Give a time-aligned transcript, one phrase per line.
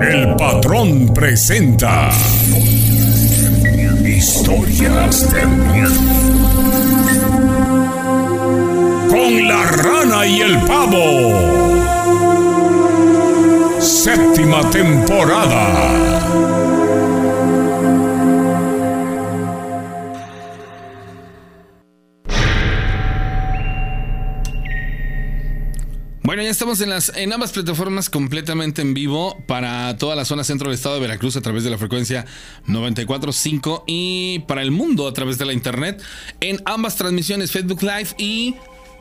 [0.00, 2.10] El patrón presenta
[4.04, 6.00] historias de miedo.
[9.08, 11.32] Con la rana y el pavo.
[13.80, 16.05] Séptima temporada.
[26.36, 30.44] Bueno, ya estamos en, las, en ambas plataformas completamente en vivo para toda la zona
[30.44, 32.26] centro del estado de Veracruz a través de la frecuencia
[32.66, 36.02] 94.5 y para el mundo a través de la internet
[36.40, 38.54] en ambas transmisiones Facebook Live y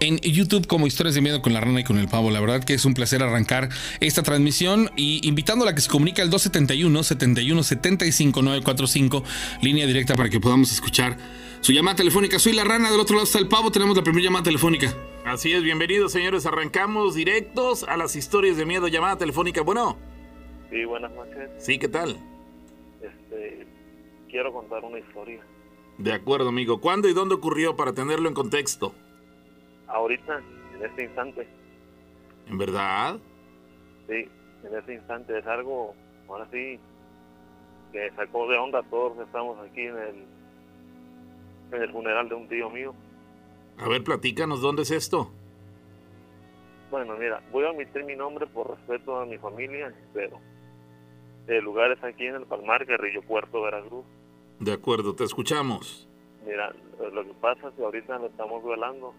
[0.05, 2.29] en YouTube como Historias de Miedo con la Rana y con el Pavo.
[2.29, 3.69] La verdad que es un placer arrancar
[3.99, 9.23] esta transmisión y invitándola a que se comunique al 271 71 75 945,
[9.61, 11.17] línea directa para que podamos escuchar
[11.61, 12.37] su llamada telefónica.
[12.37, 14.95] Soy la Rana, del otro lado está el Pavo, tenemos la primera llamada telefónica.
[15.25, 19.61] Así es, bienvenidos señores, arrancamos directos a las historias de miedo, llamada telefónica.
[19.61, 19.97] Bueno.
[20.69, 21.49] Sí, buenas noches.
[21.57, 22.17] Sí, ¿qué tal?
[23.01, 23.65] Este,
[24.29, 25.41] quiero contar una historia.
[25.97, 26.81] De acuerdo, amigo.
[26.81, 28.93] ¿Cuándo y dónde ocurrió para tenerlo en contexto?
[29.87, 30.41] Ahorita,
[30.75, 31.47] en este instante.
[32.47, 33.17] ¿En verdad?
[34.07, 34.29] Sí,
[34.63, 35.95] en este instante es algo,
[36.27, 36.79] ahora sí,
[37.91, 40.25] que sacó de onda todos estamos aquí en el,
[41.71, 42.93] en el funeral de un tío mío.
[43.77, 45.31] A ver, platícanos, ¿dónde es esto?
[46.91, 50.39] Bueno, mira, voy a omitir mi nombre por respeto a mi familia, pero
[51.47, 54.05] el lugar es aquí en el Palmar, Guerrillo Puerto, Veracruz.
[54.59, 56.07] De acuerdo, te escuchamos.
[56.45, 56.73] Mira,
[57.11, 59.13] lo que pasa es que ahorita lo estamos velando.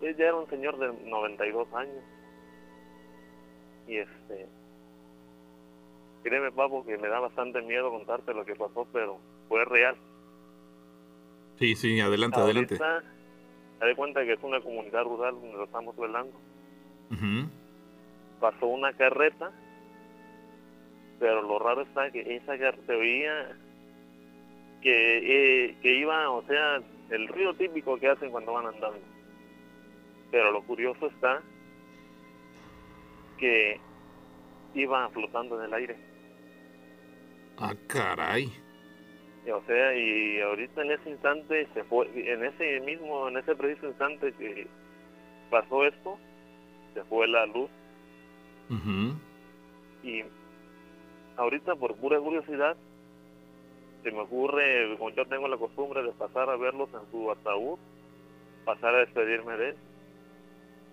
[0.00, 2.04] Él ya era un señor de 92 años.
[3.86, 4.46] Y este...
[6.22, 9.96] Créeme, papo, que me da bastante miedo contarte lo que pasó, pero fue real.
[11.58, 13.08] Sí, sí, adelante, ahorita, adelante.
[13.78, 16.36] Te das cuenta que es una comunidad rural donde lo estamos velando.
[18.40, 19.52] Pasó una carreta,
[21.18, 23.56] pero lo raro está que esa carreta veía
[24.82, 29.00] que, eh, que iba, o sea, el ruido típico que hacen cuando van andando.
[30.30, 31.42] Pero lo curioso está
[33.38, 33.80] que
[34.74, 35.96] iba flotando en el aire.
[37.58, 38.52] Ah, caray.
[39.50, 43.86] O sea, y ahorita en ese instante se fue, en ese mismo, en ese preciso
[43.86, 44.66] instante que
[45.50, 46.18] pasó esto,
[46.92, 47.70] se fue la luz.
[50.02, 50.22] Y
[51.36, 52.76] ahorita por pura curiosidad,
[54.02, 57.78] se me ocurre, como yo tengo la costumbre de pasar a verlos en su ataúd,
[58.66, 59.76] pasar a despedirme de él,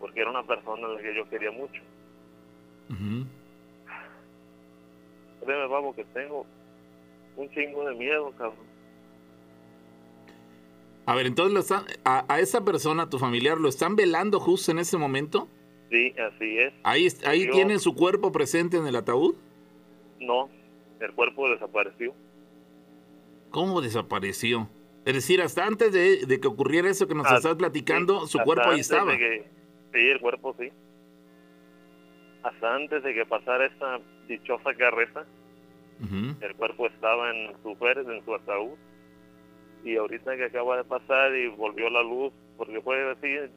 [0.05, 1.81] porque era una persona a la que yo quería mucho.
[2.91, 3.25] Uh
[5.43, 6.45] Créeme, vamos, que tengo
[7.35, 8.67] un chingo de miedo, cabrón.
[11.07, 14.77] A ver, entonces lo están, a, esa persona, tu familiar, ¿lo están velando justo en
[14.77, 15.47] ese momento?
[15.89, 16.73] Sí, así es.
[16.83, 19.33] ¿Ahí, ahí tiene su cuerpo presente en el ataúd?
[20.19, 20.49] No,
[20.99, 22.13] el cuerpo desapareció.
[23.49, 24.69] ¿Cómo desapareció?
[25.03, 28.81] Es decir, hasta antes de, que ocurriera eso que nos estás platicando, su cuerpo ahí
[28.81, 29.15] estaba.
[29.95, 30.69] Sí, el cuerpo sí.
[32.43, 35.25] Hasta antes de que pasara esta dichosa carreta,
[36.41, 38.77] el cuerpo estaba en su féretro, en su ataúd.
[39.83, 43.49] Y ahorita que acaba de pasar y volvió la luz, porque fue decir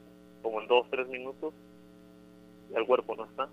[0.43, 1.53] como en dos, tres minutos,
[2.75, 3.49] el cuerpo no está.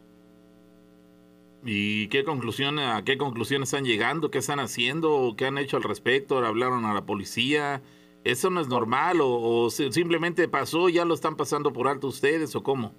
[1.66, 4.30] ¿Y qué conclusión, a qué conclusiones están llegando?
[4.30, 5.34] ¿Qué están haciendo?
[5.36, 6.38] ¿Qué han hecho al respecto?
[6.38, 7.82] ¿Hablaron a la policía?
[8.26, 9.20] ¿Eso no es normal?
[9.22, 12.92] ¿O, simplemente pasó y ya lo están pasando por alto ustedes o cómo?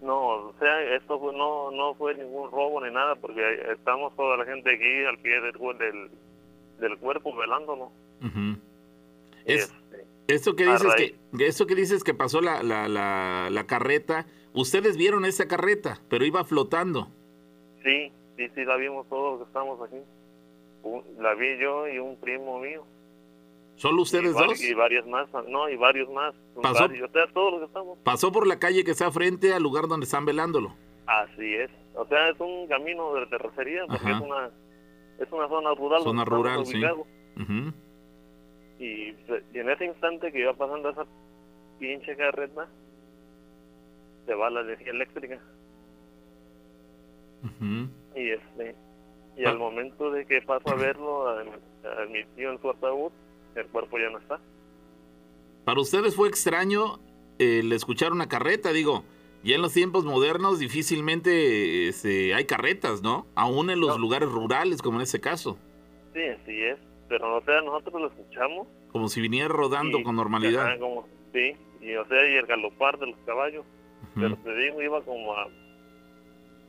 [0.00, 4.44] No, o sea, esto no, no fue ningún robo ni nada, porque estamos toda la
[4.44, 6.10] gente aquí al pie del, del,
[6.78, 7.90] del cuerpo velándolo.
[9.44, 13.66] es, este, esto que dices que, eso que dices que pasó la, la, la, la,
[13.66, 17.08] carreta, ustedes vieron esa carreta, pero iba flotando.
[17.82, 19.98] Sí, sí, sí, la vimos todos los que estamos aquí.
[21.18, 22.84] La vi yo y un primo mío.
[23.82, 24.62] ¿Solo ustedes dos?
[24.62, 26.32] Y varios más, no, y varios más.
[26.62, 26.88] Pasó,
[27.34, 27.98] todos los que estamos.
[28.04, 30.76] Pasó por la calle que está frente al lugar donde están velándolo.
[31.04, 31.68] Así es.
[31.96, 34.50] O sea, es un camino de terracería, porque es una,
[35.18, 36.02] es una zona rural.
[36.04, 36.80] Zona rural, sí.
[38.78, 39.08] y,
[39.52, 41.04] en ese instante que iba pasando esa
[41.80, 42.68] pinche carreta,
[44.26, 45.40] se va la energía eléctrica.
[48.14, 48.76] Y este
[49.36, 49.58] y al ah.
[49.58, 53.10] momento de que paso a verlo a, a mi tío en su ataúd,
[53.54, 54.40] el cuerpo ya no está.
[55.64, 56.98] Para ustedes fue extraño
[57.38, 59.04] el escuchar una carreta, digo,
[59.44, 63.26] ya en los tiempos modernos difícilmente este, hay carretas, ¿no?
[63.34, 65.58] Aún en los lugares rurales, como en ese caso.
[66.14, 66.78] Sí, así es,
[67.08, 68.66] pero o sea, nosotros lo escuchamos.
[68.90, 70.76] Como si viniera rodando con normalidad.
[71.32, 73.64] sí, y o sea, y el galopar de los caballos.
[74.14, 75.48] Pero te digo, iba como a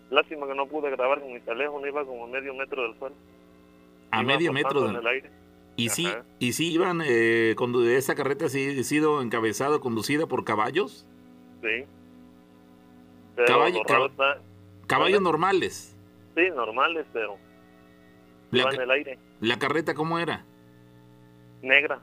[0.10, 3.16] Lástima que no pude grabar con mi teléfono, iba como a medio metro del suelo.
[4.12, 5.30] A Iba medio metro del aire.
[5.76, 6.24] ¿Y sí, Ajá.
[6.40, 11.08] y sí iban, eh, condu- esa carreta sí ha sido encabezada, conducida por caballos?
[11.62, 11.86] Sí.
[13.48, 14.42] Caballo- cab- está-
[14.88, 15.96] Caballos normales.
[16.36, 17.38] sí, normales, pero
[18.52, 19.18] La, en el aire.
[19.40, 20.46] la carreta, ¿cómo era?
[21.64, 22.00] Negra.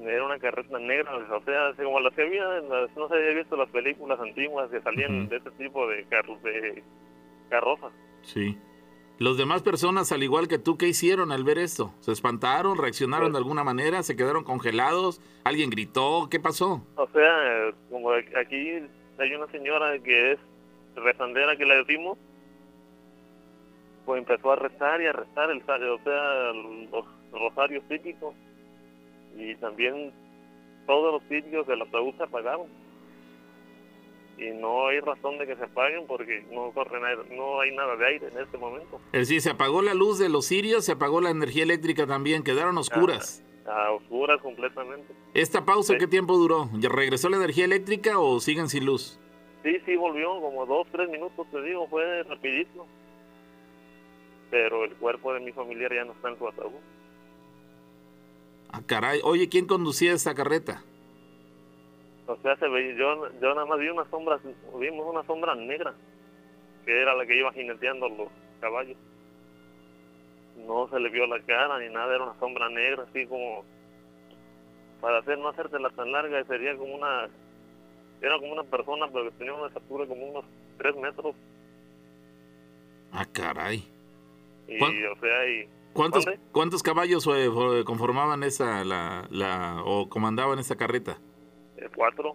[0.00, 3.34] Era una carreta negra, o sea, así como las que había, las- no si había
[3.34, 6.82] visto las películas antiguas que salían de este tipo de, carros de
[7.50, 7.92] carrozas.
[8.22, 8.56] Sí.
[9.20, 11.92] Los demás personas, al igual que tú, ¿qué hicieron al ver esto?
[12.00, 12.78] ¿Se espantaron?
[12.78, 14.02] ¿Reaccionaron de alguna manera?
[14.02, 15.20] ¿Se quedaron congelados?
[15.44, 16.28] ¿Alguien gritó?
[16.30, 16.86] ¿Qué pasó?
[16.96, 18.78] O sea, como aquí
[19.18, 20.38] hay una señora que es
[20.96, 22.16] rezandera que le decimos,
[24.06, 26.52] pues empezó a rezar y a rezar, el, o sea,
[26.90, 28.34] los rosarios típicos
[29.36, 30.14] y también
[30.86, 32.68] todos los sitios del ataúd se apagaron.
[34.40, 37.94] Y no hay razón de que se apaguen porque no corre nada, no hay nada
[37.96, 38.98] de aire en este momento.
[39.12, 42.42] Es decir, se apagó la luz de los sirios, se apagó la energía eléctrica también,
[42.42, 43.44] quedaron oscuras.
[43.66, 45.12] A oscuras completamente.
[45.34, 45.98] ¿Esta pausa Sí.
[45.98, 46.70] qué tiempo duró?
[46.78, 49.20] ¿Ya regresó la energía eléctrica o siguen sin luz?
[49.62, 52.86] Sí, sí, volvió como dos, tres minutos, te digo, fue rapidísimo.
[54.50, 56.72] Pero el cuerpo de mi familiar ya no está en su ataúd.
[58.72, 59.20] Ah, caray.
[59.22, 60.82] Oye, ¿quién conducía esta carreta?
[62.30, 64.38] O sea, se veía, yo, yo nada más vi una sombra,
[64.78, 65.94] vimos una sombra negra,
[66.84, 68.28] que era la que iba jineteando los
[68.60, 68.96] caballos.
[70.56, 73.64] No se le vio la cara ni nada, era una sombra negra, así como,
[75.00, 77.28] para hacer no hacértela tan larga, sería como una,
[78.22, 80.44] era como una persona, pero que tenía una estatura como unos
[80.78, 81.34] tres metros,
[83.12, 83.82] Ah, caray.
[84.68, 87.48] y ¿Cuán- o sea, y ¿Cuántos, cuántos caballos eh,
[87.84, 91.18] conformaban esa, la, la, o comandaban esta carreta?
[91.80, 92.34] Eh, cuatro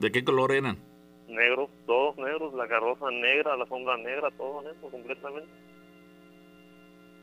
[0.00, 0.78] ¿De qué color eran?
[1.28, 5.48] negros, todos negros, la carroza negra, la sombra negra, todo negro completamente.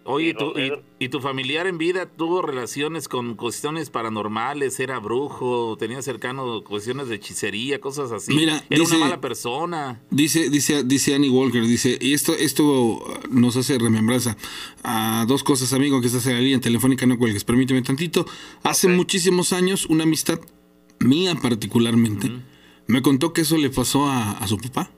[0.03, 0.53] Oye, Y ¿y tu,
[0.99, 4.79] y, tu familiar en vida tuvo relaciones con cuestiones paranormales?
[4.79, 5.77] ¿Era brujo?
[5.77, 8.33] ¿Tenía cercano cuestiones de hechicería, cosas así?
[8.33, 10.01] Mira, ¿Era dice- una mala persona?
[10.09, 14.35] Dice, dice, dice Annie Walker, dice, y esto, esto nos hace remembranza
[14.83, 18.25] a dos cosas, amigo, que estás en la línea telefónica, no cuelgues, permíteme tantito.
[18.63, 20.39] Hace muchísimos años, una amistad
[21.01, 22.31] mía particularmente,
[22.87, 24.91] me contó que eso le pasó a, a su papá.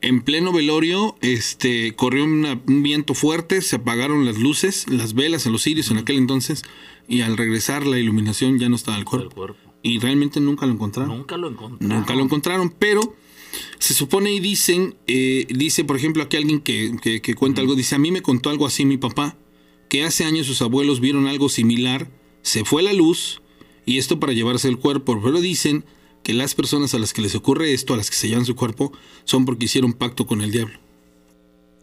[0.00, 5.46] En pleno velorio, este, corrió una- un viento fuerte, se apagaron las luces, las velas
[5.46, 6.64] en los cirios en aquel entonces,
[7.08, 9.30] y al regresar la iluminación ya no estaba el cuerpo.
[9.34, 9.58] cuerpo.
[9.84, 11.16] Y realmente nunca lo encontraron.
[11.18, 11.86] Nunca lo encontré.
[11.86, 13.16] Nunca lo encontraron, pero
[13.78, 17.74] se supone y dicen, eh, dice por ejemplo aquí alguien que, que- que cuenta algo,
[17.76, 19.36] dice, a mí me contó algo así mi papá,
[19.88, 22.10] que hace años sus abuelos vieron algo similar,
[22.42, 23.41] se fue la luz
[23.86, 25.84] y esto para llevarse el cuerpo, pero dicen
[26.22, 28.54] que las personas a las que les ocurre esto, a las que se llevan su
[28.54, 28.92] cuerpo,
[29.24, 30.78] son porque hicieron pacto con el diablo.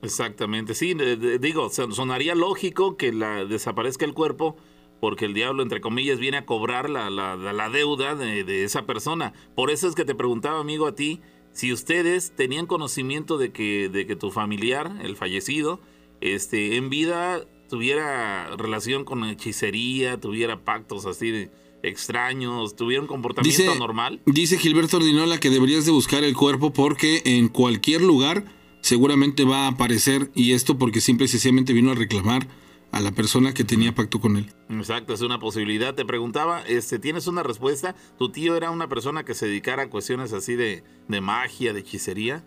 [0.02, 4.56] Exactamente, sí, de- digo, son- sonaría lógico que la, desaparezca el cuerpo
[5.02, 8.64] porque el diablo, entre comillas, viene a cobrar la, la- la- la deuda de, de
[8.66, 9.34] esa persona.
[9.56, 11.22] Por eso es que te preguntaba, amigo, a ti,
[11.54, 15.80] si ustedes tenían conocimiento de que, de que tu familiar, el fallecido,
[16.22, 21.50] este, en vida tuviera relación con hechicería, tuviera pactos así de
[21.84, 24.22] extraños, tuviera un comportamiento Dice- normal.
[24.26, 28.44] Dice Gilberto Ordinola que deberías de buscar el cuerpo porque en cualquier lugar
[28.82, 32.48] seguramente va a aparecer y esto porque simple y sencillamente vino a reclamar
[32.92, 34.48] a la persona que tenía pacto con él.
[34.70, 35.94] Exacto, es una posibilidad.
[35.94, 37.96] Te preguntaba, este, ¿tienes una respuesta?
[38.18, 41.82] ¿Tu tío era una persona que se dedicara a cuestiones así de, de magia, de
[41.82, 42.44] hechicería?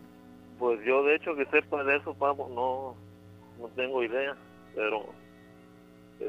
[0.59, 2.97] Pues yo de hecho que sepa de eso, Pablo, no,
[3.63, 4.37] no tengo idea,
[4.75, 5.07] pero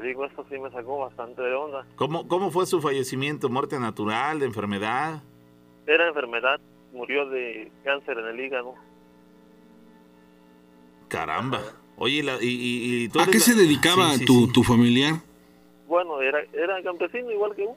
[0.00, 1.86] te digo, esto sí me sacó bastante de onda.
[1.96, 3.48] ¿Cómo, cómo fue su fallecimiento?
[3.48, 5.22] ¿Muerte natural, de enfermedad?
[5.86, 6.60] Era enfermedad,
[6.92, 8.74] murió de cáncer en el hígado.
[11.08, 11.60] Caramba.
[11.96, 14.52] Oye, la- y, y- y tú ¿A qué la- se dedicaba Sí, sí, tu, sí.
[14.52, 15.14] tu familiar?
[15.86, 17.76] Bueno, era, era campesino igual que uno,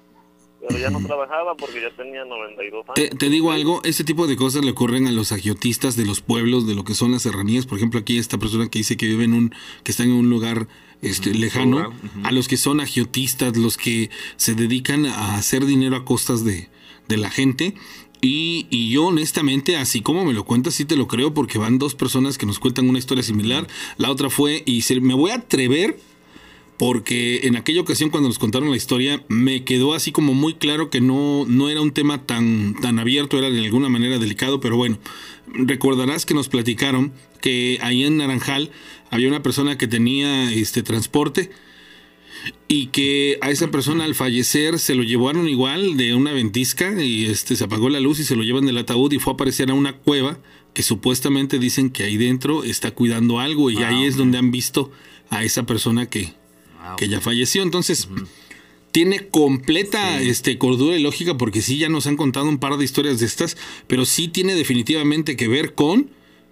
[0.68, 2.96] pero ya no trabajaba porque ya tenía 92 años.
[2.96, 6.22] Te, te digo algo, este tipo de cosas le ocurren a los agiotistas de los
[6.22, 7.68] pueblos, de lo que son las serranías.
[7.68, 9.50] Por ejemplo, aquí esta persona que dice que vive en un,
[9.84, 10.68] que está en un lugar
[11.02, 15.96] este, lejano, rural, a los que son agiotistas, los que se dedican a hacer dinero
[15.96, 16.70] a costas de,
[17.08, 17.76] de la gente.
[18.20, 21.78] Y, y yo honestamente, así como me lo cuentas, sí te lo creo, porque van
[21.78, 23.68] dos personas que nos cuentan una historia similar.
[23.98, 26.00] La otra fue, y se- me voy a atrever
[26.78, 30.92] porque en aquella ocasión cuando nos contaron la historia me quedó así como muy claro
[30.92, 34.78] que no, no era un tema tan, tan abierto, era de alguna manera delicado, pero
[34.78, 35.00] bueno,
[35.48, 38.70] recordarás que nos platicaron que ahí en Naranjal
[39.10, 41.50] había una persona que tenía este transporte
[42.68, 47.26] y que a esa persona al fallecer se lo llevaron igual de una ventisca y
[47.26, 49.70] este se apagó la luz y se lo llevan del ataúd y fue a aparecer
[49.70, 50.40] a una cueva
[50.74, 54.20] que supuestamente dicen que ahí dentro está cuidando algo y Ah, ahí es ok.
[54.20, 54.92] donde han visto
[55.30, 56.34] a esa persona que,
[56.80, 57.64] Ah, que ya falleció.
[57.64, 58.08] Entonces,
[58.92, 62.86] tiene completa este, cordura y lógica porque sí ya nos han contado un par de
[62.86, 66.10] historias de estas, pero sí tiene definitivamente que ver con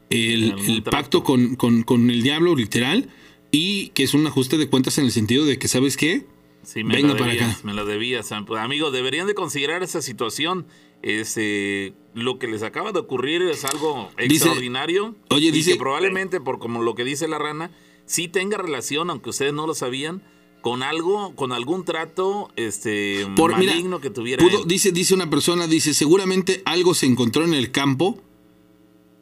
[0.09, 3.09] el, pacto con, con- con el diablo literal
[3.51, 6.25] y que es un ajuste de cuentas en el sentido de que, ¿sabes qué?
[6.63, 7.59] Sí, me Venga para acá.
[7.63, 8.31] Me la debías.
[8.47, 10.65] Pues, Amigo, deberían de considerar esa situación.
[11.03, 15.15] Este, lo que les acaba de ocurrir es algo Dice- extraordinario.
[15.29, 17.71] Oye, y dice- que probablemente, por como lo que dice la rana,
[18.05, 20.23] sí tenga relación, aunque ustedes no lo sabían,
[20.61, 24.43] con algo, con algún trato este, Por, mira, maligno que tuviera.
[24.43, 28.19] pudo- dice, dice una persona, dice, seguramente algo se encontró en el campo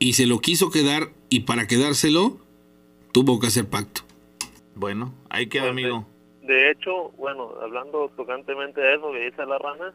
[0.03, 2.38] y se lo quiso quedar y para quedárselo
[3.13, 4.01] tuvo que hacer pacto.
[4.75, 6.05] Bueno, ahí queda, Pues, amigo.
[6.41, 9.93] De, de hecho, bueno, hablando tocantemente de eso que dice la rana,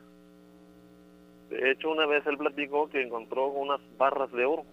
[1.50, 4.65] de hecho una vez él platicó que encontró unas barras de oro.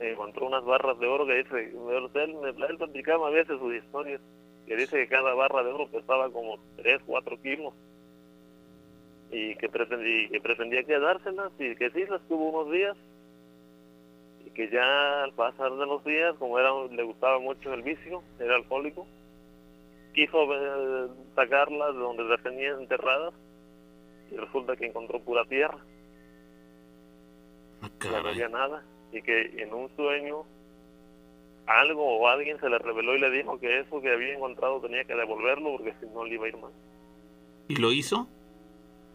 [0.00, 4.20] Encontró unas barras de oro que dice, él, me- él platicaba a veces sus historias,
[4.66, 7.74] que dice que cada barra de oro pesaba como 3, 4 kilos
[9.30, 12.96] y que pretendía, que pretendía quedárselas y que sí las tuvo unos días
[14.44, 18.22] y que ya al pasar de los días, como era le gustaba mucho el vicio,
[18.38, 19.06] era alcohólico,
[20.14, 23.34] quiso eh, sacarlas de donde las tenía enterradas
[24.30, 25.78] y resulta que encontró pura tierra
[27.82, 27.90] Ah,
[28.22, 30.44] no había nada y que en un sueño
[31.66, 35.04] algo o alguien se le reveló y le dijo que eso que había encontrado tenía
[35.04, 36.72] que devolverlo porque si no le iba a ir mal.
[37.68, 38.28] ¿Y lo hizo?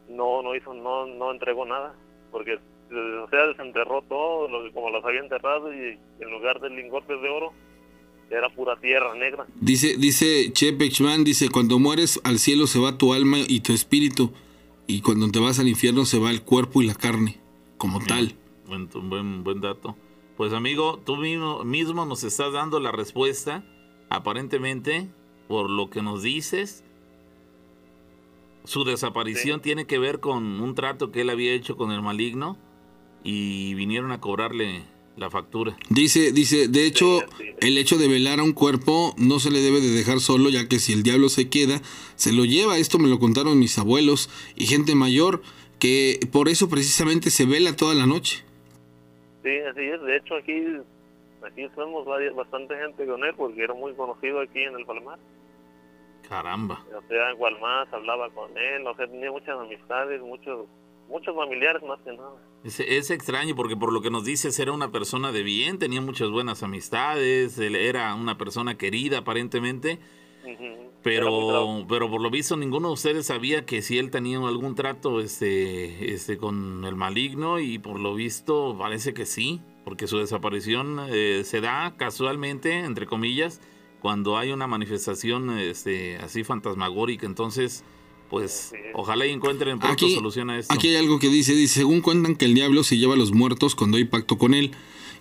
[0.09, 1.95] No, no hizo, no, no entregó nada
[2.31, 6.59] porque eh, o sea desenterró todo lo que como las había enterrado y en lugar
[6.59, 7.53] de lingotes de oro
[8.29, 9.45] era pura tierra negra.
[9.55, 13.73] Dice, dice Che Pechman, dice, cuando mueres al cielo se va tu alma y tu
[13.73, 14.33] espíritu,
[14.87, 17.39] y cuando te vas al infierno se va el cuerpo y la carne,
[17.77, 18.35] como tal.
[18.67, 19.95] Buen, buen, buen dato.
[20.37, 23.63] Pues amigo, tú mismo, mismo nos estás dando la respuesta.
[24.09, 25.07] Aparentemente,
[25.47, 26.83] por lo que nos dices,
[28.65, 29.63] su desaparición Sí.
[29.63, 32.57] tiene que ver con un trato que él había hecho con el maligno
[33.23, 34.83] y vinieron a cobrarle
[35.17, 35.77] la factura.
[35.89, 39.61] Dice, dice, de hecho, Sí, el hecho de velar a un cuerpo no se le
[39.61, 41.81] debe de dejar solo, ya que si el diablo se queda,
[42.15, 42.77] se lo lleva.
[42.77, 45.41] Esto me lo contaron mis abuelos y gente mayor,
[45.79, 48.43] que por eso precisamente se vela toda la noche.
[49.43, 50.01] Sí, así es.
[50.01, 50.53] De hecho aquí
[51.45, 51.61] aquí
[52.05, 55.19] varias- bastante gente con él porque era muy conocido aquí en el Palmar.
[56.27, 56.83] Caramba.
[56.95, 60.67] o sea, en hablaba con él, o sea, tenía muchas amistades, muchos
[61.07, 62.33] muchos familiares más que nada.
[62.63, 66.01] Es, es extraño porque por lo que nos dices era una persona de bien, tenía
[66.01, 69.99] muchas buenas amistades, él era una persona querida aparentemente,
[71.03, 75.19] pero pero por lo visto ninguno de ustedes sabía que si él tenía algún trato
[75.19, 80.99] este este con el maligno y por lo visto parece que sí, porque su desaparición
[81.09, 83.61] eh, se da casualmente entre comillas
[84.05, 87.83] cuando hay una manifestación este así fantasmagórica, entonces
[88.29, 90.71] pues ojalá y encuentren pronto Aquí, solución a esto.
[90.71, 93.31] aquí hay algo que dice, dice, según cuentan que el diablo se lleva a los
[93.31, 94.73] muertos cuando hay pacto con él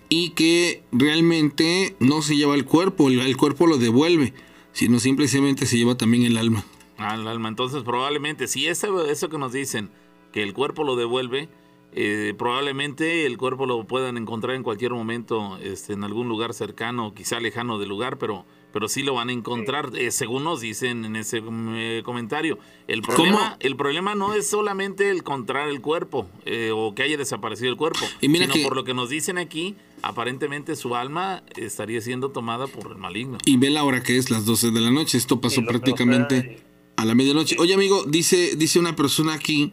[0.07, 4.35] y que realmente no se lleva el cuerpo, el, el cuerpo lo devuelve,
[4.71, 6.63] sino simplemente se lleva también el alma.
[6.99, 7.49] Al alma.
[7.49, 9.89] Entonces, probablemente, si eso, eso que nos dicen,
[10.31, 11.49] que el cuerpo lo devuelve,
[11.91, 17.15] eh, probablemente el cuerpo lo puedan encontrar en cualquier momento este, en algún lugar cercano,
[17.15, 18.45] quizá lejano del lugar, pero,
[18.75, 22.59] pero sí lo van a encontrar, eh, según nos dicen en ese eh, comentario.
[22.89, 27.15] El problema, el problema no es solamente el encontrar el cuerpo eh, o que haya
[27.15, 30.93] desaparecido el cuerpo, Y mira sino que- por lo que nos dicen aquí, aparentemente su
[30.93, 33.37] alma estaría siendo tomada por el maligno.
[33.45, 35.17] Y ve la hora que es, las 12 de la noche.
[35.17, 36.59] Esto pasó prácticamente
[36.97, 37.55] a la medianoche.
[37.59, 39.71] Oye, amigo, dice, dice una persona aquí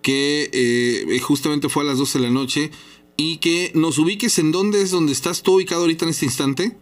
[0.00, 2.70] que eh, justamente fue a las 12 de la noche
[3.18, 6.78] y que nos ubiques en dónde es donde estás tú ubicado ahorita en este instante.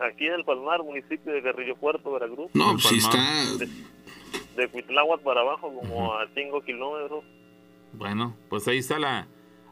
[0.00, 3.26] Aquí en el Palmar, municipio de Carrillo Puerto, Veracruz, No, pues sí Palmar.
[3.62, 3.64] está.
[4.56, 7.24] de Cuitláhuac para abajo, como a 5 kilómetros.
[7.92, 9.26] Bueno, pues ahí está la,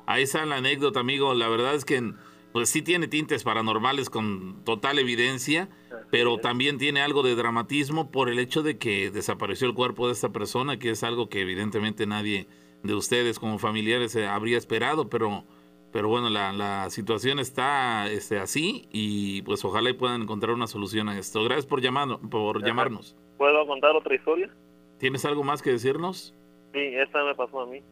[0.06, 1.35] ahí está la anécdota, amigo.
[1.35, 2.12] La verdad es que
[2.52, 5.68] pues sí tiene tintes paranormales con total evidencia,
[6.11, 10.14] pero también tiene algo de dramatismo por el hecho de que desapareció el cuerpo de
[10.14, 12.49] esta persona, que es algo que evidentemente nadie
[12.83, 15.45] de ustedes como familiares eh, habría esperado, pero
[15.93, 20.66] pero bueno, la, la situación está este, así y pues ojalá y puedan encontrar una
[20.66, 21.43] solución a esto.
[21.45, 22.66] Gracias por llamar, por Ajá.
[22.66, 23.16] llamarnos.
[23.38, 24.50] ¿Puedo contar otra historia?
[24.99, 26.35] ¿Tienes algo más que decirnos?
[26.73, 27.83] Sí, esta me pasó a mí.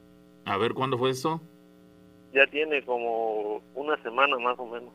[0.44, 1.40] A ver, ¿cuándo fue esto?
[2.32, 4.92] Ya tiene como una semana más o menos.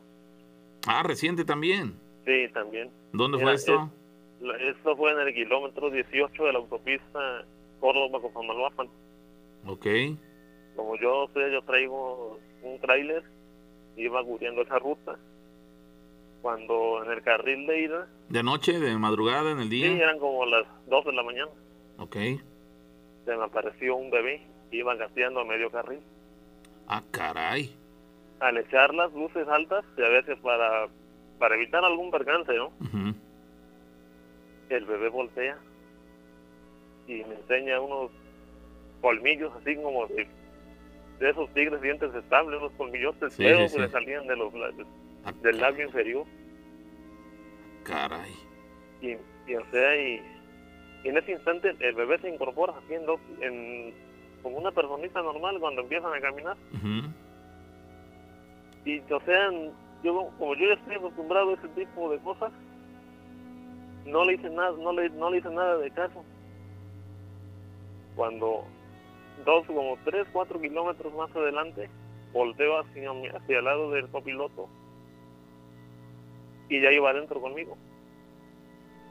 [0.86, 1.94] Ah, reciente también.
[2.24, 2.90] Sí, también.
[3.12, 3.90] ¿Dónde fue esto?
[4.60, 7.44] Esto fue en el kilómetro 18 de la autopista
[7.80, 8.88] Córdoba-Cosamaloapan.
[9.66, 9.86] Ok.
[10.76, 13.22] Como yo yo traigo un tráiler,
[13.96, 15.16] iba cubriendo esa ruta.
[16.42, 19.92] Cuando en el carril de ida, ¿De noche, de madrugada, en el sí, día?
[19.92, 21.50] eran como las 2 de la mañana,
[21.98, 22.16] Ok.
[22.16, 26.00] se me apareció un bebé, iba gateando a medio carril.
[26.86, 27.74] Ah, caray.
[28.40, 30.88] Al echar las luces altas, y a veces para,
[31.38, 32.72] para evitar algún percance, ¿no?
[34.70, 35.58] El bebé voltea
[37.08, 38.10] y me enseña unos
[39.00, 40.28] colmillos así como de,
[41.20, 44.72] de esos tigres dientes estables, unos colmillotes Sí, sí, que le salían de los, la-
[45.24, 46.24] Ah, del labio inferior.
[47.84, 48.32] Caray.
[49.02, 49.10] Y,
[49.50, 50.22] y, o sea, y,
[51.04, 53.92] y en ese instante el bebé se incorpora haciendo en,
[54.42, 56.56] como una personita normal cuando empiezan a caminar.
[56.74, 57.12] Ujú.
[58.86, 59.50] Y o sea,
[60.02, 62.50] yo como yo ya estoy acostumbrado a ese tipo de cosas,
[64.06, 66.24] no le hice nada, no le, no le hice nada de caso.
[68.16, 68.64] Cuando
[69.44, 71.88] dos, como tres, cuatro kilómetros más adelante,
[72.32, 74.68] volteo hacia, hacia el lado del copiloto
[76.68, 77.76] y ya iba adentro conmigo.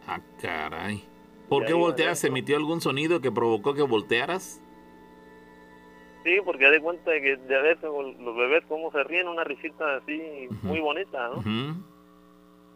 [0.07, 1.03] Ah, caray.
[1.49, 2.19] ¿Por qué volteas?
[2.19, 4.61] ¿Se emitió algún sonido que provocó que voltearas?
[6.23, 9.43] Sí, porque ya de cuenta de que ya ves los bebés cómo se ríen, una
[9.43, 11.37] risita así muy bonita, ¿no?
[11.39, 11.81] Ujú.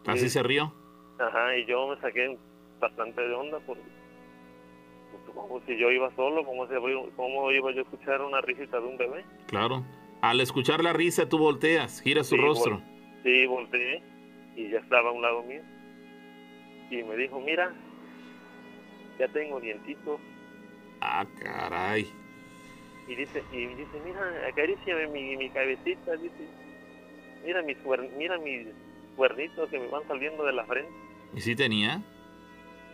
[0.06, 0.30] Así Sí.
[0.30, 0.72] se rió.
[1.18, 2.36] Ajá, y yo me saqué
[2.80, 3.82] bastante de onda porque
[5.34, 6.74] como si yo iba solo, como si,
[7.16, 9.24] cómo iba yo a escuchar una risita de un bebé.
[9.46, 9.84] Claro.
[10.22, 12.78] Al escuchar la risa, tú volteas, giras tu Sí, rostro.
[12.78, 14.02] vol- Sí, volteé
[14.56, 15.62] y ya estaba a un lado mío.
[16.90, 17.72] Y me dijo, mira,
[19.18, 20.20] ya tengo dientitos.
[21.00, 22.06] Ah, caray.
[23.08, 26.48] Y dice, y dice mira, acaríciame mi, mi cabecita, dice.
[27.44, 27.76] Mira mis,
[28.16, 28.68] mira mis
[29.16, 30.90] cuernitos que me van saliendo de la frente.
[31.34, 32.00] ¿Y sí tenía?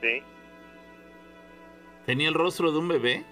[0.01, 0.23] Sí.
[2.11, 3.25] ¿Tenía el rostro de un bebé?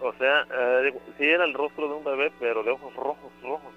[0.00, 3.72] O sea, eh, sí era el rostro de un bebé, pero de ojos rojos, rojos.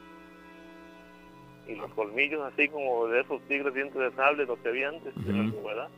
[1.67, 5.13] Y los colmillos así como de esos tigres dientes de sable, los que había antes
[5.23, 5.89] de la antigüedad.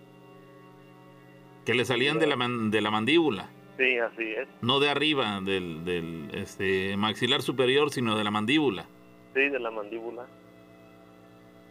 [1.65, 3.49] Que le salían de la, man- de la mandíbula.
[3.77, 4.49] Sí, así es.
[4.61, 8.85] No de arriba, del, del este, maxilar superior, sino de la mandíbula.
[9.33, 10.25] Sí, de la mandíbula.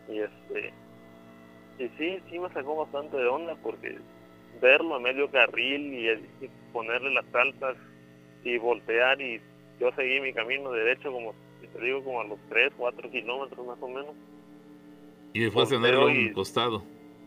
[0.09, 0.73] Y este.
[1.79, 3.99] Y sí, sí me sacó bastante de onda porque
[4.61, 6.09] verlo a medio carril y,
[6.45, 7.77] y ponerle las altas
[8.45, 9.41] y voltear y
[9.81, 13.79] yo seguí mi camino derecho como, te digo, como a los 3, 4 kilómetros más
[13.81, 14.15] o menos.
[15.33, 16.85] Y después Volteo tenerlo a un costado.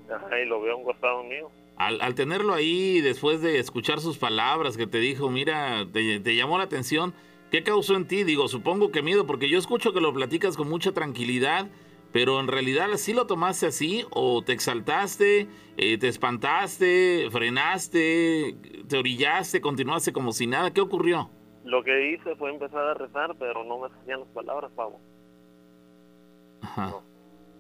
[0.10, 1.50] Ajá, y lo veo a un costado mío.
[1.78, 6.36] Al, al tenerlo ahí, después de escuchar sus palabras, que te dijo, mira, te, te
[6.36, 7.14] llamó la atención,
[7.52, 8.24] ¿qué causó en ti?
[8.24, 11.68] Digo, supongo que miedo, porque yo escucho que lo platicas con mucha tranquilidad,
[12.16, 18.56] pero en realidad sí lo tomaste así, o te exaltaste, eh, te espantaste, frenaste,
[18.88, 20.72] te orillaste, continuaste como si nada.
[20.72, 21.30] ¿Qué ocurrió?
[21.66, 25.02] Lo que hice fue empezar a rezar, pero no me salían las palabras, pavo.
[26.62, 27.02] Ajá.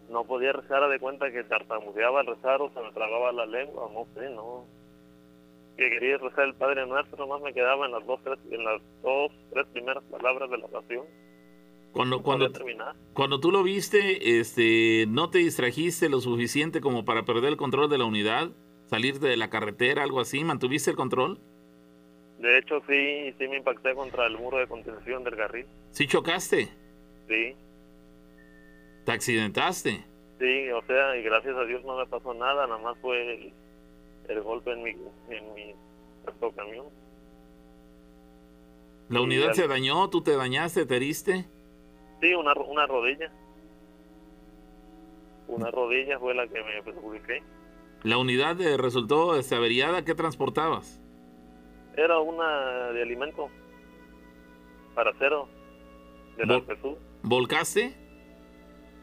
[0.10, 3.46] No podía rezar a de cuenta que tartamudeaba al rezar o se me trababa la
[3.46, 4.63] lengua, no sé, no.
[5.76, 8.82] Que quería rezar el Padre Nuestro, nomás me quedaba en las dos, tres, en las
[9.04, 11.24] dos, tres primeras palabras de la oración.
[11.95, 12.51] Cuando, cuando,
[13.13, 17.89] cuando tú lo viste, este, ¿no te distrajiste lo suficiente como para perder el control
[17.89, 18.51] de la unidad?
[18.88, 20.43] ¿Salirte de la carretera, algo así?
[20.43, 21.39] ¿Mantuviste el control?
[22.39, 25.67] De hecho, sí, sí me impacté contra el muro de contención del carril.
[25.91, 26.67] ¿Sí chocaste?
[27.29, 27.55] Sí,
[29.05, 30.03] ¿Te accidentaste?
[30.38, 33.53] sí, o sea, y gracias a Dios no me pasó nada, nada más fue el,
[34.27, 34.89] el golpe en mi,
[35.29, 35.73] en mi
[36.58, 36.88] camión.
[39.08, 40.10] ¿La unidad se dañó?
[40.10, 40.86] ¿Tú te dañaste?
[40.86, 41.45] ¿Te heriste?
[42.21, 43.32] Sí, una, una rodilla.
[45.47, 47.43] Una rodilla fue la que me perjudiqué.
[48.04, 50.04] ¿La unidad eh, resultó este, averiada?
[50.06, 51.01] ¿Qué transportabas?
[51.95, 53.49] Era una de alimento
[54.93, 55.47] para cero
[56.38, 56.97] de la Vol-.
[57.23, 57.95] ¿Volcaste?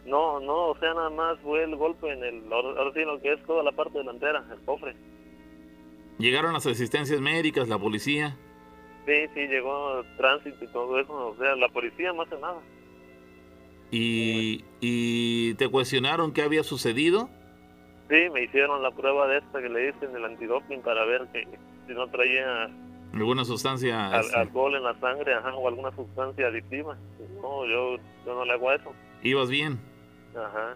[0.04, 3.32] No, no, o sea, nada más fue el golpe en el, ahora sí lo que
[3.32, 4.96] es toda la parte delantera, el cofre.
[6.18, 8.36] ¿Llegaron las asistencias médicas, la policía?
[9.06, 12.60] Sí, sí, llegó tránsito y todo eso, o sea, la policía no hace nada.
[13.92, 17.28] ¿Y, y te cuestionaron qué había sucedido?
[18.08, 21.46] Sí, me hicieron la prueba de esta que le dicen el antidoping para ver que
[21.86, 22.70] si no traía
[23.14, 24.08] ¿Alguna sustancia?
[24.10, 26.96] al- este, alcohol en la sangre ajá, o alguna sustancia adictiva.
[27.42, 28.92] No, yo, yo no le hago eso.
[29.22, 29.78] ¿Ibas bien?
[30.34, 30.74] Ajá.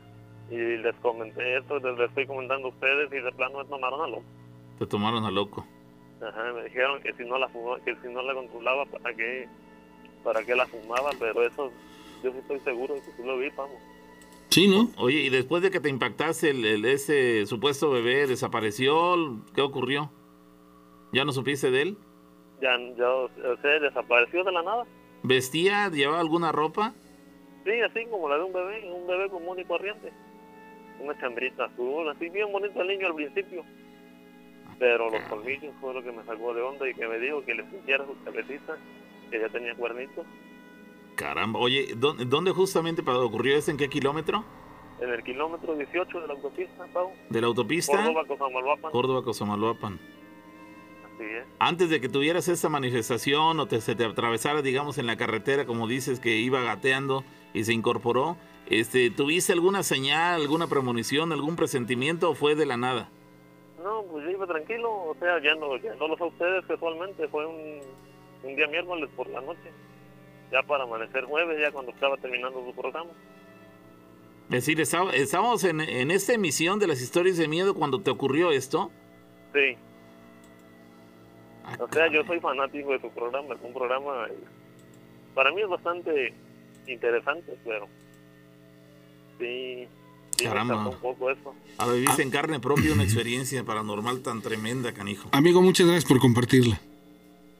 [0.50, 4.02] Y les comenté esto, les les estoy comentando a ustedes y de plano me tomaron
[4.02, 4.24] a loco.
[4.78, 5.66] Te tomaron a loco.
[6.20, 9.48] Ajá, me dijeron que si no la fumaba, que si no la controlaba, ¿para qué,
[10.22, 11.10] para qué la fumaba?
[11.18, 11.72] Pero eso,
[12.22, 13.76] yo sí estoy seguro de que sí lo vi, vamos.
[14.48, 14.90] Sí, ¿no?
[14.98, 19.16] Oye, y después de que te impactaste, el, ese supuesto bebé desapareció,
[19.54, 20.10] ¿qué ocurrió?
[21.12, 21.98] ¿Ya no supiste de él?
[22.60, 23.28] Ya, ya o
[23.60, 24.84] sea, desapareció de la nada.
[25.22, 26.94] ¿Vestía, llevaba alguna ropa?
[27.64, 30.12] Sí, así como la de un bebé, un bebé común y corriente.
[31.00, 33.64] Una chambrita azul, así bien bonito el niño al principio.
[34.78, 37.54] Pero los colmillos fue lo que me sacó de onda y que me dijo que
[37.54, 38.76] le pusiera su cabecita,
[39.30, 40.24] que ya tenía cuernitos.
[41.16, 43.70] Caramba, oye, ¿dónde, ¿dónde justamente ocurrió eso?
[43.70, 44.44] ¿En qué kilómetro?
[45.00, 47.10] En el kilómetro 18 de la autopista, Pau.
[47.30, 47.96] ¿De la autopista?
[47.96, 48.92] Córdoba, Cosamaloapan.
[48.92, 49.94] Córdoba, Cosamaloapan.
[49.94, 51.44] Así es.
[51.58, 55.64] Antes de que tuvieras esta manifestación o te, se te atravesara, digamos, en la carretera,
[55.64, 57.24] como dices, que iba gateando
[57.54, 58.36] y se incorporó,
[58.68, 63.08] este, ¿tuviste alguna señal, alguna premonición, algún presentimiento o fue de la nada?
[63.82, 67.26] No, pues yo iba tranquilo, o sea, ya no, ya no los a ustedes casualmente,
[67.28, 67.80] fue un,
[68.42, 69.70] un día miércoles por la noche
[70.56, 73.10] ya para amanecer jueves, ya cuando estaba terminando su programa.
[74.48, 78.52] Es decir, estábamos en, en, esta emisión de las historias de miedo cuando te ocurrió
[78.52, 78.90] esto.
[79.52, 79.76] Sí.
[81.64, 84.28] Ah, o sea, yo soy fanático de tu programa, es un programa,
[85.34, 86.32] para mí es bastante
[86.86, 87.88] interesante, pero
[89.38, 89.88] sí,
[90.42, 90.88] Caramba.
[90.88, 91.54] un poco eso.
[91.78, 95.28] A viviste en carne propia una experiencia paranormal tan tremenda, canijo.
[95.32, 96.80] Amigo, muchas gracias por compartirla.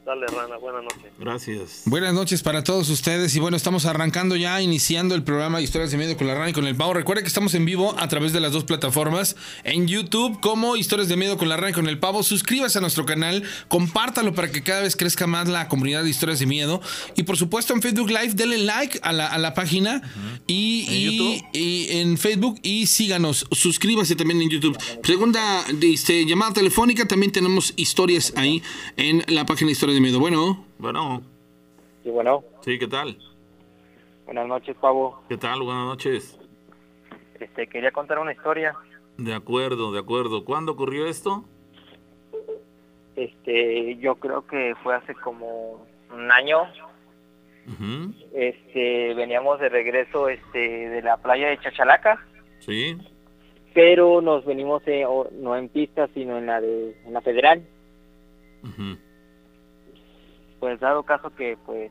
[0.07, 1.11] Dale, Rana, buenas noches.
[1.19, 1.83] Gracias.
[1.85, 3.35] Buenas noches para todos ustedes.
[3.35, 6.53] Y bueno, estamos arrancando ya, iniciando el programa Historias de Miedo con la Rana y
[6.53, 6.95] con el Pavo.
[6.95, 9.35] Recuerda que estamos en vivo a través de las dos plataformas.
[9.65, 12.23] En YouTube, como Historias de Miedo con la Rana y con el Pavo.
[12.23, 16.39] Suscríbase a nuestro canal, compártalo para que cada vez crezca más la comunidad de Historias
[16.39, 16.81] de Miedo.
[17.17, 20.03] Y por supuesto, en Facebook Live, denle like a la, a la página.
[20.47, 21.49] y, ¿En y, YouTube?
[21.53, 22.61] y en Facebook.
[22.63, 23.45] Y síganos.
[23.51, 24.79] Suscríbase también en YouTube.
[25.03, 27.09] Segunda este, llamada telefónica.
[27.09, 28.63] También tenemos historias ahí
[28.97, 30.21] en la página de Historias de Miedo.
[30.21, 30.65] Bueno.
[30.79, 31.23] Bueno,
[32.03, 33.19] Sí, bueno, sí, ¿qué tal?
[34.27, 35.23] buenas noches, Pavo.
[35.29, 35.63] ¿Qué tal?
[35.63, 36.39] Buenas noches.
[37.41, 38.75] Este, quería contar una historia.
[39.17, 40.45] De acuerdo, de acuerdo.
[40.45, 41.45] ¿Cuándo ocurrió esto?
[43.17, 46.59] Este, yo creo que fue hace como un año.
[48.35, 52.25] Este, veníamos de regreso, este, de la playa de Chachalaca,
[52.61, 52.97] Sí.
[53.75, 57.67] pero nos venimos eh, o- no en pista, sino en la de, en la federal.
[58.63, 58.99] ujú.
[60.61, 61.91] Pues dado caso que, pues,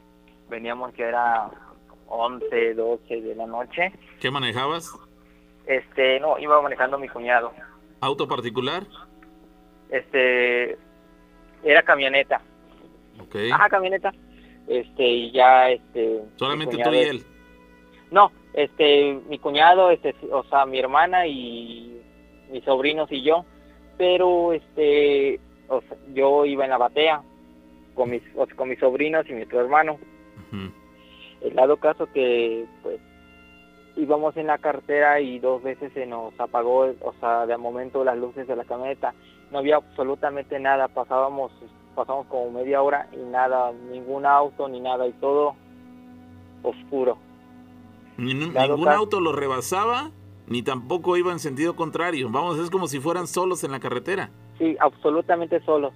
[0.49, 1.49] veníamos que era
[2.07, 3.91] 11, 12 de la noche.
[4.19, 4.91] ¿Qué manejabas?
[5.65, 7.51] Este, no, iba manejando mi cuñado.
[8.01, 8.83] ¿Auto particular?
[9.89, 10.77] Este,
[11.63, 12.41] era camioneta.
[13.19, 13.35] Ok.
[13.51, 14.11] Ajá, camioneta.
[14.67, 16.21] Este, y ya, este...
[16.37, 17.23] Solamente tú y es- él.
[18.11, 22.01] No, este, mi cuñado, este, o sea, mi hermana y
[22.51, 23.45] mis sobrinos y yo,
[23.97, 27.21] pero este, o sea, yo iba en la batea
[27.95, 28.21] con mis,
[28.55, 29.97] con mis sobrinos y mi otro hermano.
[31.41, 32.99] El dado caso que, pues,
[33.97, 38.17] íbamos en la carretera y dos veces se nos apagó, o sea, de momento las
[38.17, 39.13] luces de la camioneta.
[39.51, 41.51] No había absolutamente nada, pasábamos,
[41.95, 45.55] pasamos como media hora y nada, ningún auto ni nada y todo
[46.63, 47.17] oscuro.
[48.17, 50.11] Ni- ningún caso- auto lo rebasaba,
[50.47, 52.29] ni tampoco iba en sentido contrario.
[52.31, 54.29] Vamos, es como si fueran solos en la carretera.
[54.57, 55.91] Sí, absolutamente solo.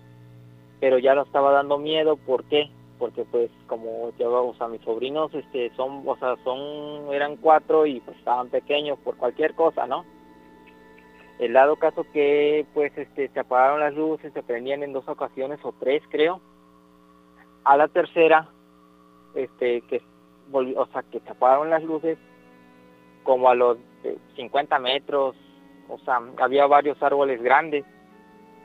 [0.79, 2.69] Pero ya lo estaba dando miedo, ¿por qué?
[2.97, 7.99] Porque pues como o sea, mis sobrinos este son, o sea, son eran cuatro y
[8.01, 10.05] pues estaban pequeños por cualquier cosa, ¿no?
[11.39, 15.59] El dado caso que pues este se apagaron las luces, se prendían en dos ocasiones
[15.63, 16.41] o tres, creo.
[17.63, 18.49] A la tercera
[19.35, 20.01] este que
[20.51, 22.17] o sea, que se apagaron las luces
[23.23, 25.35] como a los eh, 50 metros,
[25.87, 27.85] o sea, había varios árboles grandes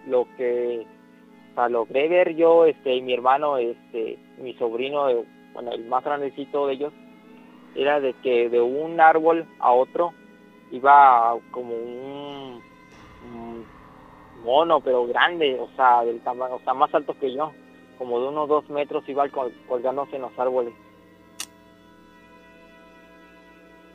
[0.06, 0.86] lo que
[1.54, 5.84] o sea, logré ver yo este y mi hermano este mi sobrino eh, bueno el
[5.86, 6.92] más grandecito de ellos
[7.76, 10.12] era de que de un árbol a otro
[10.72, 12.60] iba como un,
[14.44, 17.52] mono pero grande o sea del tamaño o sea más alto que yo
[17.98, 20.74] como de unos dos metros iba col- colgándose en los árboles.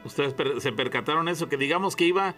[0.06, 2.34] Ustedes per- se percataron eso, que digamos que iba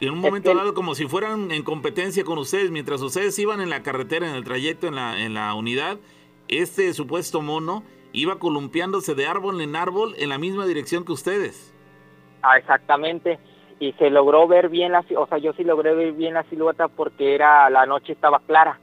[0.00, 3.68] en un momento dado como si fueran en competencia con ustedes, mientras ustedes iban en
[3.70, 5.98] la carretera, en el trayecto, en la, en la unidad,
[6.48, 7.82] este supuesto mono
[8.12, 11.72] iba columpiándose de árbol en árbol en la misma dirección que ustedes.
[12.42, 13.38] Ah, exactamente.
[13.78, 16.88] Y se logró ver bien la, o sea, yo sí logré ver bien la silueta
[16.88, 18.78] porque era la noche estaba clara,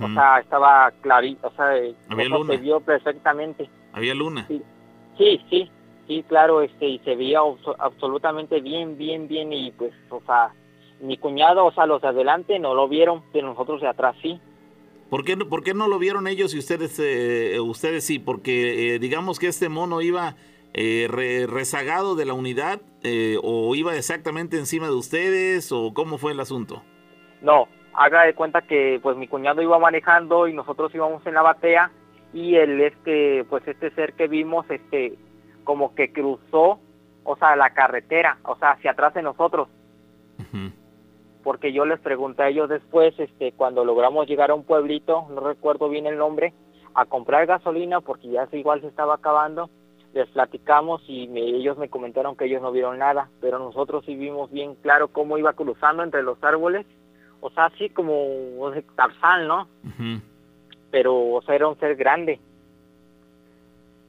[0.00, 2.54] o sea, estaba clarito, o sea, eh, Había luna.
[2.54, 3.68] se vio perfectamente.
[3.92, 4.46] Había luna.
[4.48, 5.70] Sí, sí,
[6.08, 10.50] sí, claro, este, y se veía abso- absolutamente bien, bien, bien, y pues, o sea,
[11.00, 14.40] mi cuñado, o sea, los de adelante no lo vieron, pero nosotros de atrás sí.
[15.08, 18.18] ¿Por qué, no- por qué no lo vieron ellos y ustedes, eh, ustedes sí?
[18.18, 20.36] Porque eh, digamos que este mono iba
[20.72, 21.08] eh,
[21.50, 26.38] rezagado de la unidad eh, o iba exactamente encima de ustedes o cómo fue el
[26.40, 26.82] asunto?
[27.42, 31.42] No, haga de cuenta que pues mi cuñado iba manejando y nosotros íbamos en la
[31.42, 31.90] batea
[32.32, 35.14] y el este pues este ser que vimos este
[35.64, 36.78] como que cruzó
[37.24, 39.66] o sea la carretera o sea hacia atrás de nosotros
[41.42, 45.40] porque yo les pregunté a ellos después este cuando logramos llegar a un pueblito no
[45.40, 46.52] recuerdo bien el nombre
[46.94, 49.70] a comprar gasolina porque ya igual se estaba acabando
[50.12, 54.50] les platicamos y ellos me comentaron que ellos no vieron nada pero nosotros sí vimos
[54.50, 56.86] bien claro cómo iba cruzando entre los árboles
[57.40, 58.12] o sea así como
[58.58, 59.68] o Tarzán no
[60.90, 62.40] pero o sea, era un ser grande.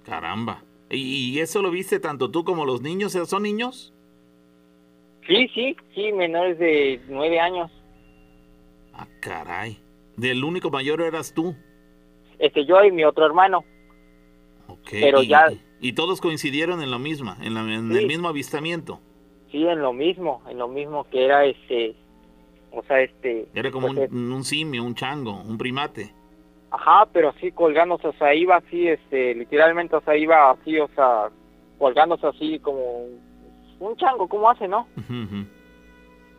[0.06, 0.63] Caramba.
[0.89, 3.13] ¿Y eso lo viste tanto tú como los niños?
[3.26, 3.94] ¿Son niños?
[5.28, 7.72] Sí, sí, sí, menores de nueve años.
[8.94, 9.78] Ah, caray.
[10.18, 11.56] ¿Del único mayor eras tú?
[12.40, 13.64] Este, yo y mi otro hermano.
[14.68, 14.90] Ok.
[14.92, 15.48] Pero y, ya...
[15.80, 19.00] Y todos coincidieron en lo mismo, en, el mismo avistamiento.
[19.52, 21.96] Sí, en lo mismo, en lo mismo que era este...
[22.72, 23.48] O sea, este...
[23.54, 26.14] Era como pues, un, un simio, un chango, un primate.
[26.72, 30.88] Ajá, pero así colgándose, o sea, iba así, este, literalmente, o sea, iba así, o
[30.96, 31.30] sea,
[31.78, 33.08] colgándose así como
[33.82, 34.88] un chango, como hace, no?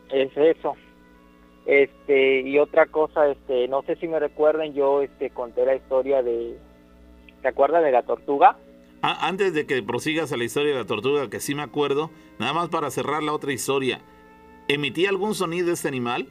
[0.09, 0.75] Es eso.
[1.65, 6.21] Este, y otra cosa, este, no sé si me recuerden, yo, este, conté la historia
[6.21, 6.57] de,
[7.41, 8.57] ¿te acuerdas de la tortuga?
[9.01, 12.09] Ah, antes de que prosigas a la historia de la tortuga, que sí me acuerdo,
[12.39, 14.01] nada más para cerrar la otra historia,
[14.67, 16.27] ¿emitía algún sonido este animal?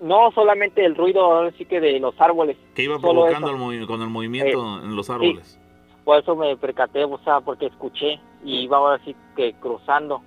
[0.00, 2.56] No, solamente el ruido sí que de los árboles.
[2.74, 5.58] Que iba provocando el con el movimiento en los árboles.
[6.04, 10.22] Por eso me percaté, o sea, porque escuché y iba así que cruzando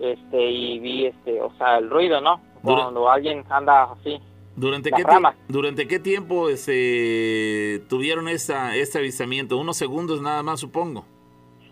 [0.00, 2.40] este y vi este, o sea, el ruido, ¿no?
[2.62, 4.20] Cuando alguien anda así.
[4.56, 5.04] ¿Durante qué,
[5.46, 9.56] ¿Durante qué tiempo este, tuvieron esta, este avistamiento?
[9.56, 11.04] Unos segundos nada más, supongo.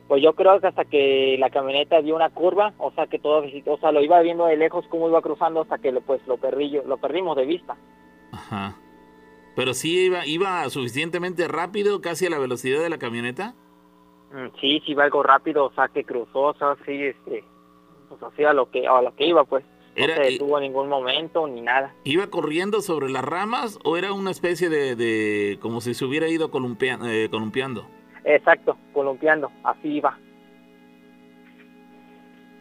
[0.06, 3.44] Pues yo creo que hasta que la camioneta dio una curva, o sea que todo,
[3.66, 6.78] o sea, lo iba viendo de lejos cómo iba cruzando hasta que pues lo perdí,
[6.86, 7.76] lo perdimos de vista.
[8.30, 8.76] Ajá.
[9.56, 13.54] Pero sí iba, iba suficientemente rápido, casi a la velocidad de la camioneta.
[14.32, 17.44] Mm, sí, sí iba algo rápido, o sea que cruzó, o sea, sí, este,
[18.08, 19.64] pues hacía lo que, a lo que iba, pues.
[19.96, 21.94] No se detuvo en ningún momento ni nada.
[22.04, 26.28] ¿Iba corriendo sobre las ramas o era una especie de, de como si se hubiera
[26.28, 27.86] ido eh, columpiando?
[28.24, 30.18] Exacto, columpiando, así iba.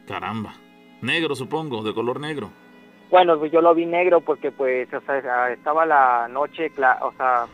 [0.08, 0.54] Caramba.
[1.02, 2.52] Negro, supongo, de color negro.
[3.10, 7.48] Bueno, pues yo lo vi negro porque pues, o sea, estaba la noche, o sea,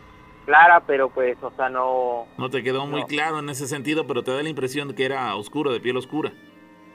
[0.44, 2.26] clara, pero pues, o sea, no...
[2.38, 5.04] No te quedó muy claro en ese sentido, pero te da la impresión de que
[5.04, 6.32] era oscuro, de piel oscura.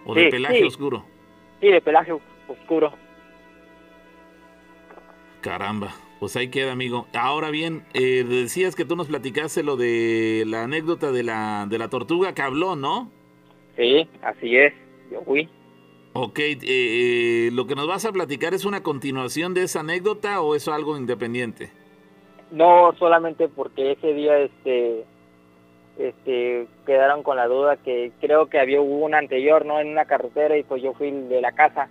[0.05, 1.05] O de pelaje oscuro.
[1.59, 2.13] Sí, de pelaje
[2.47, 2.93] oscuro.
[5.41, 5.93] Caramba.
[6.19, 7.07] Pues ahí queda, amigo.
[7.13, 11.77] Ahora bien, eh, decías que tú nos platicaste lo de la anécdota de la, de
[11.77, 13.11] la tortuga que habló, ¿no?
[13.75, 14.73] Sí, así es.
[15.11, 15.47] Yo fui.
[16.13, 20.41] Ok, eh, eh, ¿lo que nos vas a platicar es una continuación de esa anécdota
[20.41, 21.71] o es algo independiente?
[22.51, 25.05] No, solamente porque ese día este
[25.97, 29.79] este quedaron con la duda que creo que había hubo una anterior, ¿no?
[29.79, 31.89] En una carretera y pues yo fui de la casa.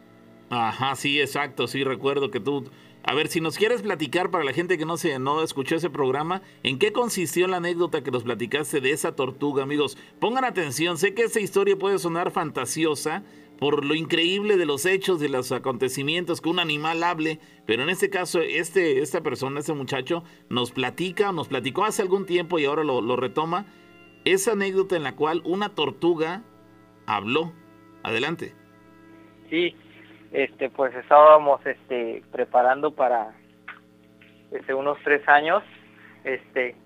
[0.49, 2.65] Ajá, sí, exacto, sí, recuerdo que tú
[3.09, 5.91] a ver, si nos quieres platicar para la gente que no se no escuchó ese
[5.91, 9.97] programa, ¿en qué consistió la anécdota que nos platicaste de esa tortuga, amigos?
[10.19, 13.23] Pongan atención, sé que esta historia puede sonar fantasiosa
[13.59, 17.89] por lo increíble de los hechos, de los acontecimientos, que un animal hable, pero en
[17.89, 22.67] este caso, este, esta persona, este muchacho, nos platica, nos platicó hace algún tiempo y
[22.67, 23.67] ahora lo, retoma,
[24.25, 26.43] esa anécdota en la cual una tortuga
[27.07, 27.53] habló.
[28.03, 28.55] Adelante.
[29.51, 29.75] Sí,
[30.33, 33.35] este pues estábamos este preparando para
[34.53, 35.63] este unos tres años
[36.25, 36.77] este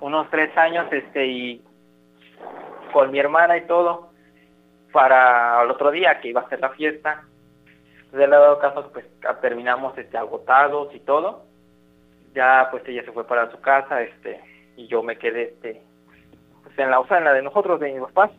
[0.00, 1.62] unos tres años este y
[2.92, 4.10] con mi hermana y todo
[4.96, 7.24] para el otro día que iba a ser la fiesta
[8.12, 9.04] de lado caso pues
[9.42, 11.44] terminamos este agotados y todo
[12.34, 14.40] ya pues ella se fue para su casa este
[14.76, 15.82] y yo me quedé este
[16.62, 18.30] pues en la o en la de nosotros de mis papás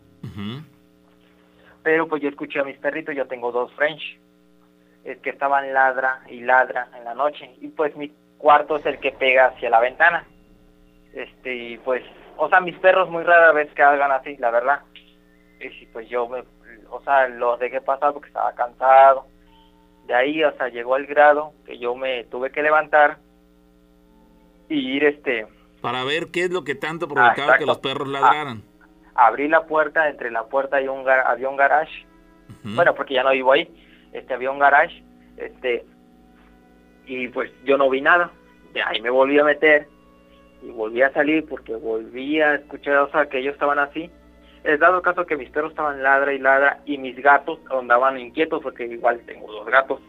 [1.83, 4.19] pero pues yo escuché a mis perritos, yo tengo dos French,
[5.05, 8.99] es que estaban ladra y ladra en la noche, y pues mi cuarto es el
[8.99, 10.25] que pega hacia la ventana.
[11.13, 12.03] Este, y pues,
[12.35, 14.81] o sea, mis perros muy rara vez que hagan así, la verdad.
[15.59, 16.43] Y pues yo me,
[16.89, 19.27] o sea, los dejé pasar porque estaba cansado.
[20.05, 23.17] De ahí, o sea, llegó el grado que yo me tuve que levantar
[24.69, 25.47] y ir este...
[25.81, 28.63] Para ver qué es lo que tanto provocaba ah, que los perros ladraran.
[29.15, 32.05] abrí la puerta, entre la puerta y un había un garage,
[32.63, 33.69] bueno, porque ya no vivo ahí,
[34.13, 35.03] este había un garage,
[35.37, 35.85] este,
[37.05, 38.31] y pues yo no vi nada,
[38.73, 39.87] de ahí me volví a meter
[40.61, 44.09] y volví a salir porque volví a escuchar, o sea, que ellos estaban así,
[44.67, 48.61] es dado caso que mis perros estaban ladra y ladra y mis gatos andaban inquietos
[48.61, 50.01] porque igual tengo dos gatos.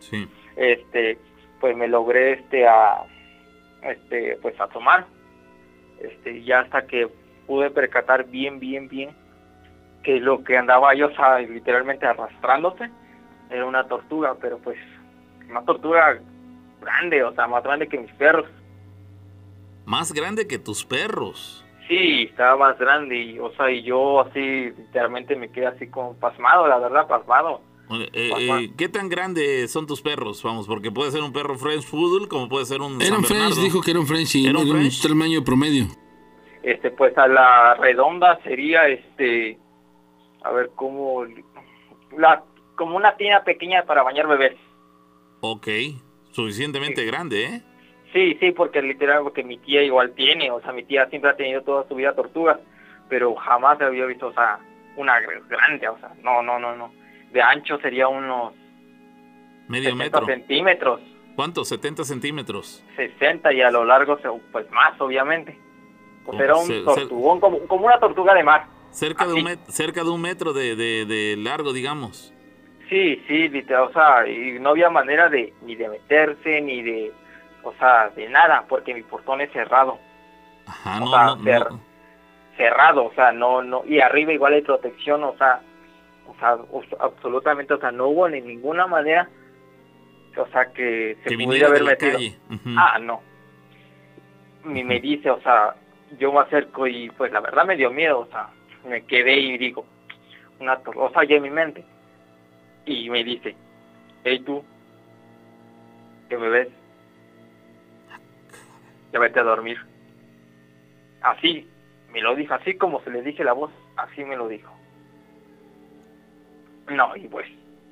[0.00, 0.28] Sí.
[0.56, 1.16] Este,
[1.60, 3.04] pues me logré este a
[3.82, 5.06] este pues a tomar.
[6.00, 7.08] Este, ya hasta que
[7.46, 9.10] pude percatar bien bien bien
[10.02, 11.08] que lo que andaba yo,
[11.48, 12.90] literalmente arrastrándose
[13.50, 14.78] era una tortuga, pero pues
[15.48, 16.20] una tortuga
[16.80, 18.46] grande, o sea, más grande que mis perros.
[19.84, 21.65] Más grande que tus perros.
[21.88, 26.14] Sí, estaba más grande y, o sea, y yo así literalmente me quedé así como
[26.14, 27.60] pasmado, la verdad, pasmado.
[27.90, 30.42] Eh, eh, ¿Qué tan grandes son tus perros?
[30.42, 33.00] Vamos, porque puede ser un perro French Poodle como puede ser un.
[33.00, 35.86] Era un French, dijo que era un French y ¿Era un, un tamaño promedio.
[36.64, 39.56] Este, pues a la redonda sería este.
[40.42, 41.24] A ver cómo.
[42.18, 42.42] La,
[42.74, 44.56] como una tina pequeña para bañar bebés.
[45.40, 45.68] Ok,
[46.32, 47.62] suficientemente grande, ¿eh?
[48.12, 51.36] Sí, sí, porque literal, porque mi tía igual tiene, o sea, mi tía siempre ha
[51.36, 52.58] tenido toda su vida tortugas,
[53.08, 54.58] pero jamás había visto, o sea,
[54.96, 56.92] una grande, o sea, no, no, no, no.
[57.32, 58.54] De ancho sería unos...
[59.68, 60.24] Medio metro.
[60.24, 61.00] centímetros.
[61.34, 61.62] ¿Cuánto?
[61.62, 62.84] ¿70 centímetros?
[62.96, 64.18] 60 y a lo largo,
[64.52, 65.58] pues más, obviamente.
[66.24, 68.66] Pues era un tortugón, como, como, una tortuga de mar.
[68.90, 72.32] Cerca, de un, cerca de un metro de, de, de largo, digamos.
[72.88, 77.12] Sí, sí, literal, o sea, y no había manera de ni de meterse, ni de
[77.66, 79.98] o sea, de nada, porque mi portón es cerrado.
[80.66, 81.80] Ajá, no, no,
[82.56, 85.60] cerrado, o sea, no, no, y arriba igual hay protección, o sea,
[86.26, 86.56] o sea,
[87.00, 89.28] absolutamente, o sea, no hubo ni ninguna manera,
[90.36, 92.18] o sea, que se pudiera haber metido.
[92.76, 93.20] Ah, no.
[94.64, 95.74] Y me dice, o sea,
[96.18, 98.48] yo me acerco y pues la verdad me dio miedo, o sea,
[98.84, 99.84] me quedé y digo,
[100.60, 101.84] una o sea, en mi mente.
[102.84, 103.54] Y me dice,
[104.24, 104.64] hey tú,
[106.28, 106.68] que me ves,
[109.16, 109.78] ya vete a dormir.
[111.22, 111.66] Así,
[112.12, 114.70] me lo dijo, así como se le dije la voz, así me lo dijo.
[116.88, 117.46] No, y pues,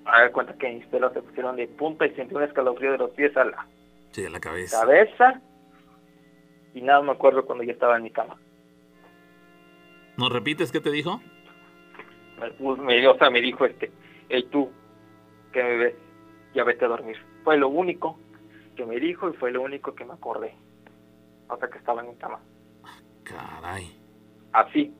[0.04, 2.98] a ver cuenta que mis pelos se pusieron de punta y sentí un escalofrío de
[2.98, 3.66] los pies a la,
[4.12, 4.80] sí, a la cabeza.
[4.80, 5.40] cabeza.
[6.74, 8.36] Y nada me acuerdo cuando ya estaba en mi cama.
[10.18, 11.20] ¿Nos repites qué te dijo?
[12.38, 13.90] Me, me, o sea, me dijo este,
[14.28, 14.70] hey tú,
[15.52, 15.94] que me ves,
[16.54, 17.16] ya vete a dormir.
[17.44, 18.18] Fue lo único
[18.76, 20.54] que me dijo y fue lo único que me acordé
[21.48, 22.40] hasta que estaba en mi cama.
[23.24, 23.98] Caray.
[24.52, 24.94] Así.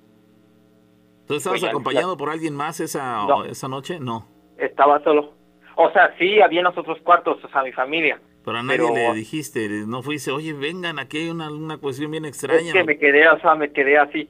[1.26, 3.98] ¿Tú estabas acompañado por alguien más esa, esa noche?
[3.98, 4.26] No.
[4.58, 5.32] Estaba solo.
[5.76, 8.20] O sea, sí, había en los otros cuartos, o sea, mi familia.
[8.44, 12.26] Pero a nadie le dijiste, no fuiste, oye, vengan, aquí hay una, una cuestión bien
[12.26, 12.68] extraña.
[12.68, 14.28] Es que me quedé, o sea, me quedé así,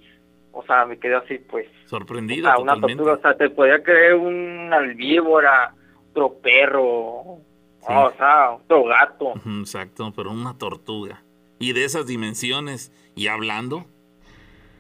[0.52, 1.66] o sea, me quedé así, pues.
[1.86, 2.48] Sorprendido.
[2.56, 5.74] O una tortuga, o sea, te podía creer un albívora,
[6.10, 9.34] otro perro, o sea, otro gato.
[9.60, 11.23] Exacto, pero una tortuga
[11.58, 13.86] y de esas dimensiones y hablando.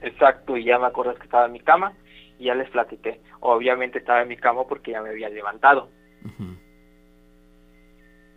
[0.02, 1.94] Exacto, y ya me acuerdo que estaba en mi cama
[2.38, 3.20] y ya les platiqué.
[3.40, 5.90] Obviamente estaba en mi cama porque ya me había levantado.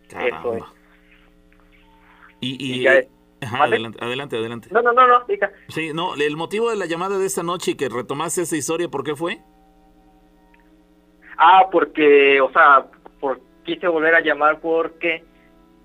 [0.08, 0.64] Eso es.
[2.40, 2.86] Y,
[3.40, 4.68] adelante, adelante, adelante.
[4.70, 5.50] No, no, no, no, diga.
[5.68, 8.88] Sí, no, el motivo de la llamada de esta noche y que retomaste esa historia,
[8.88, 9.38] ¿por qué fue?
[11.36, 12.86] Ah, porque, o sea,
[13.20, 15.24] por, quise volver a llamar porque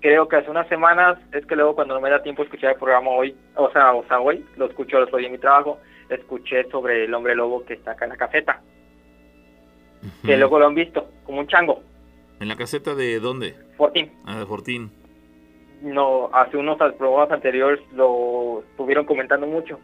[0.04, 2.78] creo que hace unas semanas, es que luego cuando no me da tiempo escuchar el
[2.78, 5.78] programa hoy, o sea, o sea, hoy, lo escucho otro día en mi trabajo,
[6.10, 8.60] escuché sobre el hombre lobo que está acá en la caseta.
[10.22, 11.82] Que luego lo han visto, como un chango.
[12.38, 13.54] ¿En la caseta de dónde?
[13.78, 14.12] Fortín.
[14.26, 14.92] Ah, de Fortín.
[15.80, 19.80] No, hace unos programas anteriores lo estuvieron comentando mucho.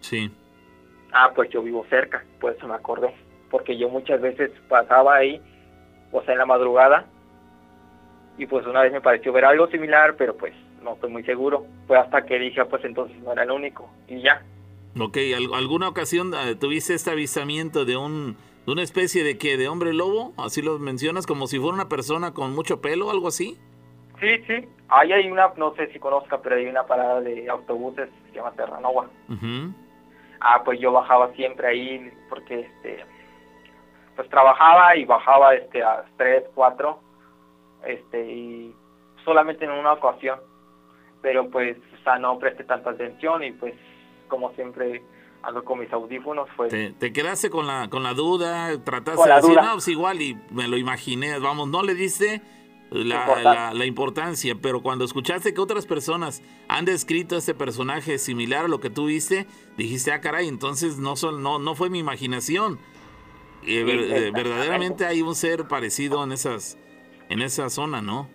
[0.00, 0.30] Sí.
[1.14, 3.08] Ah, pues yo vivo cerca, por eso me acordé.
[3.50, 5.40] Porque yo muchas veces pasaba ahí,
[6.12, 7.06] o sea, en la madrugada,
[8.36, 11.66] y pues una vez me pareció ver algo similar, pero pues no estoy muy seguro.
[11.86, 14.42] Fue hasta que dije, ah, pues entonces no era el único y ya.
[14.98, 15.18] Ok,
[15.54, 19.92] ¿alguna ocasión eh, tuviste este avistamiento de un de una especie de que de hombre
[19.92, 20.32] lobo?
[20.38, 23.58] Así lo mencionas como si fuera una persona con mucho pelo, algo así.
[24.20, 24.68] Sí, sí.
[24.88, 28.36] Ahí hay una, no sé si conozca, pero hay una parada de autobuses que se
[28.36, 29.10] llama Terranova.
[30.40, 33.04] Ah, pues yo bajaba siempre ahí porque este
[34.14, 37.03] pues trabajaba y bajaba este a 3, 4
[37.86, 38.74] este y
[39.24, 40.38] solamente en una ocasión.
[41.22, 43.74] Pero pues o sea no presté tanta atención y pues
[44.28, 45.02] como siempre
[45.42, 46.72] ando con mis audífonos pues.
[46.98, 50.68] Te, quedaste con la con la duda trataste de decir no pues igual y me
[50.68, 52.42] lo imaginé vamos no le diste
[52.90, 58.66] la, la, importancia, pero cuando escuchaste que otras personas han descrito a este personaje similar
[58.66, 59.46] a lo que tú viste,
[59.76, 62.78] dijiste, ah, caray, entonces no, son, no, no fue mi imaginación.
[63.66, 66.78] Eh, eh, verdaderamente hay un ser parecido en esas,
[67.28, 68.28] en esa zona, ¿no?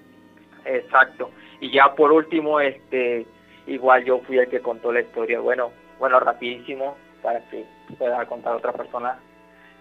[0.66, 1.32] Exacto.
[1.62, 3.26] Y ya por último, este,
[3.68, 5.40] igual yo fui el que contó la historia.
[5.40, 6.98] Bueno, bueno, rapidísimo.
[7.22, 7.66] para que
[7.98, 9.20] pueda contar a otra persona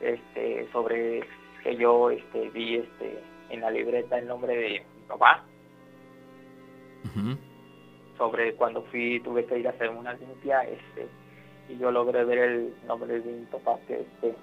[0.01, 1.23] este sobre
[1.63, 5.45] que yo este vi este en la libreta el nombre de mi papá
[8.17, 11.07] sobre cuando fui tuve que ir a hacer una limpia este
[11.69, 14.35] y yo logré ver el nombre de mi papá que este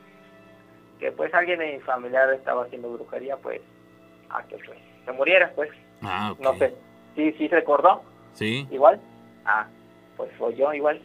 [0.99, 3.61] que pues alguien de mi familiar estaba haciendo brujería pues
[4.29, 5.69] a que pues se muriera pues
[6.01, 6.39] Ah, ok.
[6.39, 6.73] no sé
[7.15, 8.01] sí sí se recordó
[8.33, 8.67] Sí.
[8.71, 8.99] igual
[9.45, 9.67] ah
[10.17, 11.01] pues fue yo igual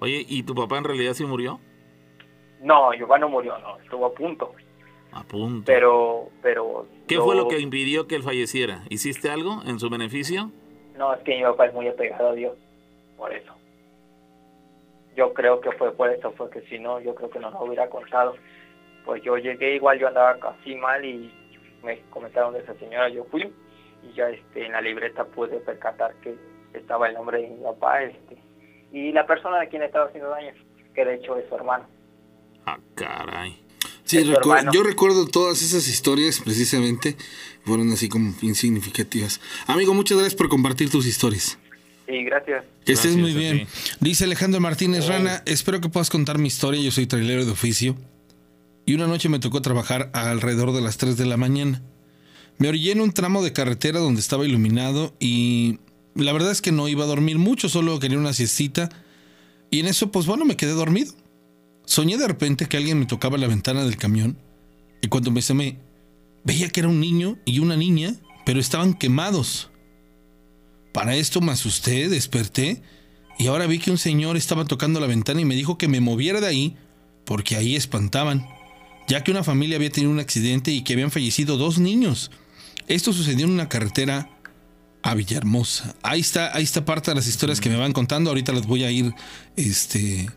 [0.00, 1.60] Oye, ¿y tu papá en realidad sí murió?
[2.60, 4.52] no Giovanni no murió no estuvo a punto
[5.12, 5.64] A punto.
[5.66, 8.82] pero pero ¿Qué yo- fue lo que impidió que él falleciera?
[8.88, 10.50] ¿Hiciste algo en su beneficio?
[10.96, 12.56] No, es que mi papá es muy apegado a Dios,
[13.16, 13.52] por eso.
[15.16, 17.88] Yo creo que fue por eso, porque si no, yo creo que no nos hubiera
[17.90, 18.34] contado.
[19.04, 21.30] Pues yo llegué igual, yo andaba casi mal y
[21.84, 23.52] me comentaron de esa señora, yo fui
[24.02, 26.34] y ya este, en la libreta pude percatar que
[26.74, 28.36] estaba el nombre de mi papá este,
[28.92, 30.52] y la persona de quien estaba haciendo daño,
[30.94, 31.86] que de hecho es su hermano.
[32.66, 33.58] Ah, caray.
[34.04, 34.70] Sí, recu- hermano.
[34.72, 37.16] yo recuerdo todas esas historias precisamente,
[37.64, 39.40] fueron así como bien significativas.
[39.66, 41.58] Amigo, muchas gracias por compartir tus historias.
[42.08, 42.64] Y gracias.
[42.84, 43.66] Que estés Gracias muy bien.
[44.00, 47.96] Dice Alejandro Martínez Rana, espero que puedas contar mi historia, yo soy trailero de oficio.
[48.84, 51.82] Y una noche me tocó trabajar alrededor de las 3 de la mañana.
[52.58, 55.78] Me orillé en un tramo de carretera donde estaba iluminado y
[56.14, 58.88] la verdad es que no iba a dormir mucho, solo quería una siestita.
[59.70, 61.14] Y en eso, pues bueno, me quedé dormido.
[61.84, 64.38] Soñé de repente que alguien me tocaba la ventana del camión
[65.00, 65.78] y cuando me asomé,
[66.44, 68.14] veía que era un niño y una niña,
[68.46, 69.70] pero estaban quemados.
[70.92, 72.82] Para esto me asusté, desperté
[73.38, 76.00] y ahora vi que un señor estaba tocando la ventana y me dijo que me
[76.00, 76.76] moviera de ahí
[77.24, 78.46] porque ahí espantaban,
[79.12, 82.30] ya que una familia había tenido un accidente y que habían fallecido dos niños.
[82.88, 84.30] Esto sucedió en una carretera
[85.02, 85.94] a Villahermosa.
[86.02, 88.30] Ahí está, ahí está parte de las historias que me van contando.
[88.30, 89.12] Ahorita las voy a ir
[89.54, 90.30] este,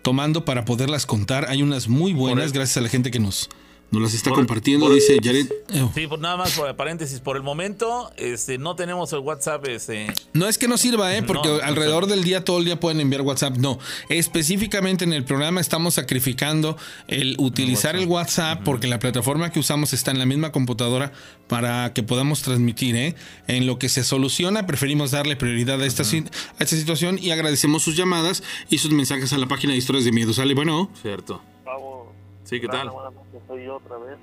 [0.00, 1.44] tomando para poderlas contar.
[1.50, 3.50] Hay unas muy buenas, gracias a la gente que nos,
[3.94, 4.86] nos las está Por- compartiendo.
[4.86, 5.46] por- Dice Jared.
[5.94, 7.20] Sí, por nada más por paréntesis.
[7.20, 9.66] Por el momento, este, no tenemos el WhatsApp.
[9.68, 11.22] Este, No es que no sirva, ¿eh?
[11.22, 13.56] porque No, alrededor del día, todo el día pueden enviar WhatsApp.
[13.56, 13.78] No,
[14.08, 16.76] específicamente en el programa estamos sacrificando
[17.08, 21.12] el utilizar el WhatsApp porque la plataforma que usamos está en la misma computadora
[21.48, 22.96] para que podamos transmitir.
[22.96, 23.14] ¿eh?
[23.46, 27.82] En lo que se soluciona, preferimos darle prioridad a esta, a esta situación y agradecemos
[27.82, 30.32] sus llamadas y sus mensajes a la página de historias de miedo.
[30.32, 30.54] ¿Sale?
[30.54, 31.42] Bueno, cierto.
[31.64, 32.13] Pavo,
[32.44, 32.90] Sí, ¿qué tal?
[32.90, 34.18] buenas noches, soy yo otra vez,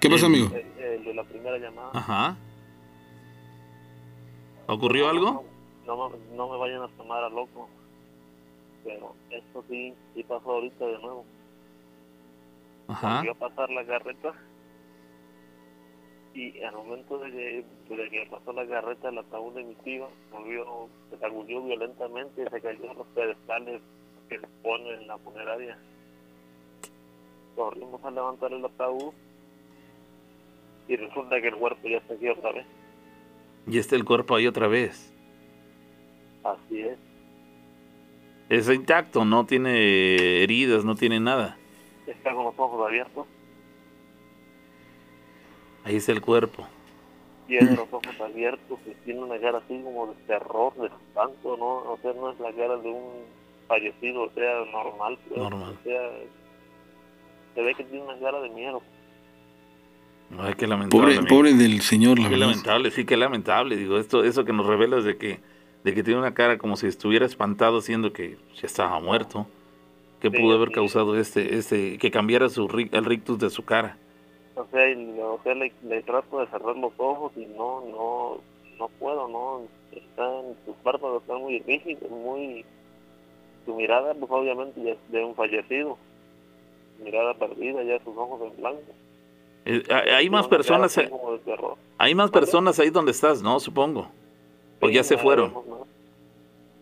[0.00, 0.48] ¿qué pasa, amigo?
[0.54, 1.90] el, el de la primera llamada.
[1.94, 2.36] Ajá.
[4.66, 5.44] ¿Ocurrió algo?
[5.86, 7.68] No, me- no me vayan a tomar a loco,
[8.84, 11.24] pero esto sí, sí pasó ahorita de nuevo.
[12.88, 13.16] Ajá.
[13.16, 14.32] Volvió a pasar la carreta
[16.34, 20.08] y al momento de que, de que pasó la carreta, el ataúd de mi tío
[20.32, 23.82] volvió, se sacudió violentamente y se cayó en los pedestales
[24.28, 25.78] que ponen en la funeraria.
[27.58, 29.12] Corrimos a levantar el ataúd
[30.86, 32.64] y resulta que el cuerpo ya está aquí otra vez.
[33.66, 35.12] Y está el cuerpo ahí otra vez.
[36.44, 36.96] Así es.
[38.48, 41.58] Está intacto, no tiene heridas, no tiene nada.
[42.06, 43.26] Está con los ojos abiertos,
[45.82, 46.64] Ahí está el cuerpo.
[47.48, 51.92] tiene los ojos abiertos y tiene una cara así como de terror, de espanto, ¿no?
[51.92, 53.24] O sea, no es la cara de un
[53.66, 55.18] fallecido, o sea, normal.
[55.28, 55.76] pues, Normal.
[55.80, 56.00] O sea,
[57.54, 58.86] se ve que tiene una cara de miedo.
[60.38, 61.22] Ay, qué lamentable.
[61.24, 62.56] Pobre, del señor, la Qué verdad.
[62.56, 63.76] lamentable, sí, qué lamentable.
[63.76, 65.42] Digo, esto, eso que nos revela es de que,
[65.84, 69.50] de que tiene una cara como si estuviera espantado, siendo que ya estaba muerto.
[70.20, 74.00] ¿Qué Sí, pudo haber causado este, este, que cambiara su el rictus de su cara?
[74.54, 78.44] O sea, y- o sea le, le trato de cerrar los ojos y no, no,
[78.78, 79.70] no puedo, no.
[79.90, 82.66] Están, sus párpados están muy rígidos, muy...
[83.64, 86.00] Su mirada, pues obviamente ya es de un fallecido.
[86.98, 88.80] Mirada perdida, ya sus ojos en blanco.
[89.64, 90.98] Eh, hay- más personas,
[91.98, 93.60] hay más personas ahí donde estás, ¿no?
[93.60, 94.08] Supongo.
[94.80, 95.52] ¿O ya se fueron?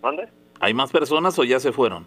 [0.03, 0.29] ¿Mande?
[0.61, 2.07] ¿Hay más personas o ya se fueron?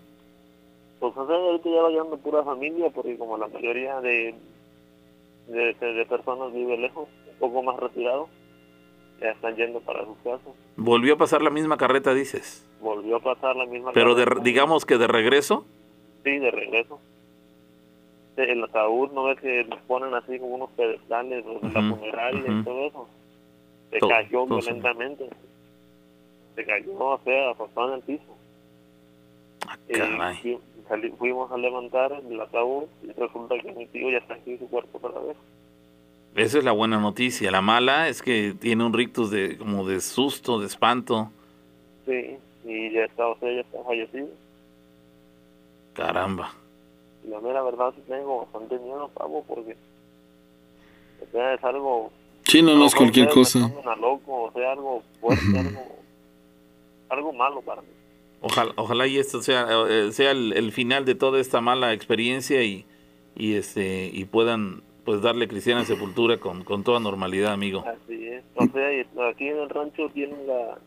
[0.99, 4.36] Pues o sea, ahorita ya va llegando pura familia porque como la mayoría de,
[5.47, 8.28] de, de- de personas vive lejos, un poco más retirado,
[9.22, 10.53] ya están yendo para sus casas.
[10.78, 12.66] Volvió a pasar la misma carreta, dices.
[12.82, 14.43] Volvió a pasar la misma Pero de, carreta.
[14.43, 15.66] digamos que de regreso.
[16.24, 16.99] Sí, de regreso.
[18.45, 22.51] Sí, El ataúd, ¿no ves que los ponen así como unos pedestales la funeraria ujú.
[22.59, 23.07] y todo eso?
[23.91, 25.29] Se Todo, cayó todo violentamente.
[26.55, 28.37] Se cayó, o sea, pasó en el piso.
[29.67, 30.59] Ah, Y caray.
[30.87, 34.69] sali- fuimos a levantar el ataúd y resulta que mi tío ya está aquí su
[34.69, 35.35] cuerpo otra vez.
[36.35, 37.51] Esa es la buena noticia.
[37.51, 41.31] La mala es que tiene un rictus de como de susto, de espanto.
[42.05, 44.27] Sí, y ya está, o sea, ya está fallecido.
[45.93, 46.53] Caramba.
[47.30, 49.75] Y la mera verdad sí tengo bastante miedo, pavo, porque
[51.21, 52.11] o sea, es algo...
[52.43, 53.71] Sí, no, no es cualquier sea, cosa.
[53.86, 55.82] a loco, o sea, algo fuerte, algo,
[57.09, 57.88] algo malo para mí.
[58.41, 62.63] Ojalá, ojalá y esto sea, eh, sea el, el final de toda esta mala experiencia
[62.63, 62.86] y,
[63.36, 67.84] y este y puedan pues darle cristiana sepultura con, con toda normalidad, amigo.
[67.86, 68.43] Así es.
[68.55, 70.80] O sea, y aquí en el rancho tienen la,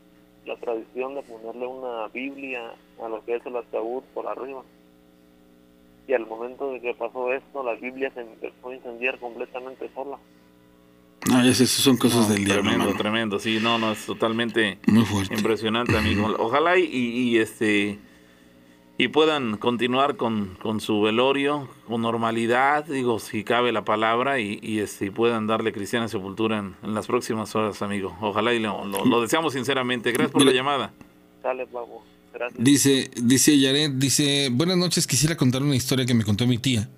[0.46, 4.62] la tradición de ponerle una Biblia a lo que es el ataúd por arriba.
[6.12, 10.18] Y al momento de que pasó esto, la Biblia se empezó a incendiar completamente sola.
[11.26, 12.98] No, ya sé, son cosas del diablo, Tremendo, mano.
[12.98, 13.38] tremendo.
[13.38, 15.34] Sí, no, no, es totalmente Muy fuerte.
[15.34, 16.26] impresionante, amigo.
[16.38, 17.98] Ojalá y, y- este
[18.98, 24.58] y puedan continuar con, con su velorio con normalidad, digo, si cabe la palabra, y,
[24.62, 28.14] y, este, y puedan darle cristiana sepultura en, en las próximas horas, amigo.
[28.20, 30.12] Ojalá y lo, lo- lo deseamos sinceramente.
[30.12, 30.92] Gracias por la llamada.
[31.42, 32.04] Dale, pavo.
[32.56, 36.88] Dice, dice Yaret, dice, buenas noches, quisiera contar una historia que me contó mi tía.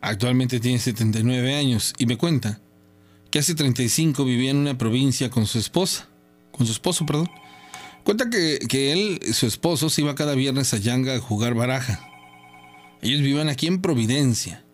[0.00, 2.60] Actualmente tiene 79 años y me cuenta
[3.30, 6.08] que hace 35 vivía en una provincia con su esposa,
[6.50, 7.30] con su esposo, perdón.
[8.04, 12.08] Cuenta que, que él, su esposo, se iba cada viernes a Yanga a jugar baraja.
[13.00, 14.64] Ellos vivían aquí en Providencia.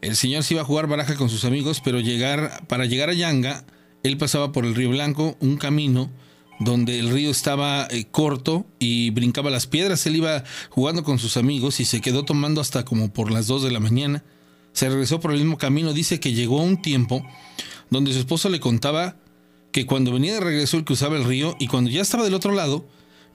[0.00, 3.14] El señor se iba a jugar baraja con sus amigos, pero llegar, para llegar a
[3.14, 3.64] Yanga,
[4.02, 6.10] él pasaba por el Río Blanco, un camino
[6.58, 10.06] donde el río estaba eh, corto y brincaba las piedras.
[10.06, 13.64] Él iba jugando con sus amigos y se quedó tomando hasta como por las 2
[13.64, 14.24] de la mañana.
[14.72, 15.92] Se regresó por el mismo camino.
[15.92, 17.26] Dice que llegó a un tiempo
[17.90, 19.16] donde su esposo le contaba
[19.70, 22.52] que cuando venía de regreso él cruzaba el río y cuando ya estaba del otro
[22.52, 22.86] lado,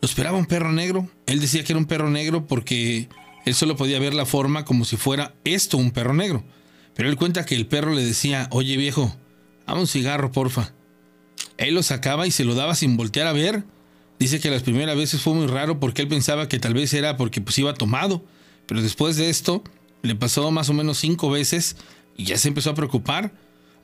[0.01, 1.09] lo esperaba un perro negro.
[1.26, 3.09] Él decía que era un perro negro porque
[3.45, 6.43] él solo podía ver la forma como si fuera esto un perro negro.
[6.93, 9.15] Pero él cuenta que el perro le decía, oye viejo,
[9.65, 10.74] dame un cigarro, porfa.
[11.58, 13.64] Él lo sacaba y se lo daba sin voltear a ver.
[14.20, 17.18] Dice que las primeras veces fue muy raro porque él pensaba que tal vez era
[17.18, 18.24] porque pues iba tomado.
[18.66, 19.64] Pero después de esto,
[20.01, 21.78] le pasó más o menos cinco veces
[22.16, 23.34] y ya se empezó a preocupar.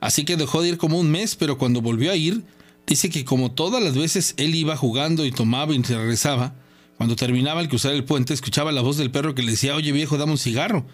[0.00, 2.44] Así que dejó de ir como un mes, pero cuando volvió a ir,
[2.86, 6.54] dice que como todas las veces él iba jugando y tomaba y regresaba,
[6.96, 9.92] cuando terminaba al cruzar el puente, escuchaba la voz del perro que le decía, oye
[9.92, 10.84] viejo, dame un cigarro.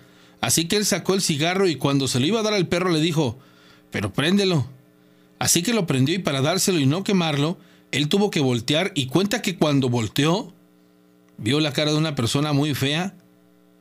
[0.40, 2.90] Así que él sacó el cigarro y cuando se lo iba a dar al perro
[2.90, 3.38] le dijo,
[3.90, 4.66] pero préndelo.
[5.40, 7.58] Así que lo prendió y para dárselo y no quemarlo,
[7.90, 10.52] él tuvo que voltear y cuenta que cuando volteó,
[11.38, 13.16] vio la cara de una persona muy fea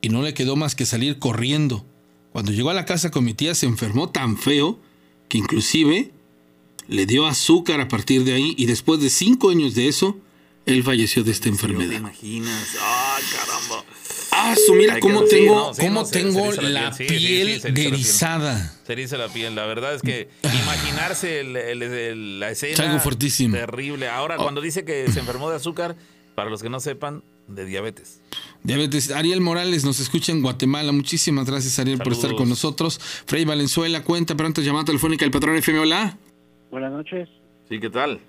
[0.00, 1.86] y no le quedó más que salir corriendo.
[2.32, 4.80] Cuando llegó a la casa con mi tía se enfermó tan feo
[5.28, 6.10] que inclusive
[6.88, 10.18] le dio azúcar a partir de ahí y después de cinco años de eso,
[10.66, 11.92] él falleció de esta ¿Te enfermedad.
[11.98, 12.68] imaginas?
[12.80, 13.84] ¡Ay, caramba!
[14.42, 16.44] Ah, su, mira Hay que- cómo sí, tengo, no, sí, cómo no, se- se tengo
[16.46, 17.08] eriza la piel.
[17.08, 17.86] Piel se eriza la piel.
[17.94, 18.72] erizada.
[18.86, 19.54] Se eriza la piel.
[19.54, 22.72] La verdad es que imaginarse el- el- el- la escena.
[22.72, 23.56] Es algo fuertísimo.
[23.56, 24.08] Terrible.
[24.08, 24.42] Ahora, Oh.
[24.42, 25.96] cuando dice que se enfermó de azúcar,
[26.34, 28.20] para los que no sepan, de diabetes.
[28.62, 29.10] Diabetes.
[29.10, 30.92] Ariel Morales nos escucha en Guatemala.
[30.92, 32.38] Muchísimas gracias, Ariel, por estar Saludos.
[32.40, 33.00] con nosotros.
[33.26, 35.80] Frey Valenzuela, cuenta pronto llamada telefónica del patrón FM.
[35.80, 36.16] Hola.
[36.70, 37.28] Buenas noches.
[37.68, 38.20] Sí, ¿qué tal?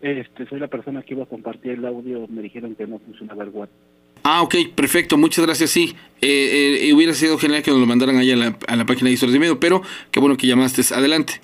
[0.00, 2.26] Este, soy la persona que iba a compartir el audio.
[2.28, 3.76] Me dijeron que no funcionaba el WhatsApp.
[4.24, 5.16] Ah, ok, perfecto.
[5.16, 5.70] Muchas gracias.
[5.70, 8.86] Sí, eh, eh, hubiera sido genial que nos lo mandaran ahí a la, a la
[8.86, 10.82] página de Historias de Miedo, pero qué bueno que llamaste.
[10.94, 11.40] Adelante.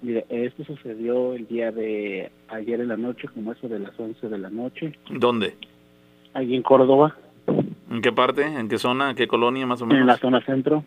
[0.00, 4.28] Mire, esto sucedió el día de ayer en la noche, como eso de las 11
[4.28, 5.54] de la noche, ¿Dónde?
[6.34, 7.16] allí en Córdoba,
[7.90, 8.42] ¿En qué parte?
[8.42, 9.10] ¿En qué zona?
[9.10, 10.00] ¿En qué colonia más o menos?
[10.00, 10.82] en la zona centro.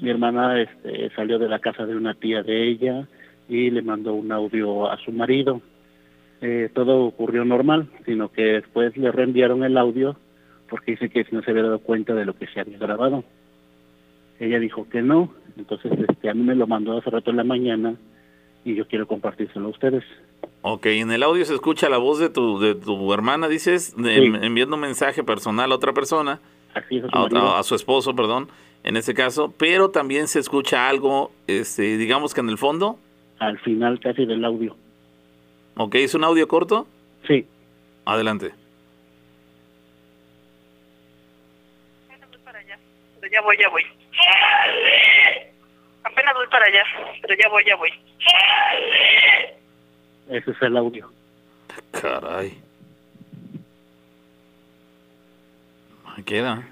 [0.00, 3.06] Mi hermana este, salió de la casa de una tía de ella
[3.48, 5.60] y le mandó un audio a su marido.
[6.42, 10.16] Eh, todo ocurrió normal, sino que después le reenviaron el audio
[10.68, 13.24] porque dice que no se había dado cuenta de lo que se había grabado.
[14.40, 17.44] Ella dijo que no, entonces este, a mí me lo mandó hace rato en la
[17.44, 17.94] mañana
[18.64, 20.02] y yo quiero compartírselo a ustedes.
[20.62, 24.16] Ok, en el audio se escucha la voz de tu, de tu hermana, dices, de-
[24.16, 24.32] Sí.
[24.42, 26.40] enviando un mensaje personal a otra persona,
[26.74, 28.48] Así es a su a, su esposo, perdón,
[28.82, 32.98] en este caso, pero también se escucha algo, este, digamos que en el fondo,
[33.38, 34.74] al final casi del audio.
[35.76, 36.86] Ok, es un audio corto,
[37.26, 37.46] Sí,
[38.04, 38.52] adelante.
[42.44, 42.78] para allá.
[43.20, 43.82] Pero ya voy, ya voy.
[46.04, 46.82] Apenas voy para allá,
[47.22, 47.90] pero ya voy, ya voy.
[50.30, 51.10] ese es el audio.
[51.92, 52.58] Caray.
[56.16, 56.68] Ahí queda.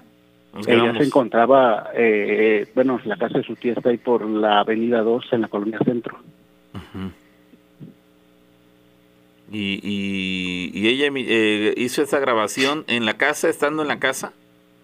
[0.53, 0.97] Nos Ella quedamos.
[0.97, 5.25] se encontraba, eh, bueno, la casa de su tía está ahí por la avenida 2
[5.31, 6.17] en la colonia centro.
[6.73, 7.11] Ujú.
[9.51, 14.31] Y, y, y ella eh, hizo esa grabación en la casa, estando en la casa,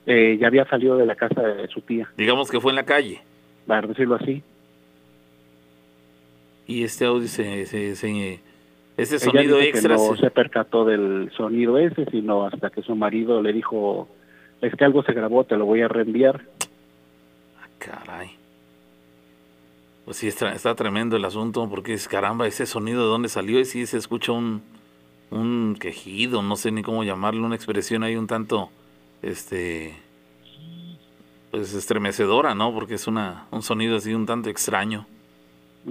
[0.05, 2.83] Eh, ya había salido de la casa de su tía, digamos que fue en la
[2.85, 3.21] calle.
[3.65, 4.41] para decirlo así.
[6.67, 8.39] Y este audio, se, se, se-
[8.97, 13.41] ese sonido extra, no se- se percató del sonido ese, sino hasta que su marido
[13.41, 14.09] le dijo
[14.61, 16.41] es que algo se grabó, te lo voy a reenviar.
[17.61, 18.31] Ah, caray.
[20.07, 23.59] Pues sí, está, está tremendo el asunto, porque es caramba, ese sonido de dónde salió,
[23.59, 24.61] y sí se escucha un,
[25.31, 28.69] un quejido, no sé ni cómo llamarlo, una expresión ahí un tanto,
[29.21, 29.93] este,
[31.51, 32.73] pues estremecedora, ¿no?
[32.73, 35.05] Porque es una, un sonido así un tanto extraño.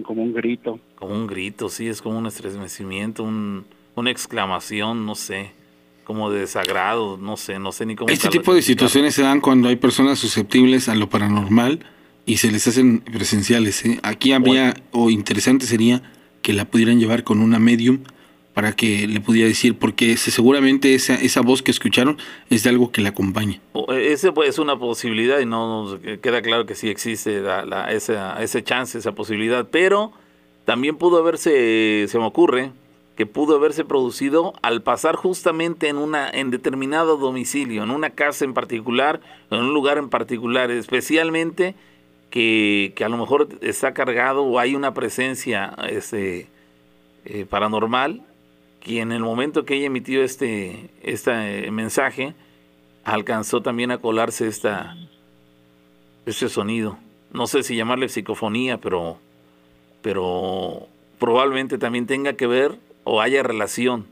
[0.03, 0.81] Como un grito.
[0.95, 5.51] Como un grito, sí, es como un estremecimiento, un, una exclamación, no sé,
[6.05, 8.09] como de desagrado, no sé, no sé ni cómo.
[8.09, 11.85] Este tipo de situaciones se dan cuando hay personas susceptibles a lo paranormal
[12.27, 13.85] y se les hacen presenciales.
[13.87, 13.99] ¿eh?
[14.03, 16.03] Aquí habría, o interesante sería
[16.43, 18.01] que la pudieran llevar con una medium
[18.53, 22.17] para que le pudiera decir, porque seguramente esa, esa voz que escucharon
[22.49, 23.61] es de algo que le acompaña.
[23.91, 28.43] Ese pues, es una posibilidad y no queda claro que sí existe la, la, esa,
[28.43, 30.13] ese chance, esa posibilidad, pero
[30.65, 32.73] también pudo haberse, se me ocurre,
[33.15, 38.45] que pudo haberse producido al pasar justamente en una en determinado domicilio, en una casa
[38.45, 39.21] en particular,
[39.51, 41.75] en un lugar en particular, especialmente
[42.37, 46.49] que, que a lo mejor está cargado o hay una presencia este,
[47.25, 48.27] eh, paranormal
[48.85, 52.35] y en el momento que ella emitió este, este mensaje,
[53.05, 54.99] alcanzó también a colarse esta,
[56.27, 56.99] este sonido.
[57.33, 59.17] No sé si llamarle psicofonía, pero,
[60.03, 64.05] pero probablemente también tenga que ver o haya relación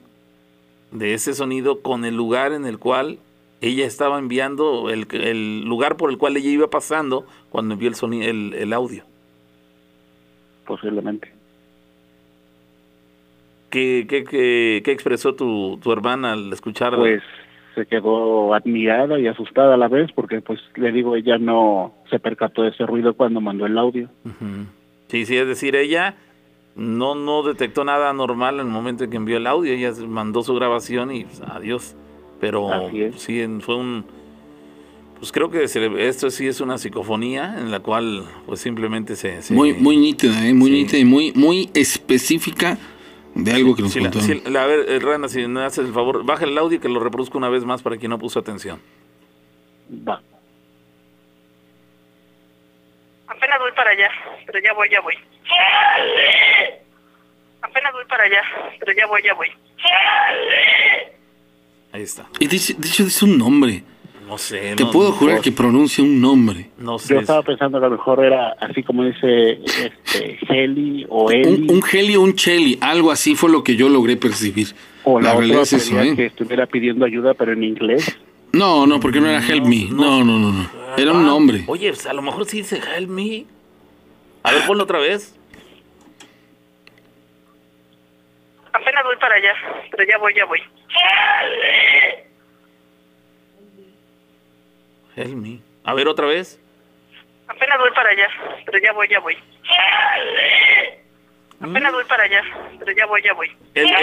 [0.93, 3.19] de ese sonido con el lugar en el cual
[3.65, 7.95] ella estaba enviando, el, el lugar por el cual ella iba pasando cuando envió el,
[7.95, 9.05] sonido, el, el audio.
[10.67, 11.33] Posiblemente.
[13.71, 16.95] ¿Qué, qué, qué, qué expresó tu, tu, hermana al escuchar?
[16.95, 17.23] Pues
[17.75, 22.21] se quedó admirada y asustada a la vez porque pues le digo ella no se
[22.21, 24.09] percató de ese ruido cuando mandó el audio.
[24.25, 24.67] Uh -huh.
[25.09, 26.17] Sí, sí, es decir, ella
[26.77, 30.43] no no detectó nada anormal en el momento en que envió el audio, ella mandó
[30.43, 31.97] su grabación y pues, adiós.
[32.45, 34.05] Pero sí fue un
[35.19, 39.41] pues creo que se, esto sí es una psicofonía en la cual pues simplemente se,
[39.41, 40.53] se muy muy nítida, ¿eh?
[40.53, 40.77] muy sí.
[40.77, 42.77] nítida y muy muy específica
[43.35, 44.19] de algo que nos sí, contó.
[44.19, 46.81] La, sí, la, a ver, Rana, si me haces el favor, baja el audio y
[46.81, 48.79] que lo reproduzca una vez más para quien no puso atención.
[50.07, 50.21] Va.
[53.27, 54.11] Apenas voy para allá,
[54.45, 55.15] pero ya voy, ya voy.
[57.63, 58.43] Apenas voy para allá,
[58.81, 59.49] pero ya voy, ya voy.
[61.95, 62.27] Ahí está.
[62.41, 63.85] Y dice, de hecho dice un nombre.
[64.27, 64.75] No sé.
[64.75, 66.71] Te no, puedo no, jurar que pronuncia un nombre.
[66.77, 67.15] No sé.
[67.15, 71.69] Yo estaba pensando que a lo mejor era así como dice este, Heli o Eli.
[71.69, 74.75] Un, un Heli o un Cheli, algo así fue lo que yo logré percibir.
[75.05, 76.17] O la, la realidad es eso, ¿eh?
[76.17, 78.19] que estuviera pidiendo ayuda, pero en inglés.
[78.53, 79.85] No, no, porque no era Help Me.
[79.89, 80.69] No, no, no, no.
[80.97, 81.63] Era un nombre.
[81.69, 83.45] Oye, pues, a lo mejor sí dice Help Me.
[84.43, 85.37] A ver, ponlo otra vez.
[88.73, 89.55] Apenas voy para allá,
[89.93, 90.59] pero ya voy, ya voy.
[95.17, 95.61] Help me.
[95.85, 96.59] A ver, otra vez.
[97.47, 98.29] Apenas voy para allá,
[98.65, 99.37] pero ya voy, ya voy.
[101.61, 102.43] Apenas voy para allá,
[102.79, 103.49] pero ya voy, ya voy.
[103.75, 103.97] El, el,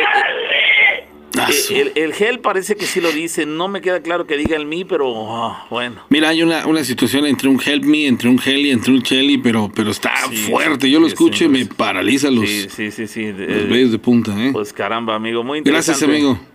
[1.69, 3.45] el, el, gel parece que sí lo dice.
[3.45, 6.03] No me queda claro que diga el me, pero oh, bueno.
[6.09, 9.37] Mira, hay una, una situación entre un help me, entre un heli, entre un chelly,
[9.37, 10.89] pero, pero está sí, fuerte.
[10.89, 14.31] Yo lo sí, escucho y me paraliza los, sí, sí, sí, los vellos de punta.
[14.37, 14.51] ¿eh?
[14.53, 16.05] Pues caramba, amigo, muy interesante.
[16.05, 16.50] Gracias, amigo.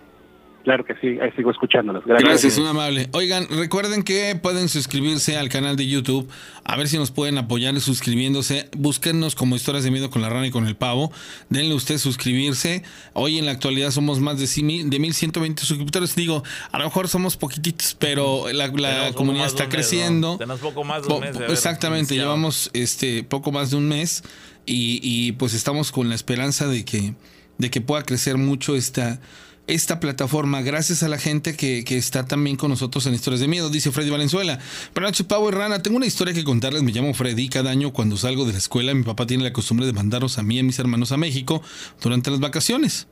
[0.67, 2.03] Claro que sí, ahí sigo escuchándolos.
[2.05, 2.29] Gracias.
[2.29, 3.07] Gracias, un amable.
[3.13, 6.29] Oigan, recuerden que pueden suscribirse al canal de YouTube.
[6.65, 8.67] A ver si nos pueden apoyar suscribiéndose.
[8.75, 11.09] Búsquennos como Historias de Miedo con la Rana y con el Pavo.
[11.47, 12.83] Denle usted suscribirse.
[13.13, 16.17] Hoy en la actualidad somos más de, de 1120 suscriptores.
[16.17, 16.43] Digo,
[16.73, 20.31] a lo mejor somos poquititos, pero la, la comunidad está creciendo.
[20.31, 20.37] Mes, ¿no?
[20.37, 21.39] Tenemos poco más de un mes.
[21.39, 24.21] De exactamente, llevamos este poco más de un mes
[24.65, 27.13] y, y pues estamos con la esperanza de que,
[27.57, 29.21] de que pueda crecer mucho esta
[29.67, 33.47] esta plataforma gracias a la gente que, que, está también con nosotros en Historias de
[33.47, 34.59] Miedo, dice Freddy Valenzuela.
[34.93, 35.83] Buenas noches, Pavo y Rana.
[35.83, 36.83] Tengo una historia que contarles.
[36.83, 37.49] Me llamo Freddy.
[37.49, 40.43] Cada año cuando salgo de la escuela, mi papá tiene la costumbre de mandaros a
[40.43, 41.61] mí y a mis hermanos a México
[42.01, 43.07] durante las vacaciones.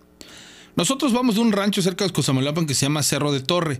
[0.76, 3.80] Nosotros vamos de un rancho cerca de Cosamalapan que se llama Cerro de Torre.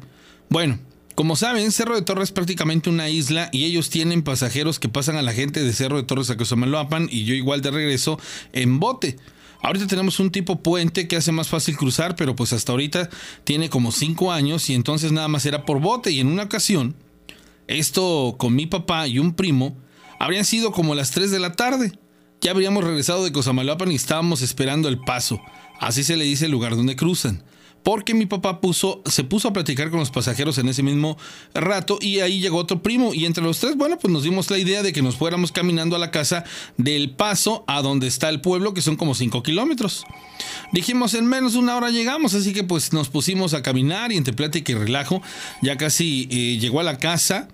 [0.50, 0.80] Bueno,
[1.16, 5.16] como saben, Cerro de Torre es prácticamente una isla y ellos tienen pasajeros que pasan
[5.16, 8.20] a la gente de Cerro de Torres a Cosamalapan y yo igual de regreso
[8.52, 9.18] en bote.
[9.66, 13.10] Ahorita tenemos un tipo puente que hace más fácil cruzar, pero pues hasta ahorita
[13.46, 16.12] tiene como 5 años y entonces nada más era por bote.
[16.12, 16.96] Y en una ocasión,
[17.66, 19.76] esto con mi papá y un primo,
[20.20, 21.98] habrían sido como las 3 de la tarde.
[22.42, 25.42] Ya habríamos regresado de Cosamalapan y estábamos esperando el paso.
[25.80, 27.44] Así se le dice el lugar donde cruzan.
[27.86, 28.60] Porque mi papá
[29.06, 31.20] se puso a platicar con los pasajeros en ese mismo
[31.54, 34.58] rato y ahí llegó otro primo y entre los tres, bueno, pues nos dimos la
[34.58, 36.46] idea de que nos fuéramos caminando a la casa
[36.78, 40.04] del paso a donde está el pueblo, que son como 5 kilómetros.
[40.74, 44.18] Dijimos, en menos de una hora llegamos, así que pues nos pusimos a caminar y
[44.18, 45.22] entre plática y relajo,
[45.62, 47.50] ya casi eh, llegó a la casa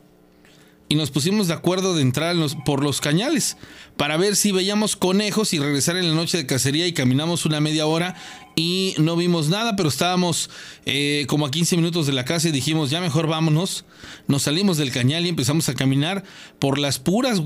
[0.92, 2.36] y nos pusimos de acuerdo de entrar
[2.66, 3.56] por los cañales
[3.96, 7.62] para ver si veíamos conejos y regresar en la noche de cacería y caminamos una
[7.62, 8.18] media hora
[8.58, 10.50] y no vimos nada, pero estábamos
[10.86, 13.86] eh, como a 15 minutos de la casa y dijimos, ya mejor vámonos.
[14.28, 16.26] Nos salimos del cañal y empezamos a caminar
[16.60, 17.42] por las puras,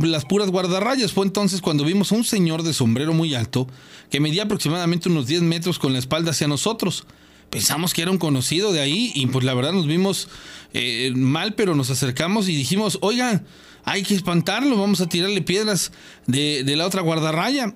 [0.00, 1.12] las puras guardarrayas.
[1.12, 3.66] Fue entonces cuando vimos a un señor de sombrero muy alto
[4.10, 7.04] que medía aproximadamente unos 10 metros con la espalda hacia nosotros.
[7.50, 10.28] Pensamos que era un conocido de ahí y pues la verdad nos vimos
[10.74, 13.42] eh, mal, pero nos acercamos y dijimos, oiga,
[13.84, 15.92] hay que espantarlo, vamos a tirarle piedras
[16.26, 17.74] de, de la otra guardarraya.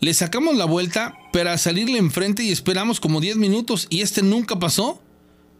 [0.00, 4.58] Le sacamos la vuelta para salirle enfrente y esperamos como 10 minutos y este nunca
[4.58, 5.00] pasó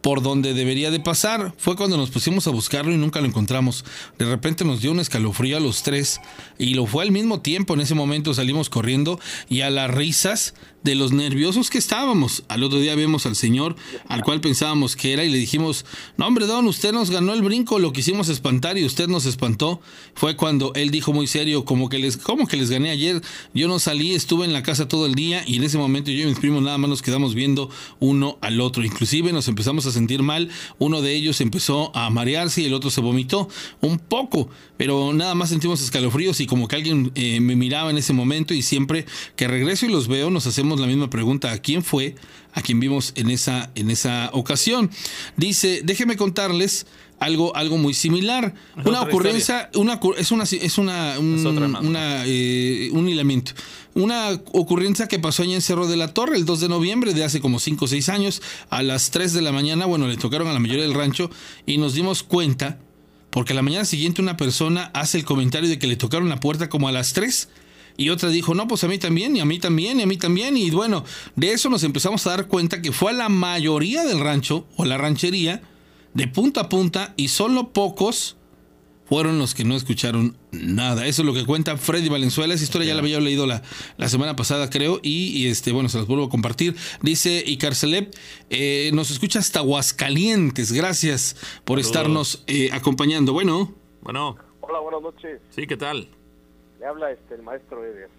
[0.05, 1.55] por donde debería de pasar.
[1.57, 3.83] Fue cuando nos pusimos a buscarlo y nunca lo encontramos.
[4.19, 6.21] De repente nos dio un escalofrío a los tres
[6.59, 7.73] y lo fue al mismo tiempo.
[7.73, 10.53] En ese momento salimos corriendo y a las risas
[10.85, 12.43] de los nerviosos que estábamos.
[12.47, 13.75] Al otro día vimos al señor
[14.07, 15.83] al cual pensábamos que era y le dijimos,
[16.15, 19.81] no hombre don, usted nos ganó el brinco, lo quisimos espantar y usted nos espantó.
[20.13, 23.21] Fue cuando él dijo muy serio, como que les, que les gané ayer,
[23.55, 26.21] yo no salí, estuve en la casa todo el día y en ese momento yo
[26.21, 28.85] y mis primos nada más nos quedamos viendo uno al otro.
[28.85, 32.91] Inclusive nos empezamos a sentir mal, uno de ellos empezó a marearse y el otro
[32.91, 33.49] se vomitó
[33.81, 37.97] un poco, pero nada más sentimos escalofríos y como que alguien eh, me miraba en
[37.97, 39.05] ese momento y siempre
[39.35, 41.51] que regreso y los veo nos hacemos la misma pregunta.
[41.51, 42.15] ¿A quién fue?
[42.53, 44.89] A quien vimos en esa, en esa ocasión.
[45.37, 46.85] Dice, déjeme contarles
[47.19, 48.53] algo, algo muy similar.
[48.83, 51.45] una ocurrencia, una, es una, es una, un,
[51.81, 53.53] una, eh, un hilamiento.
[53.93, 57.23] Una ocurrencia que pasó allá en Cerro de la Torre el 2 de noviembre de
[57.23, 60.47] hace como 5 o 6 años, a las 3 de la mañana, bueno, le tocaron
[60.47, 61.29] a la mayoría del rancho
[61.65, 62.77] y nos dimos cuenta,
[63.35, 66.39] porque a la mañana siguiente una persona hace el comentario de que le tocaron la
[66.39, 67.49] puerta como a las 3
[67.97, 70.15] y otra dijo, no, pues a mí también, y a mí también, y a mí
[70.15, 70.55] también.
[70.55, 71.03] Y bueno,
[71.35, 74.85] de eso nos empezamos a dar cuenta que fue a la mayoría del rancho o
[74.85, 75.61] la ranchería,
[76.13, 78.37] de punta a punta, y solo pocos
[79.05, 81.05] fueron los que no escucharon nada.
[81.05, 82.53] Eso es lo que cuenta Freddy Valenzuela.
[82.53, 83.61] Esa historia ya la había leído la,
[83.97, 86.75] la semana pasada, creo, y, este, bueno, se las vuelvo a compartir.
[87.01, 88.13] Dice Icarcelep,
[88.49, 90.71] eh, nos escucha hasta Aguascalientes.
[90.71, 93.33] Gracias por estarnos eh, acompañando.
[93.33, 93.73] Bueno.
[94.01, 94.37] Bueno.
[94.61, 95.41] Hola, buenas noches.
[95.49, 96.07] Sí, ¿qué tal?
[96.85, 98.09] habla este el maestro Eder.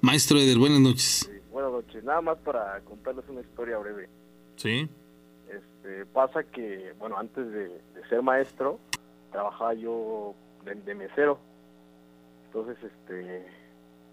[0.00, 1.30] Maestro Eder, buenas noches.
[1.50, 2.04] buenas noches.
[2.04, 4.08] Nada más para contarles una historia breve.
[4.56, 4.88] Sí.
[5.48, 8.78] Este, pasa que, bueno, antes de, ser maestro,
[9.30, 11.38] trabajaba yo de, mesero.
[12.46, 13.46] Entonces, este,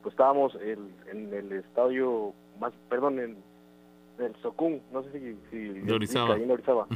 [0.02, 3.38] pues estábamos en el estadio, más, perdón, en
[4.20, 5.38] el Socún, no sé si...
[5.50, 6.36] si de Orizaba.
[6.36, 6.88] Ahí en Orizaba.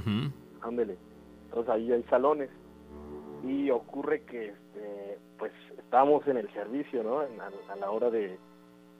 [0.62, 0.98] Ándele.
[1.46, 2.50] Entonces ahí hay salones.
[3.44, 7.20] Y ocurre que, este, pues estábamos en el servicio, ¿no?
[7.20, 8.38] a, la hora de,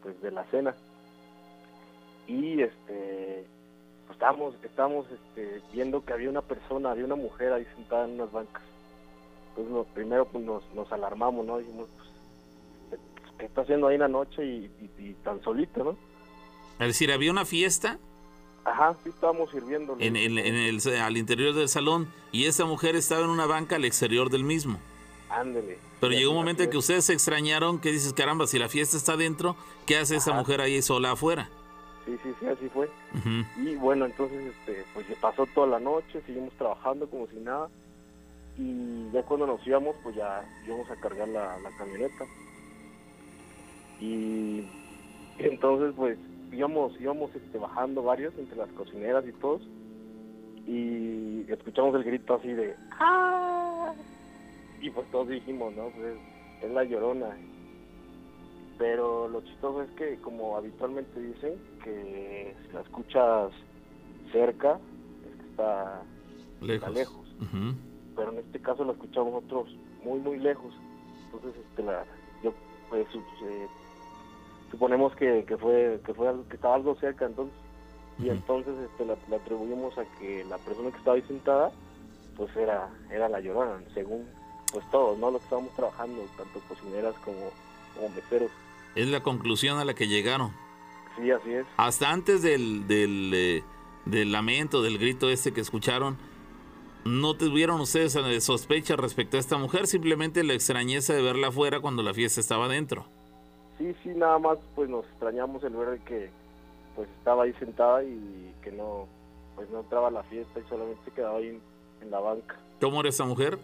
[0.02, 0.76] pues, de la cena.
[2.28, 3.46] Y este,
[4.08, 8.16] pues, estábamos, estábamos este, viendo que había una persona, había una mujer ahí sentada en
[8.16, 8.64] unas bancas.
[9.56, 11.58] Entonces, primero pues, nos, nos alarmamos, ¿no?
[11.58, 11.88] Dijimos,
[12.90, 13.02] pues,
[13.38, 15.98] ¿qué está haciendo ahí en la noche y, tan solito, no?
[16.80, 18.00] Es decir, ¿había una fiesta?
[18.64, 19.96] Ajá, sí estábamos sirviendo.
[20.00, 23.86] En, en, el, al interior del salón y esa mujer estaba en una banca al
[23.86, 24.80] exterior del mismo.
[25.30, 25.80] Ándele.
[26.00, 28.98] Pero llegó un momento en que ustedes se extrañaron, que dices, caramba, si la fiesta
[28.98, 31.50] está dentro, ¿qué hace esa mujer ahí sola afuera?
[32.06, 32.90] Sí, sí, sí, así fue.
[33.58, 37.70] Y bueno, entonces, este, pues pasó toda la noche, seguimos trabajando como si nada.
[38.62, 42.26] Y ya cuando nos íbamos, pues ya íbamos a cargar la, camioneta.
[44.00, 44.68] Y
[45.40, 46.20] entonces, pues
[46.52, 49.62] íbamos, íbamos este, bajando varios entre las cocineras y todos.
[50.68, 53.94] Y escuchamos el grito así de ¡Ah!
[54.80, 55.90] y pues todos dijimos, ¿no?
[55.90, 56.18] Pues
[56.62, 57.36] es, la llorona.
[58.78, 61.54] Pero lo chistoso es que, como habitualmente dicen,
[61.84, 63.52] que si la escuchas
[64.32, 64.80] cerca,
[65.28, 66.04] es que está
[66.62, 67.28] lejos.
[68.22, 70.72] Pero en este caso la escuchamos nosotros muy, muy lejos.
[71.26, 72.06] Entonces, este, la,
[72.44, 72.54] yo,
[72.88, 73.68] pues, eh,
[74.70, 77.56] suponemos que, que, fue que fue algo, que estaba algo cerca, entonces.
[78.20, 81.72] Y entonces este, la, atribuimos a que la persona que estaba ahí sentada,
[82.38, 84.28] pues era, era la llorona, según
[84.72, 85.32] pues todos, ¿no?
[85.32, 87.50] Los que estábamos trabajando, tanto cocineras como,
[87.96, 88.52] como meseros.
[88.94, 90.52] Es la conclusión a la que llegaron.
[91.18, 91.66] Sí, así es.
[91.78, 93.64] Hasta antes del, del, eh,
[94.06, 96.18] del lamento, del grito este que escucharon,
[97.06, 99.88] ¿no tuvieron ustedes eh, sospecha respecto a esta mujer?
[99.88, 103.06] Simplemente la extrañeza de verla afuera cuando la fiesta estaba dentro.
[103.78, 106.30] Sí, sí, nada más pues nos extrañamos el ver que
[106.96, 109.08] pues estaba ahí sentada y que no,
[109.56, 111.62] pues no entraba a la fiesta y solamente se quedaba ahí en,
[112.02, 112.60] en la banca.
[112.80, 113.58] ¿Cómo era esa mujer?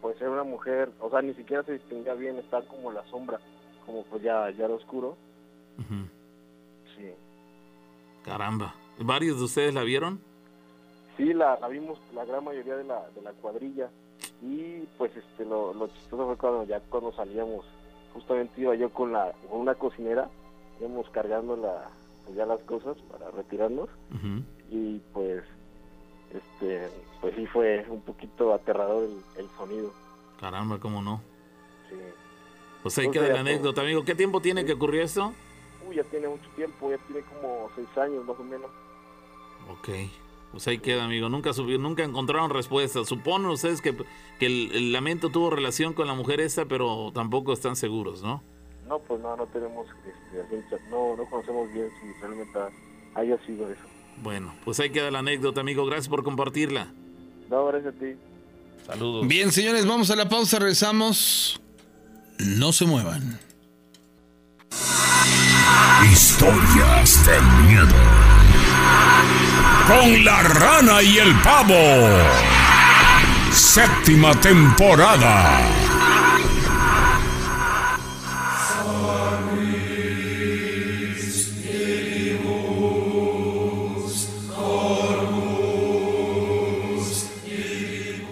[0.00, 3.38] Pues era una mujer, o sea, ni siquiera se distinguía bien, estaba como la sombra,
[3.84, 5.16] como pues ya, ya era oscuro.
[6.96, 7.12] Sí,
[8.24, 8.74] Caramba.
[8.98, 10.20] ¿Varios de ustedes la vieron?
[11.20, 13.90] Sí la, la vimos la gran mayoría de la, de la cuadrilla
[14.42, 17.64] y pues este lo, lo chistoso fue cuando ya cuando salíamos,
[18.14, 20.28] justamente iba yo con la con una cocinera,
[20.80, 21.90] íbamos cargando la,
[22.24, 23.88] pues, ya las cosas para retirarnos
[24.70, 25.42] y pues
[26.32, 26.88] este
[27.20, 29.92] pues sí fue un poquito aterrador el, el sonido
[30.40, 31.20] Caramba, ¿cómo no?
[31.90, 31.96] sí
[32.82, 34.04] Pues ahí No queda la anécdota, amigo.
[34.04, 35.34] ¿Qué tiempo tiene que ocurrió esto?
[35.86, 38.70] Uy, ya tiene mucho tiempo ya tiene como seis años más o menos
[39.70, 39.88] Ok.
[40.50, 41.28] Pues ahí queda, amigo.
[41.28, 43.04] Nunca subió, nunca encontraron respuesta.
[43.04, 43.96] Suponen ustedes que,
[44.38, 48.42] que el, el lamento tuvo relación con la mujer esta, pero tampoco están seguros, ¿no?
[48.90, 49.86] no pues no no tenemos
[50.42, 52.58] este, no no conocemos bien si realmente
[53.14, 53.80] haya sido eso
[54.20, 55.86] Bueno, pues ahí queda la anécdota, amigo.
[55.86, 56.92] Gracias por compartirla.
[57.48, 58.16] no gracias a ti
[58.86, 59.28] Saludos.
[59.28, 61.60] Bien, señores, vamos a la pausa, rezamos.
[62.38, 63.38] No se muevan.
[66.10, 67.94] Historias de miedo.
[69.90, 71.74] Con la rana y el pavo.
[73.52, 75.60] Séptima temporada.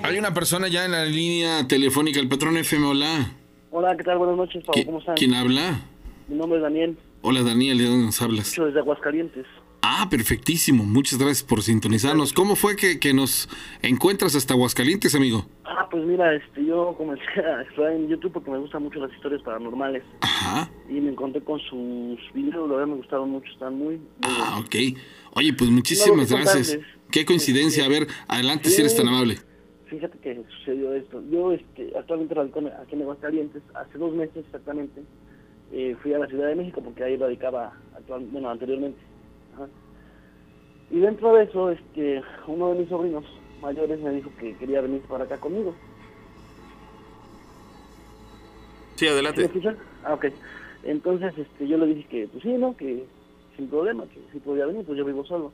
[0.02, 3.32] Hay una persona ya en la línea telefónica, el patrón FM, hola.
[3.70, 4.18] Hola, ¿qué tal?
[4.18, 4.80] Buenas noches, Pablo.
[4.82, 5.16] ¿Qui- ¿Cómo están?
[5.16, 5.80] ¿Quién habla?
[6.28, 8.46] Mi nombre es Daniel, Hola Daniel, ¿de dónde nos hablas?
[8.48, 9.44] escucho desde Aguascalientes.
[9.80, 10.84] Ah, perfectísimo.
[10.84, 12.32] Muchas gracias por sintonizarnos.
[12.32, 13.48] ¿Cómo fue que, que nos
[13.82, 15.46] encuentras hasta Aguascalientes, amigo?
[15.64, 19.12] Ah, pues mira, este, yo comencé a explorar en YouTube porque me gustan mucho las
[19.14, 20.68] historias paranormales Ajá.
[20.88, 24.74] y me encontré con sus videos, la verdad me gustaron mucho, están muy, Ah, ok.
[25.34, 26.68] Oye, pues muchísimas No, gracias.
[26.70, 26.94] contarles.
[27.12, 27.84] Qué coincidencia.
[27.84, 29.38] A ver, adelante si eres tan amable.
[29.86, 31.22] Fíjate que sucedió esto.
[31.30, 35.02] Yo este, actualmente radico aquí en Aguascalientes, hace dos meses exactamente,
[35.72, 38.98] eh, fui a la Ciudad de México porque ahí radicaba actual, bueno, anteriormente.
[39.58, 39.68] Ajá.
[40.90, 43.24] Y dentro de eso, este, uno de mis sobrinos
[43.60, 45.74] mayores me dijo que quería venir para acá conmigo.
[48.94, 49.50] Sí, ¿Me adelante.
[50.04, 50.26] Ah, ok.
[50.84, 52.76] Entonces este, yo le dije que, pues sí, ¿no?
[52.76, 53.04] Que
[53.56, 55.52] sin problema, que sí podía venir, pues yo vivo solo.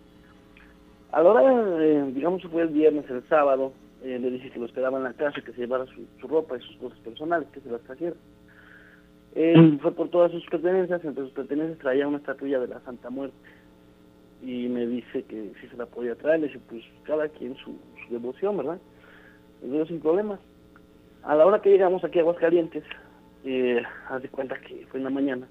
[1.10, 4.58] A la hora, eh, digamos que fue el viernes, el sábado, eh, le dije que
[4.58, 7.48] lo esperaba en la casa, que se llevara su, su ropa y sus cosas personales,
[7.52, 8.14] que se las trajera.
[9.34, 13.10] Él fue por todas sus pertenencias, entre sus pertenencias traía una estatuilla de la Santa
[13.10, 13.36] Muerte.
[14.44, 17.78] Y me dice que si se la podía traer, le dije, pues cada quien su,
[18.06, 18.78] su devoción, ¿verdad?
[19.62, 20.38] Digo, sin problema.
[21.22, 22.84] A la hora que llegamos aquí a Aguascalientes,
[23.44, 25.48] eh, haz de cuenta que fue en la mañana,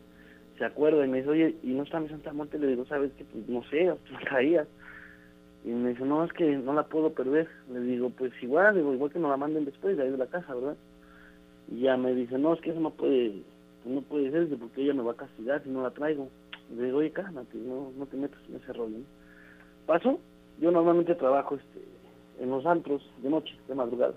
[0.60, 2.60] se acuerda y me dice, oye, ¿y no está mi Santa Muerte?
[2.60, 3.26] Le digo, ¿sabes qué?
[3.26, 3.92] Pues no sé,
[4.30, 4.68] traía.
[5.66, 7.48] Y me dice, no, es que no la puedo perder.
[7.72, 10.28] Le digo, pues igual, digo, igual que nos la manden después de ahí de la
[10.28, 10.78] casa, ¿verdad?
[11.72, 13.42] Y ya me dice, no, es que eso no puede,
[13.86, 16.30] no puede ser, porque ella me va a castigar si no la traigo.
[16.72, 18.98] Le digo, oye, cálmate, no, no te metas en ese rollo.
[18.98, 19.06] ¿no?
[19.86, 20.20] Pasó,
[20.60, 21.84] yo normalmente trabajo este,
[22.40, 24.14] en los antros de noche, de madrugada.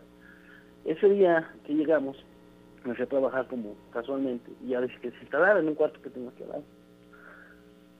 [0.84, 2.16] Ese día que llegamos,
[2.84, 6.00] me fui a trabajar como casualmente y ya dije que se instalara en un cuarto
[6.00, 6.64] que tengo al lado.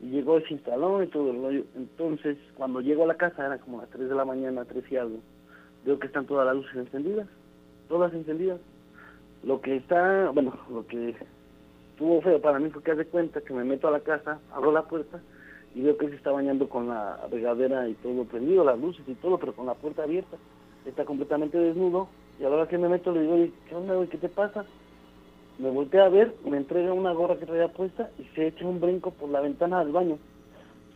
[0.01, 1.65] Y llegó y se instaló y todo el rollo.
[1.75, 4.97] Entonces, cuando llego a la casa, era como las 3 de la mañana, 3 y
[4.97, 5.19] algo,
[5.85, 7.27] veo que están todas las luces encendidas,
[7.89, 8.61] todas encendidas.
[9.43, 11.17] Lo que está, bueno, lo que
[11.97, 14.71] estuvo feo para mí fue que hace cuenta que me meto a la casa, abro
[14.71, 15.19] la puerta
[15.75, 19.15] y veo que se está bañando con la regadera y todo prendido, las luces y
[19.15, 20.37] todo, pero con la puerta abierta.
[20.85, 24.09] Está completamente desnudo y a la hora que me meto le digo, ¿qué onda, güey?
[24.09, 24.67] ¿Qué te pasa?
[25.59, 28.79] Me volteé a ver, me entrega una gorra que traía puesta y se echa un
[28.79, 30.19] brinco por la ventana del baño.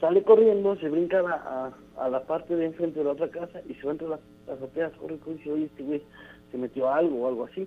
[0.02, 3.30] Sale corriendo, se brinca a la, a, a la parte de enfrente de la otra
[3.30, 4.20] casa y se va entre las
[4.52, 6.02] azoteas, corre, corre y dice, oye, este güey
[6.50, 7.66] se metió a algo o algo así.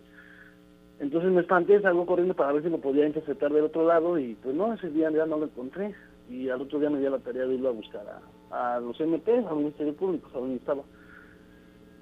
[1.03, 4.35] Entonces me espanté, salgo corriendo para ver si lo podía interceptar del otro lado y
[4.35, 5.93] pues no, ese día ya no lo encontré.
[6.29, 8.05] Y al otro día me dio la tarea de irlo a buscar
[8.49, 10.81] a, los MP, al Ministerio Público, a donde estaba.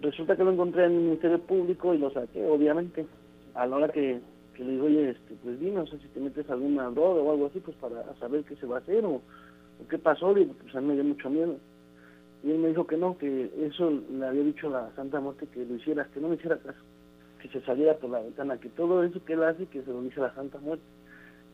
[0.02, 3.08] Resulta que lo encontré en el Ministerio Público y lo saqué, obviamente.
[3.56, 4.22] A la hora que,
[4.54, 7.32] que le digo, oye, este, pues dime, no sé si te metes alguna droga o
[7.32, 10.32] algo así, pues para saber qué se va a hacer o, o qué pasó.
[10.36, 11.56] Digo, pues a mí me dio mucho miedo.
[12.44, 15.66] Y él me dijo que no, que eso le había dicho la Santa Muerte que
[15.66, 16.78] lo hiciera, que no me hiciera caso,
[17.42, 20.02] que se saliera por la ventana, que todo eso que él hace, que se lo
[20.02, 20.84] dice la Santa Muerte.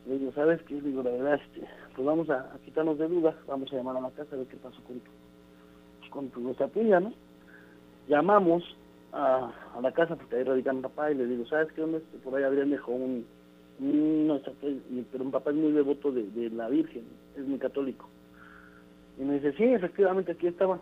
[0.06, 0.80] Le digo, ¿sabes qué?
[0.80, 4.10] Digo, la verdad, este, pues vamos a, quitarnos de dudas, vamos a llamar a la
[4.10, 5.10] casa a ver qué pasó con tu,
[5.98, 7.12] pues, con tu nuestra tuya, ¿no?
[8.06, 8.62] Llamamos
[9.12, 11.82] a, la casa porque ahí radica mi papá y le digo, ¿sabes qué?
[11.82, 13.26] Este, Por ahí Adrián dejó un,
[13.78, 14.66] no, exacto,
[15.12, 17.04] pero mi papá es muy devoto de, de la Virgen,
[17.36, 18.08] es muy católico.
[19.18, 20.78] Y me dice, sí, efectivamente aquí estaba,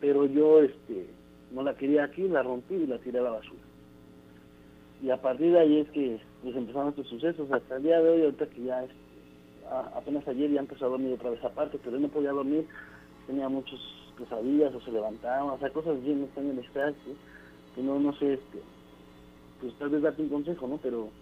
[0.00, 1.06] pero yo este
[1.50, 3.60] no la quería aquí, la rompí y la tiré a la basura.
[5.00, 7.50] Y a partir de ahí es que pues, empezaron estos sucesos.
[7.50, 8.86] Hasta el día de hoy, ahorita que ya
[9.68, 12.68] a- apenas ayer ya empezó a dormir otra vez aparte, pero él no podía dormir,
[13.26, 13.80] tenía muchos
[14.16, 17.16] pesadillas o se levantaba, o sea, cosas bien extrañas, extrañas, que,
[17.74, 18.62] que no, no sé, este,
[19.58, 20.78] pues tal vez darte un consejo, ¿no?
[20.78, 21.12] Pero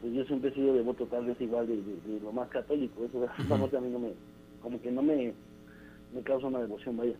[0.00, 3.04] pues yo siempre he sido devoto tal vez igual de, de- de lo más católico,
[3.04, 4.14] eso esa parte a mí no me,
[4.60, 5.34] como que no me,
[6.10, 7.18] me causa una devoción, vaya.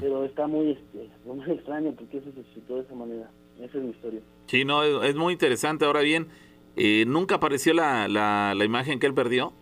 [0.00, 3.30] Pero está muy, este, muy extraño porque eso se suscitó de esa manera,
[3.60, 4.20] esa es mi historia.
[4.46, 5.84] Sí, no, es, es muy interesante.
[5.84, 6.28] Ahora bien,
[6.76, 9.52] eh, ¿nunca apareció la, la, la imagen que él perdió?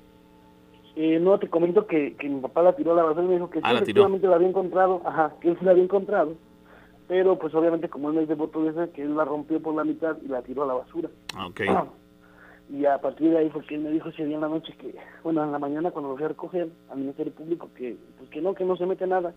[0.97, 3.35] Eh, no, te comento que, que mi papá la tiró a la basura y me
[3.35, 4.03] dijo que sí, Ah, la tiró.
[4.03, 6.35] efectivamente la había encontrado, ajá, que él sí la había encontrado,
[7.09, 9.75] pero pues obviamente como él no es devoto de esa, que él la rompió por
[9.75, 11.11] la mitad y la tiró a la basura.
[11.37, 11.61] Ah, Ok.
[12.71, 14.75] Y a partir de ahí fue que él me dijo ese día en la noche
[14.79, 18.31] que, bueno, en la mañana cuando lo fui a recoger al Ministerio Público, que pues
[18.31, 19.35] que no, que no se mete nada,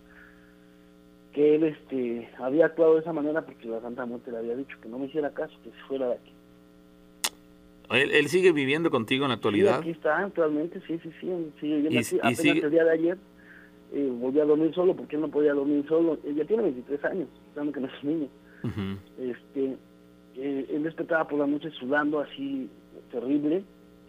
[1.32, 4.76] que él este había actuado de esa manera porque la Santa Muerte le había dicho
[4.80, 6.32] que no me hiciera caso, que se fuera de aquí.
[7.90, 9.78] ¿Él, él sigue viviendo contigo en la Sí, actualidad?
[9.80, 12.14] aquí está actualmente, sí, sí, sí, sigue viviendo Y- aquí.
[12.16, 13.18] y Apenas sigue- el día de ayer
[13.94, 16.18] eh, volví a dormir solo porque él no podía dormir solo.
[16.24, 18.28] Él ya tiene 23 años, estando que no es un niño.
[19.18, 19.76] Este,
[20.36, 22.68] eh, él despertaba por la noche sudando así,
[23.10, 23.64] terrible,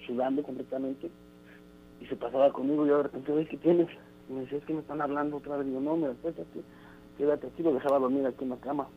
[0.05, 1.09] sudando completamente,
[2.01, 3.87] y se pasaba conmigo y yo de repente, ¿qué tienes?
[4.29, 5.67] Y me decía, es que me están hablando otra vez.
[5.67, 6.59] Digo, no, me acuéstate,
[7.19, 8.87] quédate aquí, lo dejaba dormir aquí en la cama.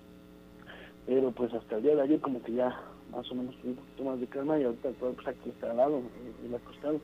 [1.07, 4.05] Pero pues hasta el día de ayer como que ya más o menos un poquito
[4.05, 7.01] más de calma y ahorita todo pues aquí está al lado, eh, él acostado.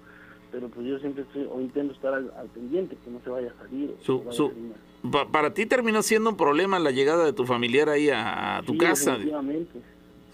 [0.50, 3.52] Pero pues yo siempre estoy, o intento estar al, al pendiente, que no se vaya
[3.52, 3.94] a salir.
[4.00, 5.10] Su- vaya su- a.
[5.10, 8.62] Pa- para ti terminó siendo un problema la llegada de tu familiar ahí a, a
[8.62, 9.10] tu Sí, casa.
[9.12, 9.80] definitivamente.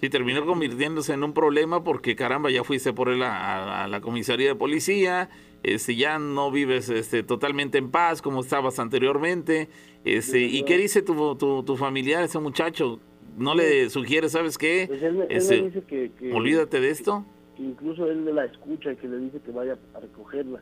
[0.00, 3.88] Sí, terminó convirtiéndose en un problema porque caramba, ya fuiste por él a, a- a
[3.88, 5.30] la comisaría de policía,
[5.64, 9.68] este, ya no vives este, totalmente en paz como estabas anteriormente.
[10.04, 13.00] Este, ¿Y qué dice tu, tu, tu familiar, ese muchacho?
[13.38, 14.84] ¿No le sugiere, sabes qué?
[14.86, 17.24] Pues él, Este, dice que, que- olvídate de esto.
[17.56, 20.60] que incluso él la escucha y que le dice que vaya a recogerla,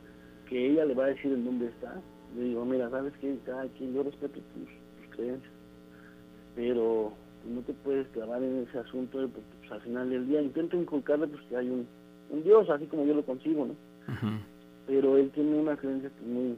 [0.49, 2.01] que ella le va a decir en dónde está.
[2.37, 4.69] Le digo, mira, sabes que cada quien, yo respeto tus,
[5.07, 5.53] tus creencias,
[6.55, 7.13] pero
[7.47, 10.77] no te puedes clavar en ese asunto de- porque pues, al final del día intento
[10.77, 11.87] inculcarle pues que hay un,
[12.31, 13.75] un Dios, así como yo lo consigo, ¿no?
[14.87, 16.57] Pero él tiene una creencia que muy,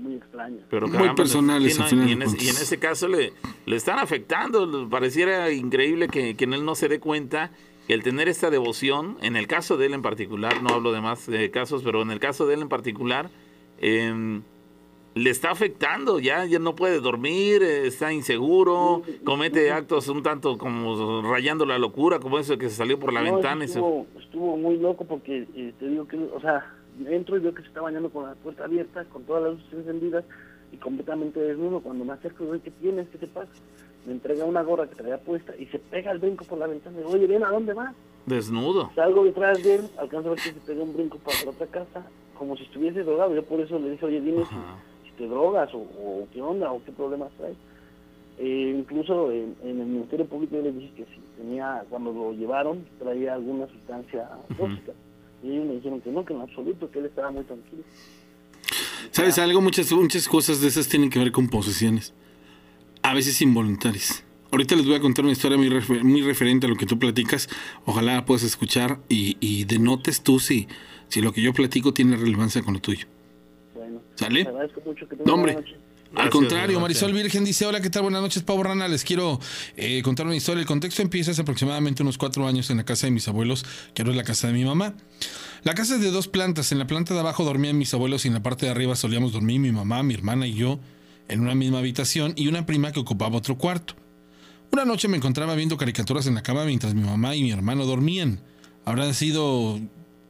[0.00, 0.58] muy extraña.
[0.70, 2.46] Pero Muy caramba, personales, sí, al final y, en de ese, cuentas.
[2.54, 3.32] y en ese caso le,
[3.66, 4.88] le están afectando.
[4.88, 7.50] Pareciera increíble que, que en él no se dé cuenta
[7.86, 11.00] que el tener esta devoción, en el caso de él en particular, no hablo de
[11.00, 13.30] más eh, casos, pero en el caso de él en particular,
[13.80, 14.42] em,
[15.14, 16.20] le está afectando.
[16.20, 21.78] Ya, ya no puede dormir, eh, está inseguro, comete actos un tanto como rayando la
[21.78, 23.64] locura, como eso que se salió por la No, ventana.
[23.64, 26.72] y se- Estuvo, estuvo muy loco porque eh, te digo que, o sea,
[27.06, 29.72] entro y veo que se está bañando con la puerta abierta, con todas las luces
[29.74, 30.24] encendidas
[30.72, 31.80] y completamente desnudo.
[31.80, 33.08] Cuando me acerco, digo, ¿qué tienes?
[33.08, 33.50] ¿Qué te pasa?
[34.06, 36.96] Me entrega una gorra que traía puesta y se pega el brinco por la ventana.
[36.98, 37.94] Digo, oye, ven, ¿a dónde vas?
[38.26, 38.90] Desnudo.
[38.94, 41.66] Salgo detrás de él, alcanzo a ver que se pega un brinco para la otra
[41.66, 42.06] casa,
[42.38, 43.34] como si estuviese drogado.
[43.34, 46.72] Yo por eso le dije, oye, dime si, si te drogas o, o qué onda
[46.72, 47.56] o qué problemas traes.
[48.38, 52.32] Eh, incluso en, en el Ministerio Público yo les dije que si tenía, cuando lo
[52.32, 54.92] llevaron, traía alguna sustancia tóxica.
[55.42, 57.82] Y ellos me dijeron que no, que en absoluto, que él estaba muy tranquilo.
[59.10, 59.60] ¿Sabes algo?
[59.60, 62.12] Muchas, muchas cosas de esas tienen que ver con posesiones.
[63.02, 64.24] A veces involuntarias.
[64.52, 66.98] Ahorita les voy a contar una historia muy, refer- muy referente a lo que tú
[66.98, 67.48] platicas.
[67.86, 70.68] Ojalá la puedas escuchar y, y denotes tú si,
[71.08, 73.06] si lo que yo platico tiene relevancia con lo tuyo.
[73.74, 74.42] Bueno, ¿Sale?
[74.44, 75.52] te agradezco mucho que No, tengan hombre.
[76.16, 77.12] Al contrario, Marisol.
[77.12, 78.02] Virgen dice, hola, ¿qué tal?
[78.02, 78.88] Buenas noches, Pavo Rana.
[78.88, 79.38] Les quiero
[79.76, 80.60] eh, contar una historia.
[80.60, 84.02] El contexto empieza hace aproximadamente unos cuatro años en la casa de mis abuelos, que
[84.02, 84.94] ahora es la casa de mi mamá.
[85.62, 86.72] La casa es de dos plantas.
[86.72, 89.32] En la planta de abajo dormían mis abuelos y en la parte de arriba solíamos
[89.32, 90.80] dormir mi mamá, mi hermana y yo
[91.28, 93.94] en una misma habitación y una prima que ocupaba otro cuarto.
[94.72, 97.86] Una noche me encontraba viendo caricaturas en la cama mientras mi mamá y mi hermano
[97.86, 98.40] dormían.
[98.84, 99.78] Habrá sido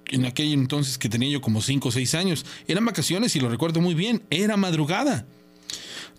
[0.08, 2.44] en aquel entonces que tenía yo como 5 o 6 años.
[2.68, 4.22] Eran vacaciones y lo recuerdo muy bien.
[4.30, 5.26] Era madrugada.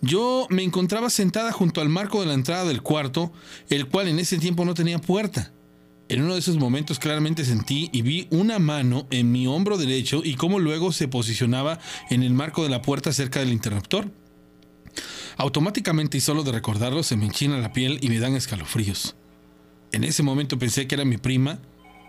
[0.04, 3.32] Yo me encontraba sentada junto al marco de la entrada del cuarto,
[3.68, 5.52] el cual en ese tiempo no tenía puerta.
[6.08, 10.20] En uno de esos momentos claramente sentí y vi una mano en mi hombro derecho
[10.24, 11.78] y cómo luego se posicionaba
[12.10, 14.10] en el marco de la puerta cerca del interruptor.
[15.36, 19.14] Automáticamente y solo de recordarlo se me enchina la piel y me dan escalofríos.
[19.92, 21.60] En ese momento pensé que era mi prima,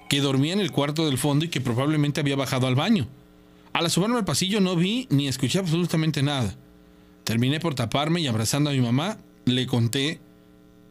[0.10, 3.08] que dormía en el cuarto del fondo y que probablemente había bajado al baño.
[3.72, 6.58] Al asomarme al pasillo no vi ni escuché absolutamente nada.
[7.24, 10.20] Terminé por taparme y abrazando a mi mamá, le conté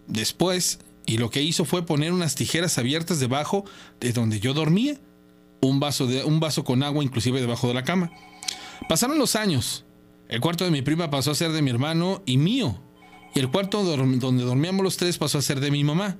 [0.06, 3.64] después y lo que hizo fue poner unas tijeras abiertas debajo
[4.00, 4.98] de donde yo dormía,
[5.60, 8.12] un vaso, de, un vaso con agua inclusive debajo de la cama.
[8.88, 9.84] Pasaron los años.
[10.28, 12.80] El cuarto de mi prima pasó a ser de mi hermano y mío.
[13.34, 16.16] Y el cuarto donde dormíamos los tres pasó a ser de mi mamá.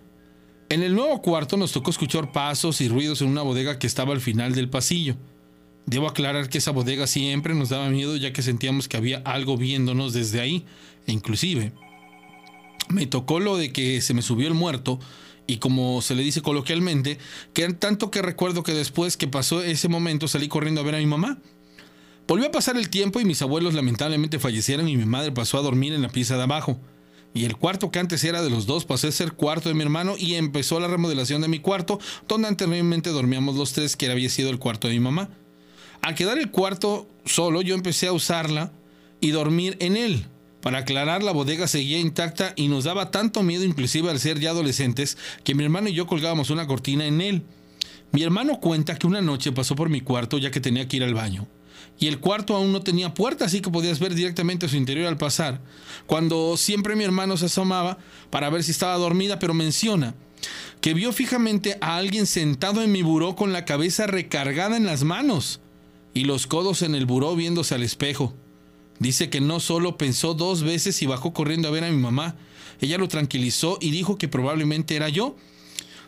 [0.68, 4.12] En el nuevo cuarto nos tocó escuchar pasos y ruidos en una bodega que estaba
[4.12, 5.16] al final del pasillo.
[5.86, 9.56] Debo aclarar que esa bodega siempre nos daba miedo ya que sentíamos que había algo
[9.56, 10.64] viéndonos desde ahí.
[11.06, 11.72] E inclusive
[12.88, 14.98] me tocó lo de que se me subió el muerto
[15.46, 17.18] y como se le dice coloquialmente,
[17.52, 20.98] que tanto que recuerdo que después que pasó ese momento salí corriendo a ver a
[20.98, 21.38] mi mamá.
[22.28, 25.62] Volvió a pasar el tiempo y mis abuelos lamentablemente fallecieron y mi madre pasó a
[25.62, 26.78] dormir en la pieza de abajo.
[27.34, 29.82] Y el cuarto que antes era de los dos pasó a ser cuarto de mi
[29.82, 34.28] hermano y empezó la remodelación de mi cuarto, donde anteriormente dormíamos los tres, que había
[34.28, 35.30] sido el cuarto de mi mamá.
[36.02, 38.72] Al quedar el cuarto solo, yo empecé a usarla
[39.20, 40.26] y dormir en él.
[40.60, 44.50] Para aclarar, la bodega seguía intacta y nos daba tanto miedo, inclusive al ser ya
[44.50, 47.42] adolescentes, que mi hermano y yo colgábamos una cortina en él.
[48.10, 51.04] Mi hermano cuenta que una noche pasó por mi cuarto ya que tenía que ir
[51.04, 51.46] al baño.
[52.00, 55.18] Y el cuarto aún no tenía puerta, así que podías ver directamente su interior al
[55.18, 55.60] pasar.
[56.06, 57.98] Cuando siempre mi hermano se asomaba
[58.28, 60.16] para ver si estaba dormida, pero menciona
[60.80, 65.04] que vio fijamente a alguien sentado en mi buró con la cabeza recargada en las
[65.04, 65.60] manos
[66.14, 68.34] y los codos en el buró viéndose al espejo.
[68.98, 72.36] Dice que no solo pensó dos veces y bajó corriendo a ver a mi mamá.
[72.80, 75.36] Ella lo tranquilizó y dijo que probablemente era yo.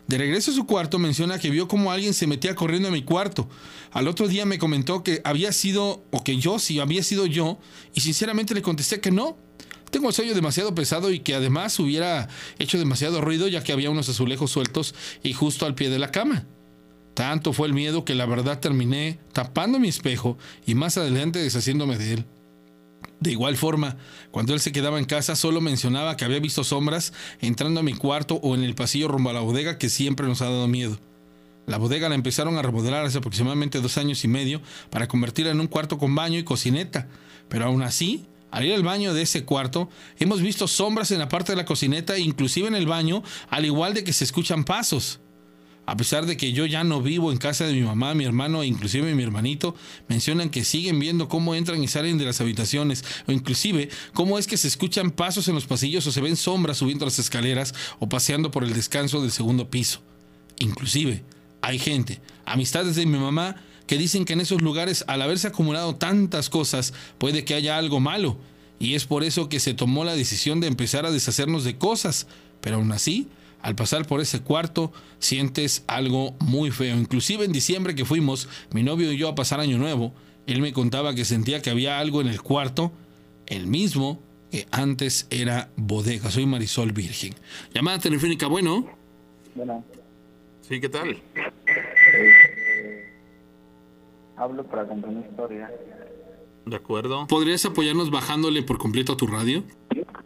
[0.06, 3.02] De regreso a su cuarto menciona que vio como alguien se metía corriendo a mi
[3.02, 3.48] cuarto.
[3.90, 7.58] Al otro día me comentó que había sido, o que yo, si había sido yo,
[7.94, 9.38] y sinceramente le contesté que no.
[9.90, 12.28] Tengo el sueño demasiado pesado y que además hubiera
[12.58, 16.10] hecho demasiado ruido ya que había unos azulejos sueltos y justo al pie de la
[16.10, 16.44] cama.
[17.14, 20.36] Tanto fue el miedo que la verdad terminé tapando mi espejo
[20.66, 22.24] y más adelante deshaciéndome de él.
[23.20, 23.96] De igual forma,
[24.32, 27.94] cuando él se quedaba en casa, solo mencionaba que había visto sombras entrando a mi
[27.94, 30.98] cuarto o en el pasillo rumbo a la bodega que siempre nos ha dado miedo.
[31.66, 34.60] La bodega la empezaron a remodelar hace aproximadamente dos años y medio
[34.90, 37.08] para convertirla en un cuarto con baño y cocineta,
[37.48, 39.88] pero aún así, al ir al baño de ese cuarto,
[40.18, 43.94] hemos visto sombras en la parte de la cocineta inclusive en el baño, al igual
[43.94, 45.20] de que se escuchan pasos.
[45.86, 48.62] A pesar de que yo ya no vivo en casa de mi mamá, mi hermano
[48.62, 49.74] e inclusive mi hermanito,
[50.08, 54.46] mencionan que siguen viendo cómo entran y salen de las habitaciones, o inclusive cómo es
[54.46, 58.08] que se escuchan pasos en los pasillos o se ven sombras subiendo las escaleras o
[58.08, 60.00] paseando por el descanso del segundo piso.
[60.58, 61.22] Inclusive,
[61.60, 63.56] hay gente, amistades de mi mamá,
[63.86, 68.00] que dicen que en esos lugares, al haberse acumulado tantas cosas, puede que haya algo
[68.00, 68.38] malo,
[68.78, 72.26] y es por eso que se tomó la decisión de empezar a deshacernos de cosas,
[72.60, 73.28] pero aún así,
[73.64, 76.96] al pasar por ese cuarto sientes algo muy feo.
[76.96, 80.12] Inclusive en diciembre que fuimos, mi novio y yo a pasar año nuevo,
[80.46, 82.92] él me contaba que sentía que había algo en el cuarto,
[83.46, 86.30] el mismo que antes era bodega.
[86.30, 87.32] Soy Marisol Virgen.
[87.72, 88.86] Llamada telefónica, bueno.
[89.54, 89.82] Bueno.
[90.60, 91.16] Sí, ¿qué tal?
[91.66, 93.08] Eh,
[94.36, 95.72] hablo para contar una historia.
[96.66, 97.26] De acuerdo.
[97.28, 99.64] ¿Podrías apoyarnos bajándole por completo a tu radio?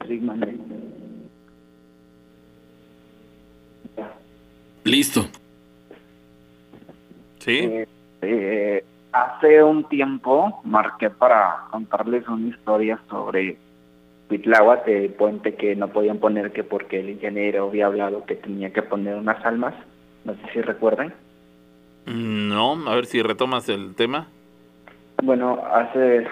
[0.08, 0.57] Sí, mandé.
[4.88, 5.26] Listo.
[7.40, 7.58] Sí.
[7.58, 7.86] Eh,
[8.22, 13.58] eh, hace un tiempo marqué para contarles una historia sobre
[14.30, 18.72] Huitláhuac, el puente que no podían poner que porque el ingeniero había hablado que tenía
[18.72, 19.74] que poner unas almas.
[20.24, 21.12] No sé si recuerdan.
[22.06, 24.28] No, a ver si retomas el tema.
[25.22, 26.26] Bueno, hace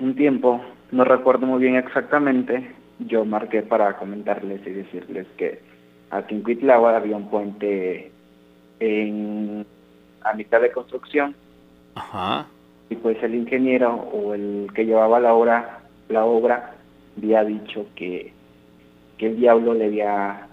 [0.00, 5.69] un tiempo, no recuerdo muy bien exactamente, yo marqué para comentarles y decirles que
[6.10, 8.12] aquí en Cuitlagua había un puente
[8.80, 9.66] en,
[10.22, 11.34] a mitad de construcción.
[11.94, 12.46] Ajá.
[12.88, 16.74] Y pues el ingeniero o el que llevaba la obra, la obra
[17.16, 18.32] había dicho que,
[19.16, 20.48] que el diablo le había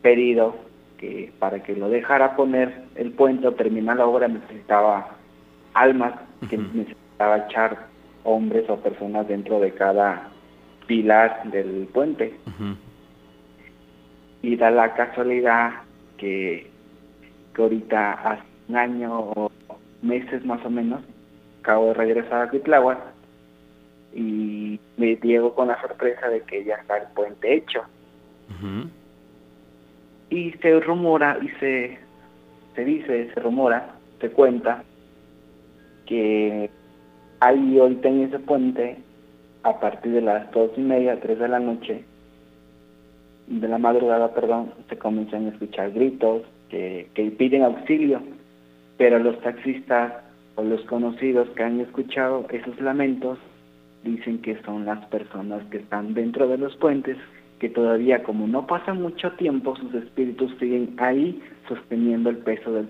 [0.00, 0.56] pedido
[0.98, 5.16] que para que lo dejara poner el puente o terminar la obra necesitaba
[5.74, 6.14] almas,
[6.48, 7.86] que necesitaba echar
[8.24, 10.28] hombres o personas dentro de cada
[10.86, 12.38] pilar del puente.
[14.42, 15.72] Y da la casualidad
[16.18, 16.70] que,
[17.54, 19.52] que ahorita hace un año o
[20.02, 21.00] meses más o menos,
[21.60, 22.98] acabo de regresar a Cuitláhuac
[24.14, 27.82] y me llego con la sorpresa de que ya está el puente hecho.
[30.30, 31.98] Y se rumora y se,
[32.74, 34.84] se dice, se rumora, se cuenta
[36.06, 36.70] que
[37.40, 38.98] hay ahorita en ese puente,
[39.62, 42.04] a partir de las dos y media, tres de la noche,
[43.46, 48.22] de la madrugada, perdón, se comienzan a escuchar gritos que, que piden auxilio,
[48.96, 50.12] pero los taxistas
[50.54, 53.38] o los conocidos que han escuchado esos lamentos
[54.04, 57.16] dicen que son las personas que están dentro de los puentes,
[57.58, 62.88] que todavía como no pasa mucho tiempo, sus espíritus siguen ahí sosteniendo el peso del,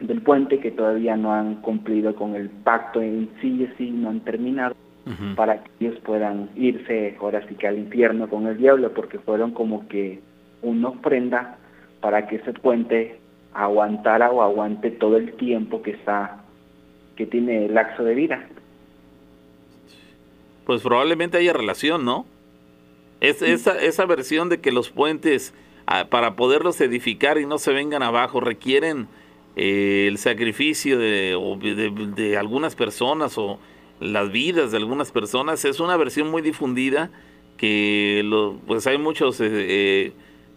[0.00, 4.10] del puente, que todavía no han cumplido con el pacto en sí y sí, no
[4.10, 4.74] han terminado.
[5.36, 9.52] Para que ellos puedan irse ahora sí que al infierno con el diablo, porque fueron
[9.52, 10.20] como que
[10.62, 11.56] una ofrenda
[12.00, 13.18] para que ese puente
[13.54, 16.42] aguantara o aguante todo el tiempo que está
[17.16, 18.46] que tiene el laxo de vida.
[20.64, 22.26] Pues probablemente haya relación, ¿no?
[23.20, 25.52] Es, esa, esa versión de que los puentes,
[25.86, 29.08] ah, para poderlos edificar y no se vengan abajo, requieren
[29.56, 31.36] eh, el sacrificio de,
[32.14, 33.58] de, algunas personas o
[34.00, 37.10] las vidas de algunas personas, es una versión muy difundida
[37.56, 40.12] que lo, pues hay muchos eh,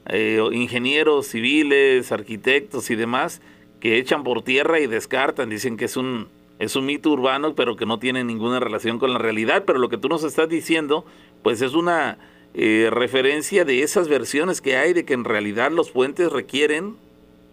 [0.07, 3.41] eh, ingenieros civiles, arquitectos y demás
[3.79, 6.27] que echan por tierra y descartan, dicen que es un,
[6.59, 9.63] es un mito urbano, pero que no tiene ninguna relación con la realidad.
[9.65, 11.03] Pero lo que tú nos estás diciendo,
[11.41, 12.19] pues es una
[12.53, 16.95] referencia de esas versiones que hay de que en realidad los puentes requieren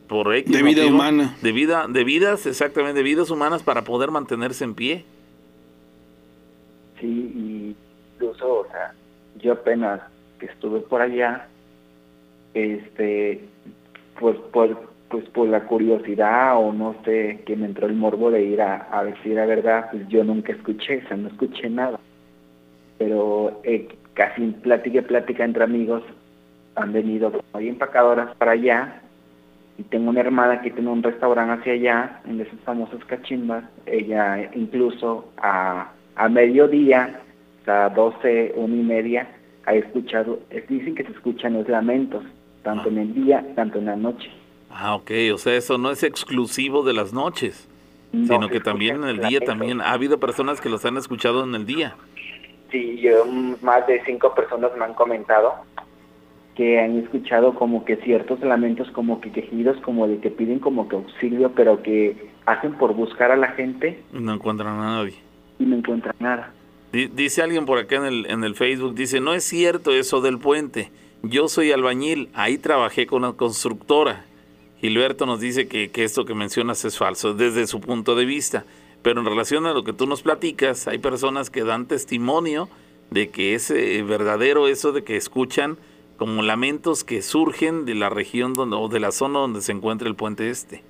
[0.08, 1.36] por de vida humana.
[1.42, 5.04] De, vida, de vidas, exactamente, de vidas humanas para poder mantenerse en pie.
[7.00, 7.76] Sí, y
[8.14, 8.92] incluso, o sea,
[9.38, 10.00] yo apenas
[10.38, 11.46] que estuve por allá,
[12.54, 13.44] este,
[14.18, 18.42] pues por, pues por la curiosidad o no sé, que me entró el morbo de
[18.42, 21.98] ir a, a decir la verdad, pues yo nunca escuché, o sea, no escuché nada.
[22.98, 26.02] Pero eh, casi plática y plática entre amigos
[26.74, 29.02] han venido hay empacadoras para allá
[29.78, 34.50] y tengo una hermana que tiene un restaurante hacia allá, en esas famosas cachimbas, ella
[34.54, 37.20] incluso a, a mediodía,
[37.66, 39.28] a 12, una y media,
[39.64, 42.24] ha escuchado, dicen que se escuchan los lamentos,
[42.62, 44.28] tanto en el día, tanto en la noche.
[44.70, 47.68] Ah, ok, o sea, eso no es exclusivo de las noches,
[48.10, 51.54] sino que también en el día también ha habido personas que los han escuchado en
[51.54, 51.94] el día.
[52.72, 53.24] Sí, yo,
[53.62, 55.54] más de cinco personas me han comentado
[56.54, 60.88] que han escuchado como que ciertos lamentos, como que quejidos, como de que piden como
[60.88, 64.02] que auxilio, pero que hacen por buscar a la gente.
[64.12, 65.27] No encuentran a nadie.
[65.58, 66.52] Y no encuentran nada.
[66.92, 70.38] Dice alguien por acá en el, en el Facebook, dice, no es cierto eso del
[70.38, 70.90] puente.
[71.22, 74.24] Yo soy albañil, ahí trabajé con una constructora.
[74.80, 78.64] Gilberto nos dice que, que esto que mencionas es falso desde su punto de vista.
[79.02, 82.68] Pero en relación a lo que tú nos platicas, hay personas que dan testimonio
[83.10, 85.76] de que es eh, verdadero eso de que escuchan
[86.16, 90.08] como lamentos que surgen de la región donde, o de la zona donde se encuentra
[90.08, 90.82] el puente este.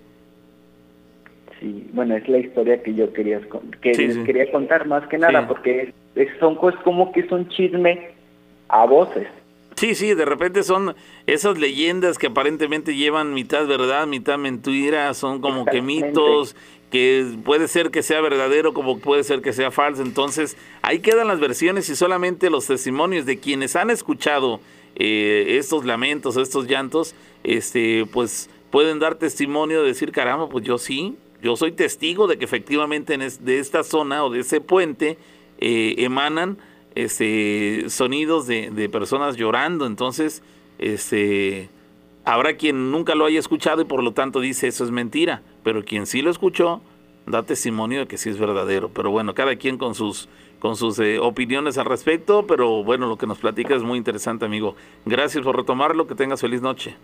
[1.61, 3.41] Sí, bueno, es la historia que yo quería,
[3.81, 3.93] que
[4.25, 5.93] quería contar más que nada, porque
[6.39, 8.11] son cosas como que son chisme
[8.69, 9.27] a voces.
[9.75, 15.41] Sí, sí, de repente son esas leyendas que aparentemente llevan mitad verdad, mitad mentira, son
[15.41, 16.57] como que mitos
[16.91, 20.03] que puede ser que sea verdadero como puede ser que sea falso.
[20.03, 24.61] Entonces, ahí quedan las versiones y solamente los testimonios de quienes han escuchado
[24.97, 27.15] eh, estos lamentos, estos llantos,
[27.45, 32.39] este, pues pueden dar testimonio de decir, caramba, pues yo sí, yo soy testigo de
[32.39, 35.19] que efectivamente en de esta zona o de ese puente
[35.59, 36.59] eh, emanan
[36.95, 39.87] este, sonidos de, de, personas llorando.
[39.87, 40.43] Entonces,
[40.79, 41.69] este,
[42.25, 45.85] habrá quien nunca lo haya escuchado y por lo tanto dice eso es mentira, pero
[45.85, 46.81] quien sí lo escuchó
[47.27, 48.89] da testimonio de que sí es verdadero.
[48.89, 50.29] Pero bueno, cada quien con sus
[50.59, 54.45] con sus eh, opiniones al respecto, pero bueno, lo que nos platica es muy interesante,
[54.45, 54.75] amigo.
[55.05, 56.97] Gracias por retomarlo, que tengas feliz noche.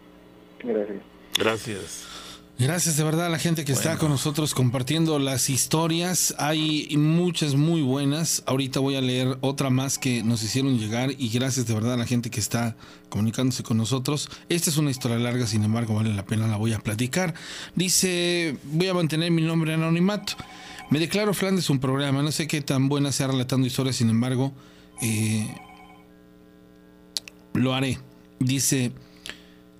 [0.61, 1.02] Gracias.
[1.39, 2.34] Gracias.
[2.56, 6.36] Gracias de verdad a la gente que está con nosotros compartiendo las historias.
[6.39, 8.44] Hay muchas muy buenas.
[8.47, 11.97] Ahorita voy a leer otra más que nos hicieron llegar y gracias de verdad a
[11.97, 12.76] la gente que está
[13.09, 14.31] comunicándose con nosotros.
[14.48, 17.35] Esta es una historia larga, sin embargo vale la pena, la voy a platicar.
[17.74, 20.35] Dice, voy a mantener mi nombre anonimato.
[20.90, 24.55] Me declaro Flandes un programa, no sé qué tan buena sea relatando historias, sin embargo,
[25.02, 25.52] eh,
[27.52, 27.98] lo haré.
[28.39, 28.93] Dice,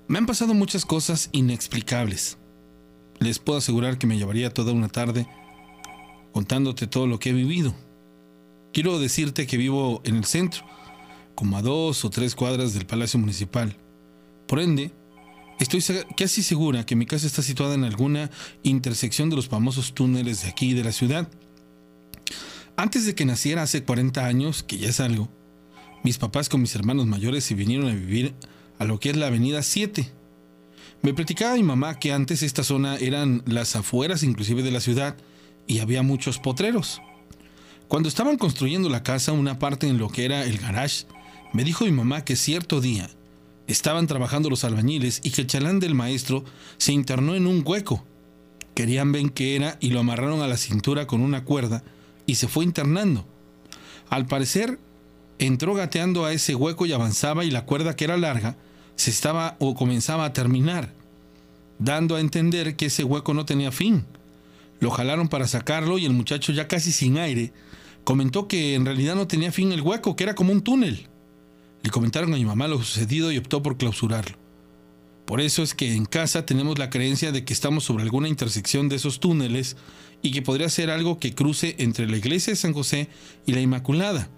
[0.09, 2.37] me han pasado muchas cosas inexplicables.
[3.21, 5.27] Les puedo asegurar que me llevaría toda una tarde
[6.33, 7.75] contándote todo lo que he vivido.
[8.73, 10.65] Quiero decirte que vivo en el centro,
[11.35, 13.77] como a dos o tres cuadras del Palacio Municipal.
[14.47, 14.93] Por ende,
[15.59, 15.83] Estoy
[16.17, 18.31] casi segura que mi casa está situada en alguna
[18.63, 21.29] intersección de los famosos túneles de aquí de la ciudad.
[22.77, 25.29] Antes de que naciera hace 40 años, que ya es algo,
[26.03, 28.35] mis papás con mis hermanos mayores se vinieron a vivir
[28.79, 30.11] a lo que es la Avenida 7.
[31.05, 35.19] Me platicaba mi mamá que antes esta zona eran las afueras inclusive de la ciudad
[35.67, 37.03] y había muchos potreros.
[37.89, 41.05] Cuando estaban construyendo la casa, una parte en lo que era el garage,
[41.53, 43.11] me dijo mi mamá que cierto día
[43.67, 46.43] Estaban trabajando los albañiles y que el chalán del maestro
[46.79, 48.03] se internó en un hueco.
[48.75, 51.85] Querían ver qué era y lo amarraron a la cintura con una cuerda
[52.25, 53.27] y se fue internando.
[54.09, 54.79] Al parecer,
[55.39, 58.57] entró gateando a ese hueco y avanzaba y la cuerda que era larga
[58.97, 60.93] se estaba o comenzaba a terminar,
[61.79, 64.05] dando a entender que ese hueco no tenía fin.
[64.81, 67.53] Lo jalaron para sacarlo y el muchacho ya casi sin aire
[68.05, 71.09] comentó que en realidad no tenía fin el hueco, que era como un túnel.
[71.83, 74.37] Le comentaron a mi mamá lo sucedido y optó por clausurarlo.
[75.25, 78.89] Por eso es que en casa tenemos la creencia de que estamos sobre alguna intersección
[78.89, 79.77] de esos túneles
[80.21, 83.09] y que podría ser algo que cruce entre la iglesia de San José
[83.47, 84.29] y la Inmaculada.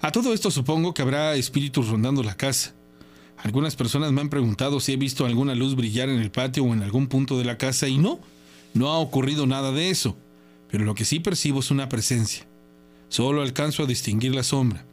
[0.00, 2.75] A todo esto supongo que habrá espíritus rondando la casa.
[3.38, 6.72] Algunas personas me han preguntado si he visto alguna luz brillar en el patio o
[6.72, 8.20] en algún punto de la casa y no,
[8.74, 10.16] no ha ocurrido nada de eso,
[10.70, 12.46] pero lo que sí percibo es una presencia.
[13.08, 14.84] Solo alcanzo a distinguir la sombra.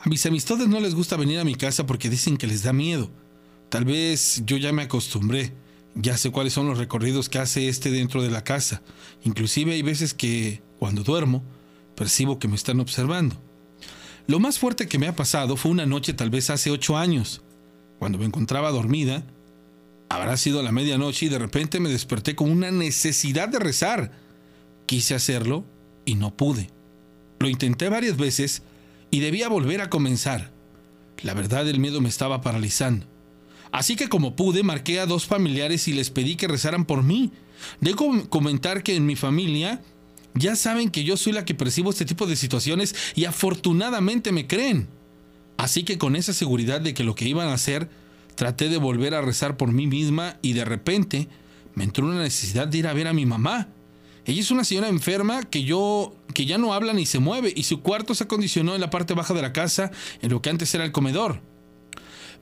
[0.00, 2.72] A mis amistades no les gusta venir a mi casa porque dicen que les da
[2.72, 3.10] miedo.
[3.68, 5.52] Tal vez yo ya me acostumbré,
[5.94, 8.82] ya sé cuáles son los recorridos que hace este dentro de la casa.
[9.24, 11.42] Inclusive hay veces que, cuando duermo,
[11.94, 13.36] percibo que me están observando.
[14.26, 17.42] Lo más fuerte que me ha pasado fue una noche tal vez hace ocho años,
[17.98, 19.24] cuando me encontraba dormida.
[20.08, 24.12] Habrá sido la medianoche y de repente me desperté con una necesidad de rezar.
[24.86, 25.64] Quise hacerlo
[26.04, 26.70] y no pude.
[27.38, 28.62] Lo intenté varias veces
[29.10, 30.50] y debía volver a comenzar.
[31.22, 33.06] La verdad el miedo me estaba paralizando.
[33.72, 37.32] Así que como pude, marqué a dos familiares y les pedí que rezaran por mí.
[37.80, 39.82] Debo comentar que en mi familia
[40.36, 44.46] ya saben que yo soy la que percibo este tipo de situaciones y afortunadamente me
[44.46, 44.88] creen.
[45.56, 47.88] Así que con esa seguridad de que lo que iban a hacer,
[48.34, 51.28] traté de volver a rezar por mí misma y de repente
[51.74, 53.68] me entró una necesidad de ir a ver a mi mamá.
[54.24, 57.62] Ella es una señora enferma que yo que ya no habla ni se mueve y
[57.62, 59.90] su cuarto se acondicionó en la parte baja de la casa,
[60.20, 61.40] en lo que antes era el comedor.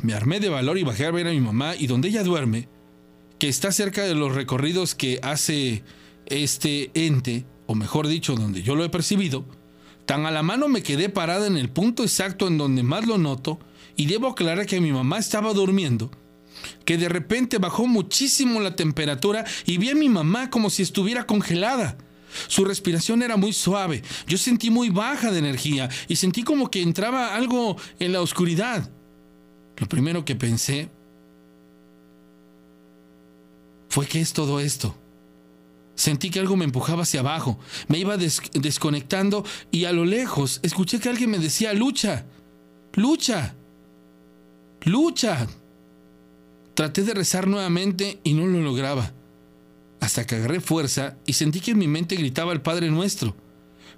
[0.03, 2.69] Me armé de valor y bajé a ver a mi mamá y donde ella duerme,
[3.39, 5.85] que está cerca de los recorridos que hace
[6.27, 9.45] este ente, o mejor dicho, donde yo lo he percibido,
[10.07, 13.19] tan a la mano me quedé parada en el punto exacto en donde más lo
[13.19, 13.59] noto,
[13.97, 16.11] y debo aclarar que mi mamá estaba durmiendo,
[16.85, 21.27] que de repente bajó muchísimo la temperatura y vi a mi mamá como si estuviera
[21.27, 21.97] congelada.
[22.49, 26.83] Su respiración era muy suave, yo sentí muy baja de energía y sentí como que
[26.83, 28.91] entraba algo en la oscuridad.
[29.77, 30.89] Lo primero que pensé
[33.89, 34.97] fue que es todo esto.
[35.95, 40.99] Sentí que algo me empujaba hacia abajo, me iba desconectando y a lo lejos escuché
[40.99, 42.27] que alguien me decía, lucha,
[42.95, 43.55] lucha,
[44.83, 45.47] lucha.
[46.75, 49.13] Traté de rezar nuevamente y no lo lograba,
[50.01, 53.37] hasta que agarré fuerza y sentí que en mi mente gritaba el Padre Nuestro.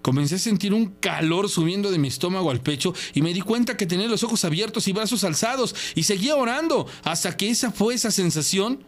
[0.02, 3.78] Comencé a sentir un calor subiendo de mi estómago al pecho y me di cuenta
[3.78, 7.94] que tenía los ojos abiertos y brazos alzados y seguía orando hasta que esa fue
[7.94, 8.84] esa sensación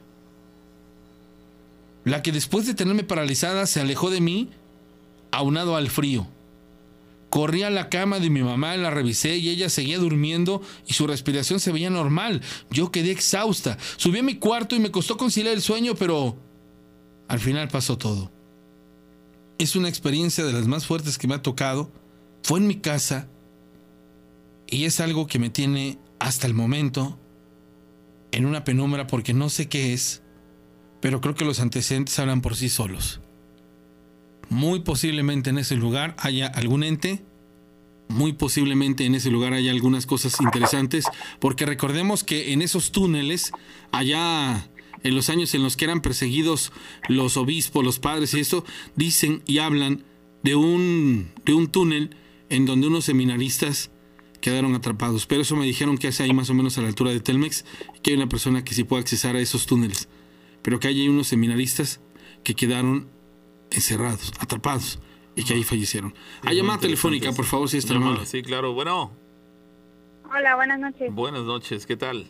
[2.08, 4.50] la que después de tenerme paralizada se alejó de mí,
[5.30, 6.26] aunado al frío.
[7.30, 11.06] Corrí a la cama de mi mamá, la revisé y ella seguía durmiendo y su
[11.06, 12.40] respiración se veía normal.
[12.70, 13.76] Yo quedé exhausta.
[13.98, 16.36] Subí a mi cuarto y me costó conciliar el sueño, pero
[17.28, 18.32] al final pasó todo.
[19.58, 21.90] Es una experiencia de las más fuertes que me ha tocado.
[22.42, 23.28] Fue en mi casa
[24.66, 27.18] y es algo que me tiene hasta el momento
[28.32, 30.22] en una penumbra porque no sé qué es
[31.00, 33.20] pero creo que los antecedentes hablan por sí solos.
[34.48, 37.22] Muy posiblemente en ese lugar haya algún ente,
[38.08, 41.04] muy posiblemente en ese lugar haya algunas cosas interesantes,
[41.40, 43.52] porque recordemos que en esos túneles,
[43.92, 44.68] allá
[45.02, 46.72] en los años en los que eran perseguidos
[47.08, 48.64] los obispos, los padres y eso,
[48.96, 50.04] dicen y hablan
[50.42, 52.16] de un, de un túnel
[52.48, 53.90] en donde unos seminaristas
[54.40, 55.26] quedaron atrapados.
[55.26, 57.66] Pero eso me dijeron que hace ahí más o menos a la altura de Telmex,
[58.02, 60.08] que hay una persona que sí puede accesar a esos túneles
[60.62, 62.00] pero que hay unos seminaristas
[62.44, 63.08] que quedaron
[63.70, 64.98] encerrados, atrapados
[65.34, 66.14] y que ahí fallecieron.
[66.42, 68.26] Hay llamada telefónica, por favor, si está mal.
[68.26, 68.72] Sí, claro.
[68.72, 69.12] Bueno.
[70.34, 71.14] Hola, buenas noches.
[71.14, 72.26] Buenas noches, ¿qué tal?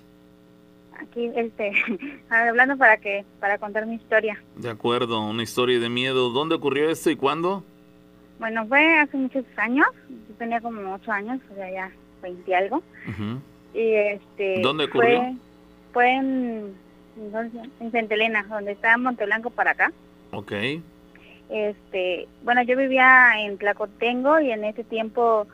[1.00, 1.72] Aquí, este,
[2.30, 4.42] hablando para que, para contar mi historia.
[4.56, 6.30] De acuerdo, una historia de miedo.
[6.30, 7.64] ¿Dónde ocurrió esto y cuándo?
[8.38, 9.86] Bueno, fue hace muchos años.
[10.08, 11.90] Yo tenía como ocho años, o sea, ya
[12.22, 12.82] 20 algo.
[13.74, 14.60] Y este.
[14.60, 15.20] ¿Dónde ocurrió?
[15.20, 15.36] Fue,
[15.92, 16.74] fue en
[17.80, 19.92] en Santa Elena, donde está Monteblanco para acá.
[20.32, 20.52] Ok.
[21.48, 25.46] Este, bueno, yo vivía en Tlacotengo y en ese tiempo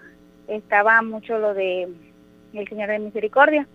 [0.48, 1.88] estaba mucho lo de
[2.52, 3.66] el Señor de Misericordia.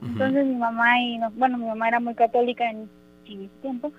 [0.00, 2.88] Entonces mi mamá y, bueno, mi mamá era muy católica en,
[3.24, 3.92] ese tiempo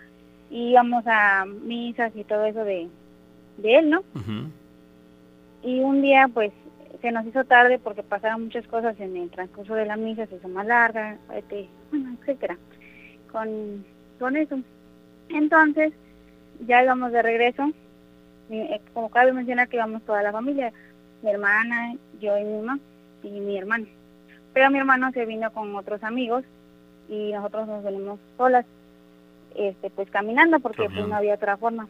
[0.50, 2.88] y íbamos a misas y todo eso de,
[3.58, 4.04] de él, ¿no?
[5.62, 6.52] Y un día, pues,
[7.02, 10.38] se nos hizo tarde porque pasaron muchas cosas en el transcurso de la misa, se
[10.38, 11.70] hizo más larga, este,
[12.22, 12.58] etcétera
[13.32, 13.86] con,
[14.20, 14.60] con eso.
[15.30, 15.94] Entonces,
[16.66, 17.72] ya íbamos de regreso,
[18.50, 20.74] eh, como cabe mencionar que íbamos toda la familia,
[21.22, 22.80] mi hermana, yo y mi mamá
[23.24, 23.86] y mi hermano.
[24.54, 26.44] Pero mi hermano se vino con otros amigos
[27.08, 28.66] y nosotros nos venimos solas,
[29.56, 31.88] este pues caminando porque pues no había otra forma.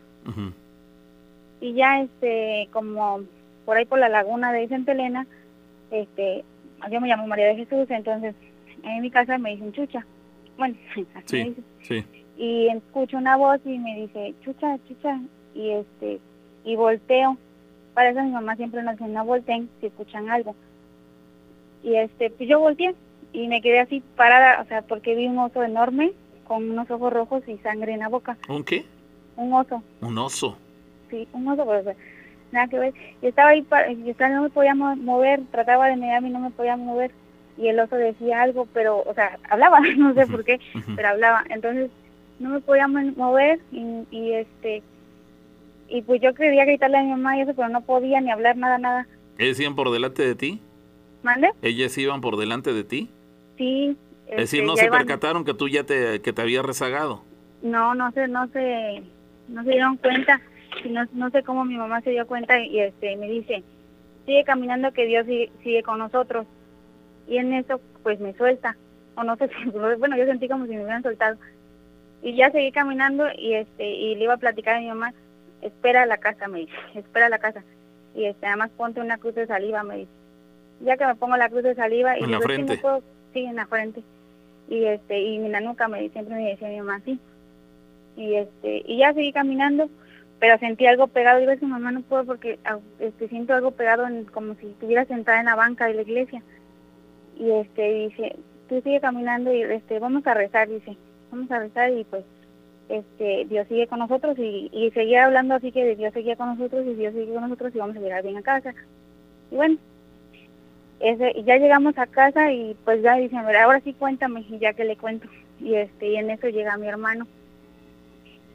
[1.61, 3.21] Y ya, este, como
[3.65, 5.27] por ahí por la laguna de Santa Elena,
[5.91, 6.43] este,
[6.89, 8.33] yo me llamo María de Jesús, entonces
[8.83, 10.05] en mi casa me dicen chucha.
[10.59, 10.75] Bueno,
[11.15, 12.05] así me Sí.
[12.37, 15.19] Y escucho una voz y me dice chucha, chucha,
[15.55, 16.19] y este,
[16.63, 17.37] y volteo.
[17.95, 20.55] Para eso mi mamá siempre nos dice no volteen si escuchan algo.
[21.83, 22.93] Y este, pues yo volteé
[23.33, 26.11] y me quedé así parada, o sea, porque vi un oso enorme
[26.45, 28.37] con unos ojos rojos y sangre en la boca.
[28.47, 28.85] ¿Un qué?
[29.35, 30.57] Un oso, Un oso.
[31.09, 31.95] sí, un oso, pero
[32.51, 32.93] nada que ver.
[33.21, 36.31] Y estaba ahí, pa- y estaba, no me podía mo- mover, trataba de mirarme y
[36.31, 37.11] no me podía mover.
[37.59, 40.59] Y el oso decía algo, pero, o sea, hablaba, no sé por qué,
[40.95, 41.43] pero hablaba.
[41.49, 41.91] Entonces,
[42.39, 44.81] no me podía mo- mover y, y este,
[45.89, 48.55] y pues yo quería gritarle a mi mamá y eso, pero no podía ni hablar
[48.57, 49.07] nada, nada.
[49.37, 50.61] ¿Ellos iban por delante de ti?
[51.23, 51.49] ¿Mande?
[51.61, 53.09] ¿Ellas iban por delante de ti?
[53.57, 53.97] Sí.
[54.27, 57.23] Es decir, este, no se iban- percataron que tú ya te, que te habías rezagado.
[57.61, 59.01] No, no sé, no se,
[59.49, 60.39] no se dieron cuenta.
[60.85, 63.63] Y no, no sé cómo mi mamá se dio cuenta y este me dice,
[64.25, 66.45] sigue caminando que Dios sigue, sigue con nosotros.
[67.29, 68.75] Y en eso, pues me suelta.
[69.15, 71.37] O no sé si, bueno, yo sentí como si me hubieran soltado.
[72.21, 75.13] Y ya seguí caminando y este y le iba a platicar a mi mamá,
[75.61, 77.63] espera a la casa, me dice, espera a la casa.
[78.13, 80.11] Y este, además ponte una cruz de saliva, me dice.
[80.81, 82.67] Ya que me pongo la cruz de saliva y En la digo, "Es que no
[82.67, 82.81] frente.
[82.81, 83.03] puedo-".
[83.33, 84.01] sí, en la frente.
[84.67, 87.19] Y este y en la nuca me dice, siempre me decía mi mamá así
[88.19, 89.89] y este y ya seguí caminando
[90.39, 92.59] pero sentí algo pegado digo que mamá no puedo porque
[92.99, 96.43] este siento algo pegado en, como si estuviera sentada en la banca de la iglesia
[97.39, 98.35] y este dice
[98.67, 100.95] tú sigue caminando y este vamos a rezar dice
[101.31, 102.23] vamos a rezar y pues
[102.89, 106.85] este Dios sigue con nosotros y, y seguía hablando así que Dios seguía con nosotros
[106.85, 108.75] y Dios sigue con nosotros y vamos a llegar bien a casa
[109.51, 109.77] y bueno
[110.99, 114.73] ese, ya llegamos a casa y pues ya dicen, "Mira, ahora sí cuéntame, y ya
[114.73, 115.27] que le cuento.
[115.61, 117.27] Y este y en eso llega mi hermano.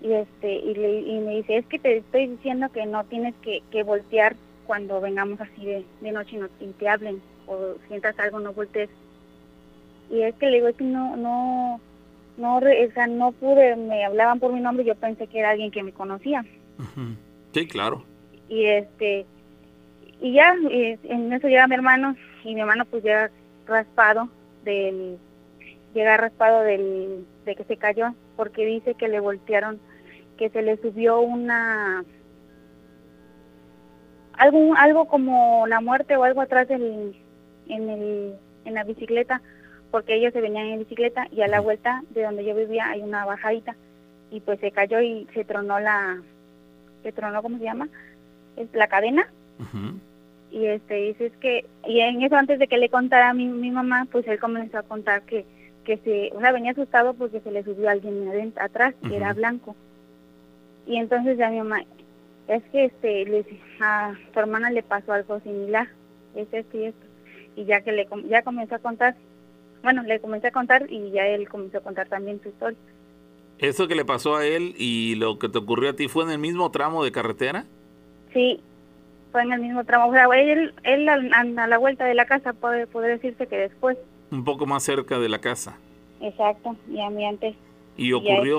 [0.03, 3.35] Y este y, le, y me dice, es que te estoy diciendo que no tienes
[3.37, 4.37] que, que voltear
[4.67, 8.53] cuando vengamos así de, de noche y, no, y te hablen o sientas algo, no
[8.53, 8.91] voltees.
[10.11, 11.81] Y es que le digo, es que no, no,
[12.37, 15.71] no, o sea, no pude, me hablaban por mi nombre, yo pensé que era alguien
[15.71, 16.45] que me conocía.
[17.53, 18.05] Sí, claro.
[18.49, 19.27] y este
[20.21, 23.31] y ya y en eso llega mi hermano y mi hermano pues llega
[23.67, 24.29] raspado
[24.65, 25.19] del
[25.95, 29.81] llega raspado del de que se cayó porque dice que le voltearon
[30.37, 32.05] que se le subió una
[34.33, 37.15] algo algo como la muerte o algo atrás del
[37.69, 38.35] en el
[38.65, 39.43] en la bicicleta
[39.91, 43.03] porque ellos se venían en bicicleta y a la vuelta de donde yo vivía hay
[43.03, 43.77] una bajadita
[44.31, 46.21] y pues se cayó y se tronó la
[47.03, 47.89] se tronó cómo se llama
[48.57, 49.29] es la cadena.
[50.51, 53.47] Y este dice es que y en eso antes de que le contara a mi,
[53.47, 55.45] mi mamá pues él comenzó a contar que
[55.85, 59.33] que se o sea venía asustado porque se le subió alguien adent- atrás que era
[59.33, 59.77] blanco.
[60.87, 61.83] Y entonces ya mi mamá
[62.49, 63.45] es que este le
[63.81, 65.89] a tu hermana le pasó algo similar
[66.35, 67.04] es esto y esto
[67.57, 69.17] y ya que le ya comenzó a contar
[69.83, 72.79] bueno le comencé a contar y ya él comenzó a contar también su historia
[73.59, 76.31] ¿Eso que le pasó a él y lo que te ocurrió a ti fue en
[76.31, 77.65] el mismo tramo de carretera?
[78.33, 78.61] Sí,
[79.31, 80.09] fue en el mismo tramo.
[80.09, 83.97] O sea, él, él a, la vuelta de la casa puede poder decirse que después.
[84.33, 85.79] Un poco más cerca de la casa.
[86.21, 87.55] Exacto, y a mí antes.
[87.97, 88.59] Y Y ocurrió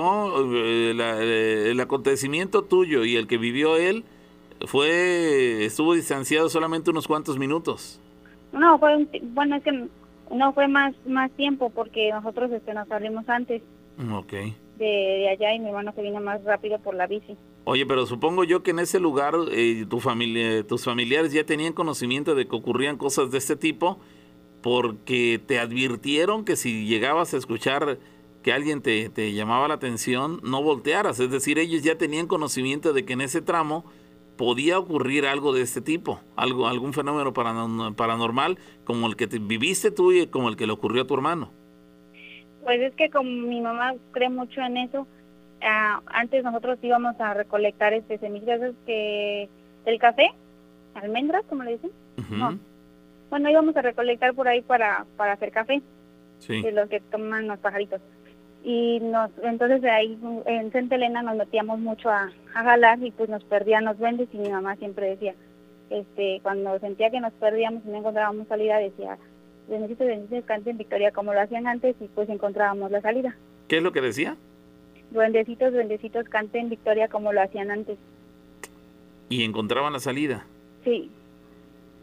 [0.54, 4.04] eh, la- eh, el acontecimiento tuyo y el que vivió él
[4.66, 8.00] fue estuvo distanciado solamente unos cuantos minutos.
[8.56, 9.86] No, fue un bueno, es que
[10.34, 13.62] no fue más más tiempo porque nosotros este nos salimos antes
[14.12, 14.32] Ok.
[14.32, 17.36] de, de allá y mi hermano se vino más rápido por la bici.
[17.64, 21.72] Oye, pero supongo yo que en ese lugar eh, tu familia, tus familiares ya tenían
[21.72, 23.98] conocimiento de que ocurrían cosas de este tipo
[24.62, 27.98] porque te advirtieron que si llegabas a escuchar
[28.42, 31.18] que alguien te, te llamaba la atención, no voltearas.
[31.20, 33.84] Es decir, ellos ya tenían conocimiento de que en ese tramo
[34.36, 39.90] podía ocurrir algo de este tipo, algo, algún fenómeno paranormal, como el que te viviste
[39.90, 41.50] tú y como el que le ocurrió a tu hermano.
[42.64, 45.06] Pues es que como mi mamá cree mucho en eso,
[45.62, 49.48] ah, antes nosotros íbamos a recolectar este semillas que
[49.84, 50.30] del café,
[50.94, 51.90] almendras, como le dicen.
[52.30, 52.58] No.
[53.30, 55.82] Bueno, íbamos a recolectar por ahí para, para hacer café,
[56.38, 56.60] Sí.
[56.60, 58.00] de los que toman los pajaritos.
[58.68, 63.12] Y nos, entonces de ahí en Santa Elena nos metíamos mucho a, a jalar y
[63.12, 65.36] pues nos perdían los duendes y mi mamá siempre decía,
[65.88, 69.18] este, cuando sentía que nos perdíamos y no encontrábamos salida, decía,
[69.68, 73.36] duendecitos, duendecitos, canten victoria como lo hacían antes y pues encontrábamos la salida.
[73.68, 74.36] ¿Qué es lo que decía?
[75.12, 77.98] Duendecitos, duendecitos, canten victoria como lo hacían antes.
[79.28, 80.44] Y encontraban la salida.
[80.82, 81.08] Sí,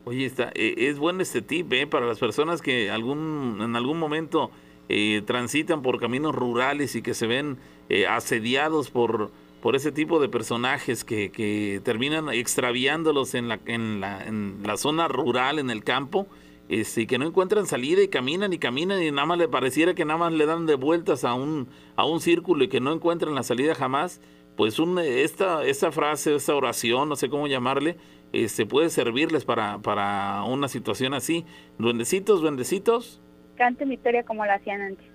[0.06, 1.88] Oye, está, eh, es bueno este tip ¿eh?
[1.88, 4.52] para las personas que algún, en algún momento
[4.90, 7.58] eh, transitan por caminos rurales y que se ven
[7.90, 9.32] eh, asediados por,
[9.62, 14.78] por ese tipo de personajes que, que terminan extraviándolos en la, en, la, en la
[14.78, 16.28] zona rural, en el campo,
[16.70, 20.06] este, que no encuentran salida y caminan y caminan y nada más le pareciera que
[20.06, 23.36] nada más le dan de vueltas a un, a un círculo y que no encuentran
[23.36, 24.22] la salida jamás,
[24.56, 27.98] pues un, esta, esta frase, esta oración, no sé cómo llamarle,
[28.34, 31.46] este, puede servirles para, para una situación así.
[31.78, 33.22] Duendecitos, duendecitos.
[33.56, 35.06] Canten historia como la hacían antes.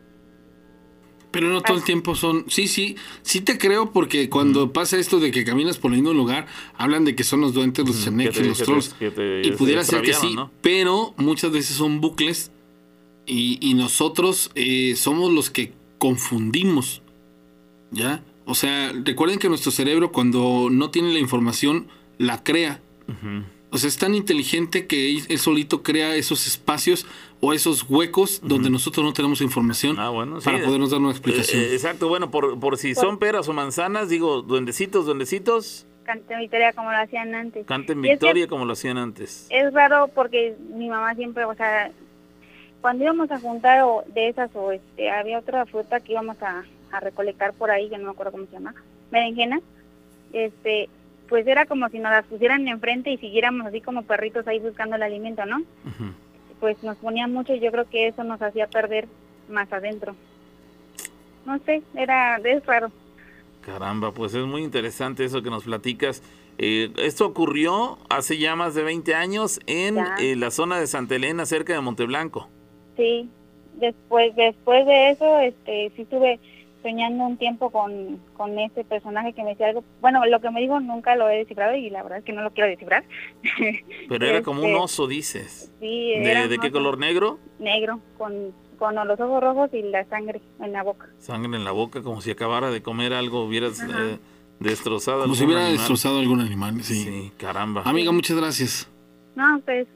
[1.30, 2.46] Pero no todo el tiempo son.
[2.48, 6.14] Sí, sí, sí te creo porque cuando pasa esto de que caminas por el mismo
[6.14, 6.46] lugar,
[6.76, 8.96] hablan de que son los duendes, los ceneques, los trolls.
[9.00, 12.50] y pudiera ser que sí, pero muchas veces son bucles
[13.26, 17.02] y, y nosotros eh, somos los que confundimos.
[17.90, 18.22] ¿Ya?
[18.46, 22.80] O sea, recuerden que nuestro cerebro cuando no tiene la información, la crea.
[23.70, 27.06] O sea, es tan inteligente que él, solito crea esos espacios
[27.40, 30.12] o esos huecos donde nosotros no tenemos información ah,
[30.44, 31.62] para podernos dar una explicación.
[31.62, 35.86] Eh, eh, exacto, bueno, por, por si son peras o manzanas, digo, duendecitos, duendecitos.
[36.04, 37.66] Canten victoria como lo hacían antes.
[37.66, 39.46] Canten victoria como lo hacían antes.
[39.50, 41.92] Es raro porque mi mamá siempre, o sea,
[42.80, 46.64] cuando íbamos a juntar o de esas o este, había otra fruta que íbamos a,
[46.90, 48.74] a recolectar por ahí, que no me acuerdo cómo se llama,
[49.10, 49.60] berenjena,
[50.32, 50.88] este,
[51.28, 54.96] pues era como si nos las pusieran enfrente y siguiéramos así como perritos ahí buscando
[54.96, 55.62] el alimento, ¿no?
[56.60, 59.06] Pues nos ponía mucho y yo creo que eso nos hacía perder
[59.48, 60.14] más adentro.
[61.46, 62.90] No sé, era, es raro.
[63.60, 66.22] Caramba, pues es muy interesante eso que nos platicas.
[66.58, 71.14] Eh, esto ocurrió hace ya más de 20 años en eh, la zona de Santa
[71.14, 72.48] Elena, cerca de Monteblanco.
[72.96, 73.30] Sí,
[73.74, 76.40] después después de eso, este, sí tuve
[76.88, 79.84] soñando un tiempo con, con ese personaje que me decía algo.
[80.00, 82.42] Bueno, lo que me dijo nunca lo he descifrado y la verdad es que no
[82.42, 83.04] lo quiero descifrar.
[84.08, 85.70] Pero era como un este, oso, dices.
[85.80, 87.38] Sí, ¿De, qué color negro?
[87.58, 91.08] Negro, con, con los ojos rojos y la sangre en la boca.
[91.18, 94.18] Sangre en la boca, como si acabara de comer algo, hubieras eh,
[94.60, 95.22] destrozado.
[95.22, 97.04] Como si hubiera destrozado algún animal, sí.
[97.04, 97.82] Sí, caramba.
[97.84, 98.88] Amiga, muchas gracias.
[99.34, 99.86] No, pues.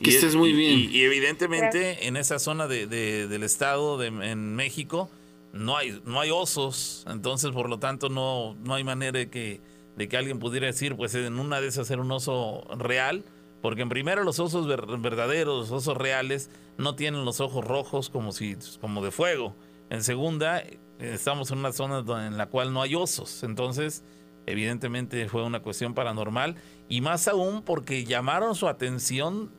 [0.00, 0.90] Que estés muy bien.
[0.92, 5.10] Y, evidentemente en esa zona de, del estado de, en México
[5.56, 9.60] no hay, no hay osos, entonces por lo tanto no, no hay manera de que,
[9.96, 13.24] de que alguien pudiera decir, pues en una de esas ser un oso real,
[13.62, 18.32] porque en primero los osos verdaderos, los osos reales, no tienen los ojos rojos como,
[18.32, 19.56] si, como de fuego.
[19.90, 20.62] En segunda,
[20.98, 24.04] estamos en una zona en la cual no hay osos, entonces
[24.46, 26.56] evidentemente fue una cuestión paranormal
[26.88, 29.50] y más aún porque llamaron su atención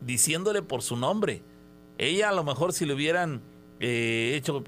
[0.00, 1.42] diciéndole por su nombre.
[1.96, 3.40] Ella a lo mejor si le hubieran
[3.80, 4.64] eh, hecho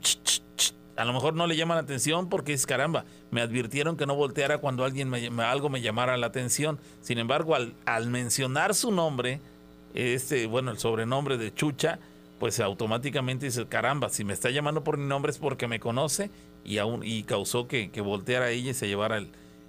[0.96, 4.14] a lo mejor no le llama la atención porque es caramba, me advirtieron que no
[4.14, 6.78] volteara cuando alguien me, algo me llamara la atención.
[7.00, 9.40] Sin embargo, al, al mencionar su nombre,
[9.94, 11.98] este, bueno, el sobrenombre de Chucha,
[12.38, 16.30] pues automáticamente dice, caramba, si me está llamando por mi nombre es porque me conoce
[16.64, 19.24] y aún y causó que, que volteara ella y se llevara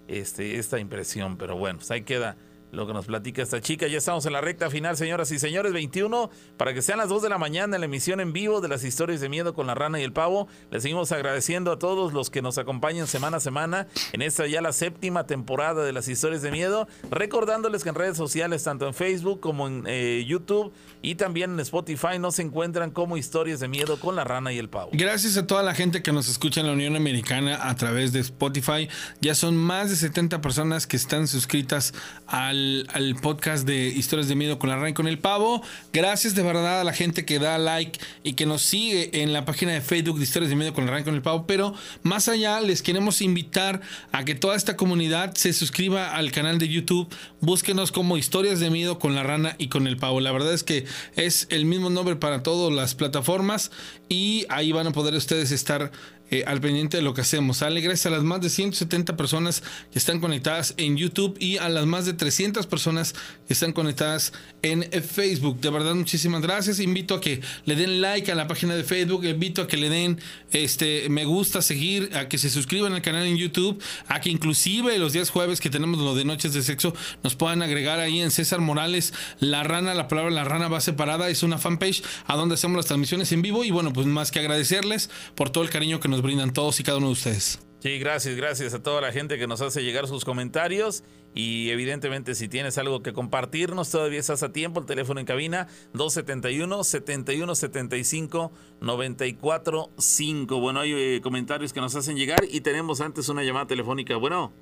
[0.07, 1.37] este, esta impresión.
[1.37, 2.35] Pero bueno, pues ahí queda
[2.71, 3.87] lo que nos platica esta chica.
[3.87, 7.21] Ya estamos en la recta final, señoras y señores, 21, para que sean las 2
[7.23, 9.75] de la mañana en la emisión en vivo de las historias de miedo con la
[9.75, 10.47] rana y el pavo.
[10.71, 14.61] Les seguimos agradeciendo a todos los que nos acompañan semana a semana en esta ya
[14.61, 18.93] la séptima temporada de las historias de miedo, recordándoles que en redes sociales, tanto en
[18.93, 23.99] Facebook como en eh, YouTube y también en Spotify, nos encuentran como historias de miedo
[23.99, 24.91] con la rana y el pavo.
[24.93, 28.19] Gracias a toda la gente que nos escucha en la Unión Americana a través de
[28.19, 28.87] Spotify.
[29.19, 31.93] Ya son más de 70 personas que están suscritas
[32.27, 35.61] al al, podcast de Historias de Miedo con la Rana y con el Pavo.
[35.93, 39.45] Gracias de verdad a la gente que da like y que nos sigue en la
[39.45, 41.45] página de Facebook de Historias de Miedo con la Rana y con el Pavo.
[41.47, 41.73] Pero
[42.03, 43.81] más allá, les queremos invitar
[44.11, 47.07] a que toda esta comunidad se suscriba al canal de YouTube.
[47.39, 50.19] Búsquenos como Historias de Miedo con la Rana y con el Pavo.
[50.19, 50.85] La verdad es que
[51.15, 53.71] es el mismo nombre para todas las plataformas
[54.09, 55.91] y ahí van a poder ustedes estar
[56.31, 57.57] eh, al pendiente de lo que hacemos.
[57.57, 61.85] Sale a las más de 170 personas que están conectadas en YouTube y a las
[61.85, 63.13] más de 300 personas
[63.47, 64.31] que están conectadas
[64.61, 65.59] en Facebook.
[65.59, 66.79] De verdad, muchísimas gracias.
[66.79, 69.25] Invito a que le den like a la página de Facebook.
[69.25, 70.19] Invito a que le den
[70.53, 74.97] este me gusta, seguir, a que se suscriban al canal en YouTube, a que inclusive
[74.99, 78.31] los días jueves que tenemos lo de Noches de Sexo nos puedan agregar ahí en
[78.31, 79.93] César Morales La Rana.
[79.93, 81.29] La palabra La Rana va separada.
[81.29, 83.65] Es una fanpage a donde hacemos las transmisiones en vivo.
[83.65, 86.83] Y bueno, pues más que agradecerles por todo el cariño que nos brindan todos y
[86.83, 87.59] cada uno de ustedes.
[87.81, 91.03] Sí, gracias, gracias a toda la gente que nos hace llegar sus comentarios
[91.33, 95.67] y evidentemente si tienes algo que compartirnos todavía estás a tiempo, el teléfono en cabina
[95.93, 100.59] 271 7175 945.
[100.59, 104.15] Bueno, hay eh, comentarios que nos hacen llegar y tenemos antes una llamada telefónica.
[104.15, 104.53] Bueno.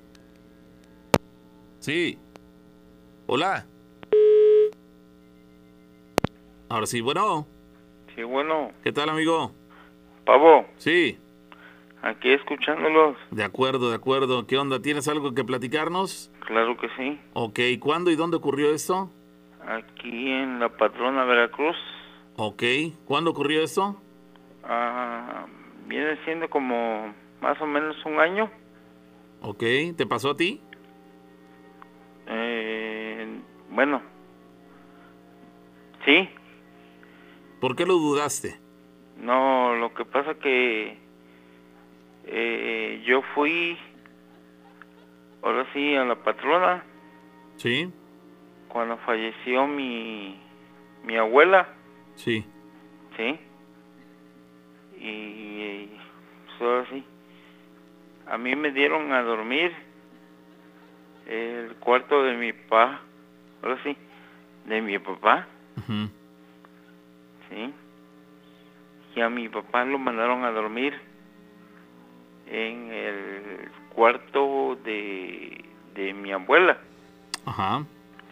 [1.80, 2.18] Sí.
[3.26, 3.66] Hola.
[6.70, 7.46] Ahora sí, bueno.
[8.14, 8.72] Sí, bueno.
[8.82, 9.52] ¿Qué tal, amigo?
[10.24, 10.64] Pavo.
[10.78, 11.18] Sí.
[12.02, 13.16] Aquí escuchándolos.
[13.30, 14.46] De acuerdo, de acuerdo.
[14.46, 14.80] ¿Qué onda?
[14.80, 16.32] ¿Tienes algo que platicarnos?
[16.46, 17.20] Claro que sí.
[17.34, 19.10] Ok, ¿cuándo y dónde ocurrió esto?
[19.66, 21.76] Aquí en la patrona Veracruz.
[22.36, 22.62] Ok,
[23.04, 24.00] ¿cuándo ocurrió esto?
[24.64, 25.46] Ah,
[25.86, 28.50] viene siendo como más o menos un año.
[29.42, 29.62] Ok,
[29.96, 30.62] ¿te pasó a ti?
[32.26, 33.40] Eh,
[33.70, 34.00] bueno,
[36.04, 36.28] sí.
[37.60, 38.58] ¿Por qué lo dudaste?
[39.18, 40.98] No, lo que pasa que
[42.32, 43.76] eh, yo fui,
[45.42, 46.84] ahora sí, a la patrona.
[47.56, 47.92] Sí.
[48.68, 50.40] Cuando falleció mi,
[51.04, 51.68] mi abuela.
[52.14, 52.46] Sí.
[53.16, 53.38] Sí.
[54.96, 57.04] Y pues, ahora sí.
[58.26, 59.72] A mí me dieron a dormir
[61.26, 63.00] el cuarto de mi papá.
[63.60, 63.96] Ahora sí,
[64.66, 65.48] de mi papá.
[67.48, 67.74] Sí.
[69.16, 71.09] Y a mi papá lo mandaron a dormir
[72.50, 75.64] en el cuarto de,
[75.94, 76.78] de mi abuela.
[77.46, 77.84] Ajá.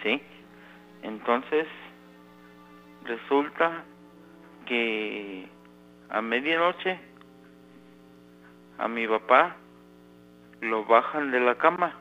[0.03, 0.20] Sí.
[1.03, 1.66] Entonces,
[3.05, 3.85] resulta
[4.66, 5.47] que
[6.11, 6.99] a medianoche
[8.78, 9.57] a mi papá
[10.61, 11.95] lo bajan de la cama.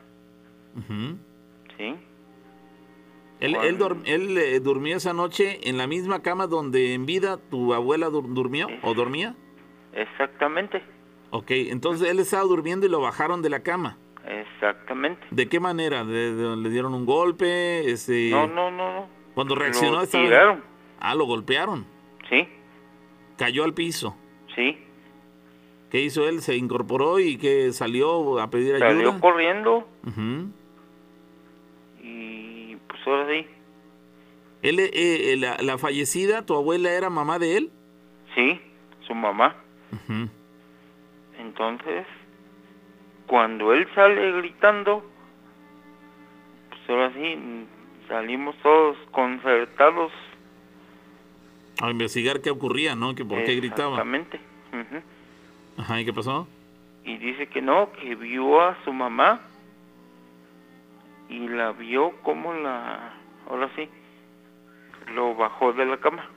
[0.76, 1.16] Ujú.
[1.76, 1.94] Sí.
[3.40, 7.38] Él, él, dorm- él, eh, durmió esa noche en la misma cama donde en vida
[7.50, 9.34] tu abuela dur- durmió o dormía.
[9.92, 10.82] Exactamente.
[11.30, 13.96] Ok, entonces él estaba durmiendo y lo bajaron de la cama.
[14.26, 15.26] Exactamente.
[15.30, 16.04] ¿De qué manera?
[16.04, 17.90] ¿De- de- ¿Le dieron un golpe?
[17.90, 19.08] Este, No, no, no, no.
[19.34, 20.24] Cuando reaccionó Lo estaba...
[20.24, 20.64] tiraron.
[21.00, 21.86] Ah, lo golpearon.
[22.28, 22.48] Sí.
[23.36, 24.16] Cayó al piso.
[24.54, 24.78] Sí.
[25.90, 26.42] ¿Qué hizo él?
[26.42, 28.88] Se incorporó y que salió a pedir ayuda.
[28.90, 30.50] Salió corriendo Ujú.
[32.02, 33.46] y pues ahora sí.
[34.62, 37.70] Él, eh, eh, la, la fallecida, tu abuela era mamá de él.
[38.34, 38.60] Sí,
[39.06, 39.56] su mamá.
[39.92, 40.28] Ujú.
[41.48, 42.06] Entonces,
[43.26, 45.02] cuando él sale gritando,
[46.68, 47.66] pues ahora sí,
[48.06, 50.12] salimos todos concertados.
[51.80, 53.14] A investigar qué ocurría, ¿no?
[53.14, 53.92] Que por qué gritaba.
[53.92, 54.40] Exactamente.
[55.78, 56.46] Ajá, ¿y qué pasó?
[57.04, 59.40] Y dice que no, que vio a su mamá
[61.30, 63.14] y la vio como la,
[63.48, 63.88] ahora sí,
[65.14, 66.28] lo bajó de la cama.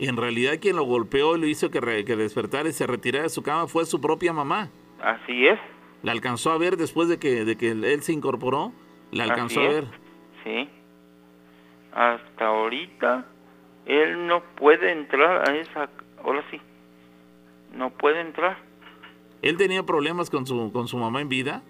[0.00, 2.86] Y en realidad quien lo golpeó y lo hizo que, re- que despertara y se
[2.86, 4.70] retirara de su cama fue su propia mamá.
[5.00, 5.58] Así es.
[6.02, 8.72] La alcanzó a ver después de que, de que él se incorporó.
[9.12, 9.74] La alcanzó Así a es.
[9.90, 9.98] ver.
[10.42, 10.68] Sí.
[11.92, 13.26] Hasta ahorita
[13.86, 15.90] él no puede entrar a esa,
[16.24, 16.60] ahora sí,
[17.74, 18.56] no puede entrar.
[19.42, 21.62] ¿Él tenía problemas con su, con su mamá en vida?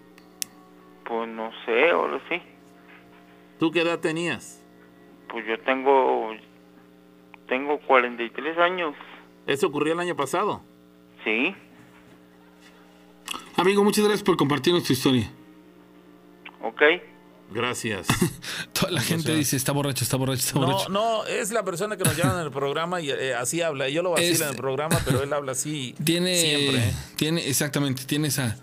[1.05, 2.41] Pues no sé, ahora sí.
[3.59, 4.65] ¿Tú qué edad tenías?
[5.29, 6.33] Pues yo tengo,
[7.51, 8.95] tengo 43 años.
[9.47, 10.63] ¿Eso ocurrió el año pasado?
[11.25, 11.55] Sí.
[13.57, 15.31] Amigo, muchas gracias por compartirnos tu historia.
[16.63, 16.81] Ok.
[17.53, 18.07] Gracias.
[18.73, 20.89] Toda la gente dice, está borracho, está borracho, está No, borracho.
[20.89, 23.89] no, es la persona que nos llama en el programa y eh, así habla.
[23.89, 26.81] Yo lo vacilo Es- en el programa, pero él habla así Tiene, siempre.
[26.85, 26.93] ¿eh?
[27.17, 28.57] tiene, exactamente, tiene esa,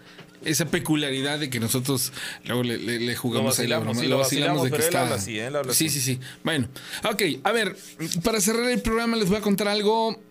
[0.46, 2.14] esa peculiaridad de que nosotros
[2.46, 4.02] luego le, le- le jugamos ahí la broma.
[4.04, 5.02] Lo vacilamos de que pero él está.
[5.04, 6.00] habla así, él habla sí, así.
[6.00, 6.20] sí, sí.
[6.44, 6.68] Bueno,
[7.10, 7.76] ok, a ver,
[8.24, 10.22] para cerrar el programa les voy a contar algo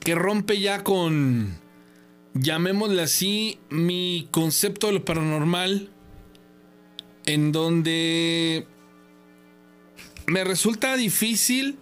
[0.00, 1.56] que rompe ya con,
[2.34, 5.90] llamémosle así, mi concepto de lo paranormal,
[7.26, 8.66] en donde
[10.26, 11.76] me resulta difícil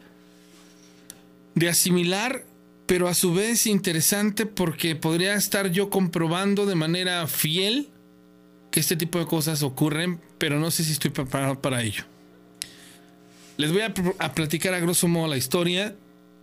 [1.55, 2.45] de asimilar,
[2.91, 7.89] pero a su vez interesante porque podría estar yo comprobando de manera fiel
[8.73, 12.03] que este tipo de cosas ocurren, pero no sé si estoy preparado para ello.
[13.59, 13.95] Les voy a,
[14.35, 15.95] platicar a grosso modo la historia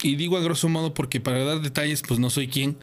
[0.02, 2.78] y digo a grosso modo porque para dar detalles pues no soy quien,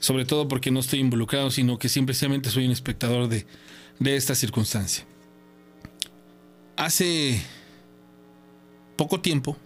[0.00, 3.46] sobre todo porque no estoy involucrado, sino que simplemente soy un espectador de,
[4.00, 5.06] de esta circunstancia.
[6.74, 7.40] Hace
[8.96, 9.56] poco tiempo,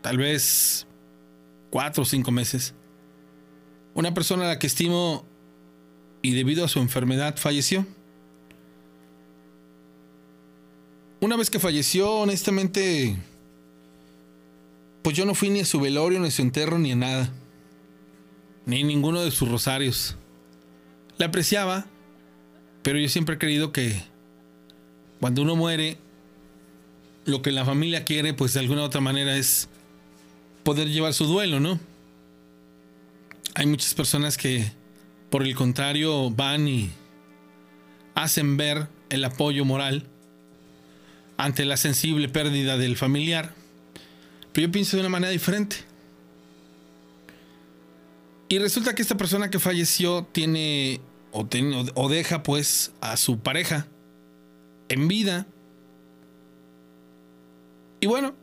[0.00, 0.86] tal vez
[1.74, 2.72] cuatro o cinco meses,
[3.94, 5.26] una persona a la que estimo
[6.22, 7.84] y debido a su enfermedad falleció.
[11.20, 13.16] Una vez que falleció, honestamente,
[15.02, 17.32] pues yo no fui ni a su velorio, ni a su entierro, ni a nada.
[18.66, 20.14] Ni a ninguno de sus rosarios.
[21.18, 21.86] La apreciaba,
[22.84, 24.00] pero yo siempre he creído que
[25.18, 25.98] cuando uno muere,
[27.24, 29.68] lo que la familia quiere, pues de alguna u otra manera es
[30.64, 31.78] poder llevar su duelo, ¿no?
[33.54, 34.72] Hay muchas personas que,
[35.30, 36.90] por el contrario, van y
[38.14, 40.08] hacen ver el apoyo moral
[41.36, 43.54] ante la sensible pérdida del familiar.
[44.52, 45.76] Pero yo pienso de una manera diferente.
[48.48, 51.00] Y resulta que esta persona que falleció tiene
[51.32, 51.46] o,
[51.94, 53.86] o deja pues a su pareja
[54.88, 55.46] en vida.
[58.00, 58.34] Y bueno,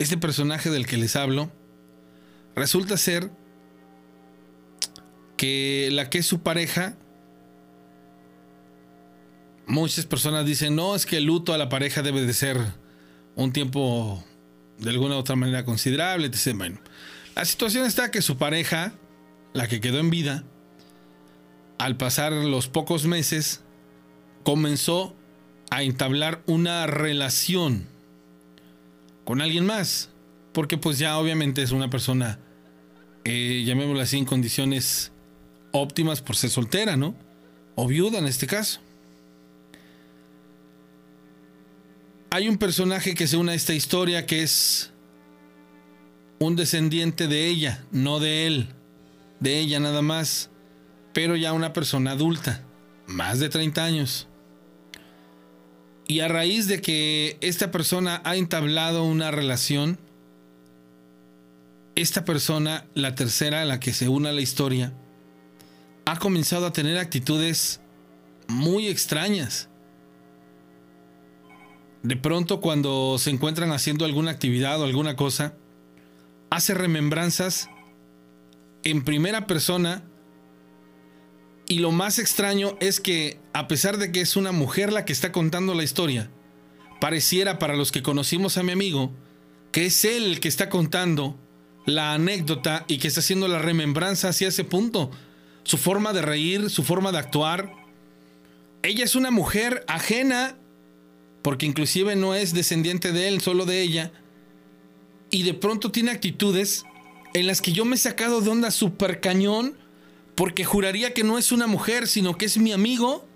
[0.00, 1.52] este personaje del que les hablo
[2.56, 3.30] resulta ser
[5.36, 6.96] que la que es su pareja,
[9.66, 12.56] muchas personas dicen, no, es que el luto a la pareja debe de ser
[13.36, 14.24] un tiempo
[14.78, 16.30] de alguna u otra manera considerable.
[16.54, 16.80] Bueno,
[17.36, 18.94] la situación está que su pareja,
[19.52, 20.44] la que quedó en vida,
[21.76, 23.60] al pasar los pocos meses,
[24.44, 25.14] comenzó
[25.70, 27.86] a entablar una relación
[29.30, 30.08] con alguien más.
[30.52, 32.40] Porque pues ya obviamente es una persona,
[33.22, 35.12] eh, llamémosla así, en condiciones
[35.70, 37.14] óptimas por ser soltera, ¿no?
[37.76, 38.80] O viuda en este caso.
[42.30, 44.92] Hay un personaje que se une a esta historia que es
[46.40, 48.70] un descendiente de ella, no de él,
[49.38, 50.50] de ella nada más,
[51.12, 52.64] pero ya una persona adulta,
[53.06, 54.26] más de 30 años.
[56.10, 59.96] Y a raíz de que esta persona ha entablado una relación,
[61.94, 64.92] esta persona, la tercera, la que se une a la historia,
[66.06, 67.80] ha comenzado a tener actitudes
[68.48, 69.68] muy extrañas.
[72.02, 75.54] De pronto cuando se encuentran haciendo alguna actividad o alguna cosa,
[76.50, 77.70] hace remembranzas
[78.82, 80.02] en primera persona
[81.70, 85.12] y lo más extraño es que a pesar de que es una mujer la que
[85.12, 86.28] está contando la historia,
[87.00, 89.12] pareciera para los que conocimos a mi amigo
[89.70, 91.38] que es él el que está contando
[91.86, 95.12] la anécdota y que está haciendo la remembranza hacia ese punto.
[95.62, 97.72] Su forma de reír, su forma de actuar.
[98.82, 100.56] Ella es una mujer ajena,
[101.42, 104.10] porque inclusive no es descendiente de él, solo de ella.
[105.30, 106.84] Y de pronto tiene actitudes
[107.32, 109.76] en las que yo me he sacado de onda super cañón,
[110.40, 113.28] porque juraría que no es una mujer, sino que es mi amigo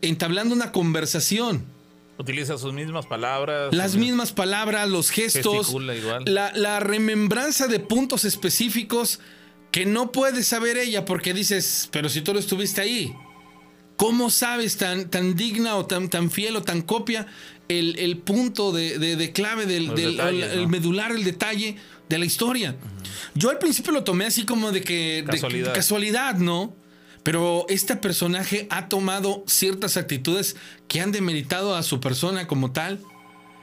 [0.00, 1.66] entablando una conversación.
[2.16, 3.74] Utiliza sus mismas palabras.
[3.74, 6.24] Las mismas palabras, los gestos, igual.
[6.26, 9.20] la, la remembranza de puntos específicos
[9.70, 13.12] que no puede saber ella porque dices, pero si tú no estuviste ahí,
[13.98, 17.26] ¿cómo sabes tan, tan digna o tan, tan fiel o tan copia
[17.68, 20.68] el, el punto de, de- de clave del, Los del- detalles, el, ¿no?
[20.68, 21.76] medular, el detalle
[22.08, 22.76] de la historia?
[23.34, 25.74] Yo al principio lo tomé así como de que de- Casualidad.
[25.74, 26.76] casualidad, ¿no?
[27.22, 30.56] Pero este personaje ha tomado ciertas actitudes
[30.88, 33.00] que han demeritado a su persona como tal.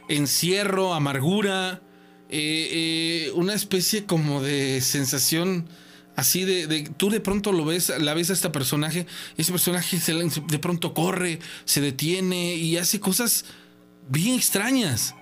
[0.09, 1.81] Encierro, amargura,
[2.29, 5.67] eh, eh, una especie como de sensación
[6.15, 9.05] así de, de- Tú de pronto lo ves, la ves a este personaje,
[9.37, 13.45] ese personaje se de pronto corre, se detiene y hace cosas
[14.09, 15.15] bien extrañas.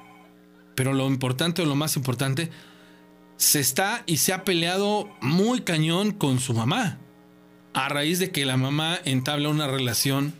[0.76, 2.50] Pero lo importante o lo más importante,
[3.40, 7.00] se está y se ha peleado muy cañón con su mamá
[7.74, 10.34] a raíz de que la mamá entabla una relación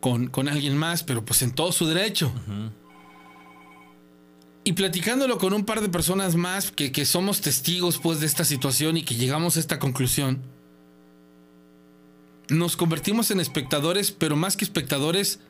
[0.00, 2.30] con, con alguien más, pero pues en todo su derecho.
[4.64, 8.44] Y platicándolo con un par de personas más que, que somos testigos pues de esta
[8.44, 10.42] situación y que llegamos a esta conclusión,
[12.50, 15.40] nos convertimos en espectadores, pero más que espectadores,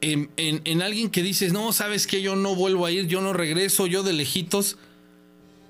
[0.00, 3.20] en, en- en alguien que dices, no, sabes que yo no vuelvo a ir, yo
[3.20, 4.78] no regreso, yo de lejitos,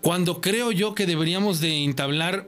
[0.07, 2.47] cuando creo yo que deberíamos de entablar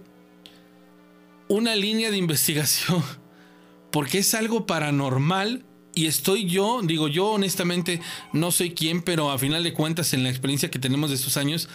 [1.48, 3.02] una línea de investigación,
[3.90, 8.00] porque es algo paranormal y estoy yo, digo yo honestamente
[8.32, 11.36] no soy quien, pero a final de cuentas en la experiencia que tenemos de estos
[11.36, 11.68] años,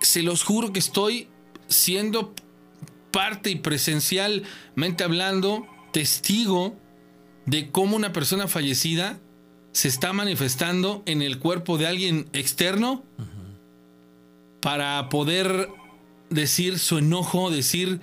[0.00, 1.28] se los juro que estoy
[1.68, 2.34] siendo
[3.12, 6.74] parte y presencialmente hablando, testigo
[7.44, 9.20] de cómo una persona fallecida
[9.70, 13.04] se está manifestando en el cuerpo de alguien externo
[14.66, 15.68] para poder
[16.28, 18.00] decir su enojo, decir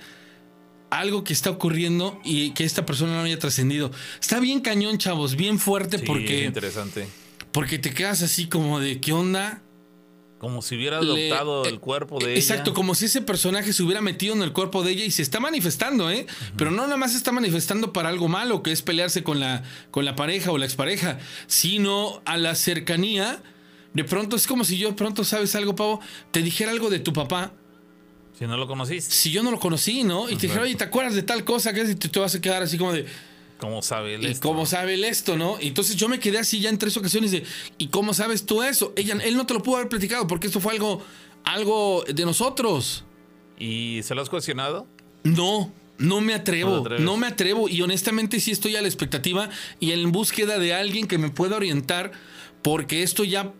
[0.88, 3.90] algo que está ocurriendo y que esta persona no haya trascendido.
[4.18, 7.06] Está bien cañón, chavos, bien fuerte Sí, porque, interesante.
[7.52, 9.60] porque te quedas así como de qué onda.
[10.38, 12.74] Como si hubiera adoptado eh, el cuerpo de Exacto, ella.
[12.76, 15.40] como si ese personaje se hubiera metido en el cuerpo de ella y se está
[15.40, 16.26] manifestando, ¿eh?
[16.56, 19.64] Pero no nada más se está manifestando para algo malo, que es pelearse con la,
[19.90, 23.42] con la pareja o la expareja, sino a la cercanía.
[23.94, 26.00] De pronto es como si yo de pronto, ¿sabes algo, Pavo?
[26.30, 27.52] Te dijera algo de tu papá.
[28.38, 29.14] Si no lo conociste.
[29.14, 30.28] Si yo no lo conocí, ¿no?
[30.28, 31.72] Y te dijera, oye, ¿te acuerdas de tal cosa?
[31.72, 33.06] Que te, te vas a quedar así como de,
[33.58, 34.48] ¿Cómo sabe él ¿y esto?
[34.48, 35.58] cómo sabe él esto, no?
[35.60, 37.44] Y entonces yo me quedé así ya en tres ocasiones de,
[37.78, 38.92] ¿y cómo sabes tú eso?
[38.96, 41.02] Ella, él no te lo pudo haber platicado porque esto fue algo,
[41.44, 43.04] algo de nosotros.
[43.58, 44.86] ¿Y se lo has cuestionado?
[45.22, 49.48] No, no me atrevo, no me atrevo y honestamente sí estoy a la expectativa
[49.78, 52.12] y en búsqueda de alguien que me pueda orientar
[52.62, 53.52] porque esto ya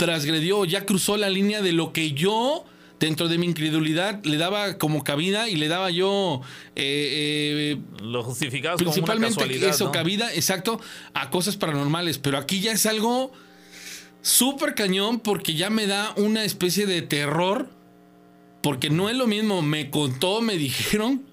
[0.00, 2.64] transgredió, ya cruzó la línea de lo que yo
[2.98, 6.40] dentro de mi incredulidad le daba como cabida y le daba yo
[6.74, 9.92] eh, eh, Lo como una principalmente eso ¿no?
[9.92, 10.80] cabida exacto
[11.14, 13.32] a cosas paranormales pero aquí ya es algo
[14.22, 17.70] súper cañón porque ya me da una especie de terror
[18.62, 21.29] porque no es lo mismo me contó me dijeron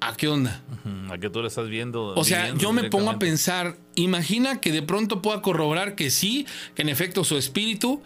[0.00, 0.62] a qué onda
[1.10, 2.14] A que tú le estás viendo.
[2.14, 6.46] o sea, yo me pongo a pensar, imagina que de pronto pueda corroborar que sí,
[6.74, 8.00] que en efecto su espíritu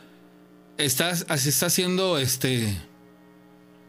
[0.79, 2.79] está, se está haciendo este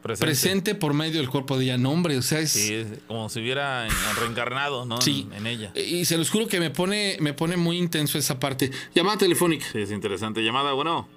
[0.02, 0.26] Presente.
[0.26, 1.78] presente, por medio del cuerpo de ella.
[1.78, 2.52] No, hombre, o sea, es...
[2.52, 5.00] Sí, es como si hubiera en- reencarnado, ¿no?
[5.00, 5.26] Sí.
[5.32, 5.72] En, en ella.
[5.74, 8.70] Y se los juro que me pone, me pone muy intenso esa parte.
[8.94, 9.66] Llamada telefónica.
[9.72, 10.42] Sí, es interesante.
[10.44, 11.08] Llamada, bueno.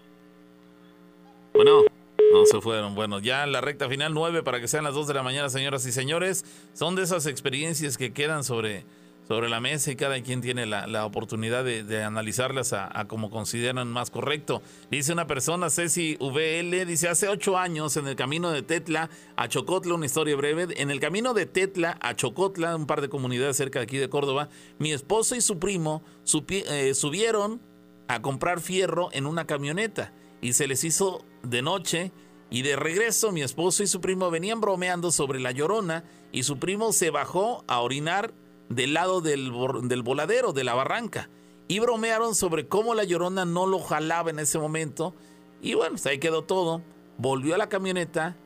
[1.52, 1.82] Bueno.
[2.32, 2.94] No se fueron.
[2.94, 5.86] Bueno, ya la recta final 9 para que sean las 2 de la mañana, señoras
[5.86, 6.44] y señores.
[6.74, 8.84] Son de esas experiencias que quedan sobre,
[9.28, 13.88] sobre la mesa y cada quien tiene la, la oportunidad de, analizarlas a, como consideran
[13.88, 14.60] más correcto.
[14.90, 19.48] Dice una persona, Ceci VL, dice, hace ocho años en el camino de Tetla a
[19.48, 23.56] Chocotla, una historia breve, en el camino de Tetla a Chocotla, un par de comunidades
[23.56, 24.48] cerca de aquí de Córdoba,
[24.78, 26.02] mi esposo y su primo
[26.48, 27.60] eh, subieron
[28.08, 32.12] a comprar fierro en una camioneta y se les hizo de noche
[32.50, 36.58] y de regreso mi esposo y su primo venían bromeando sobre la llorona y su
[36.58, 38.32] primo se bajó a orinar
[38.68, 39.52] del lado del,
[39.84, 41.30] del voladero, de la barranca.
[41.68, 45.14] Y bromearon sobre cómo la llorona no lo jalaba en ese momento.
[45.60, 46.82] Y bueno, pues ahí quedó todo.
[47.18, 48.36] Volvió a la camioneta,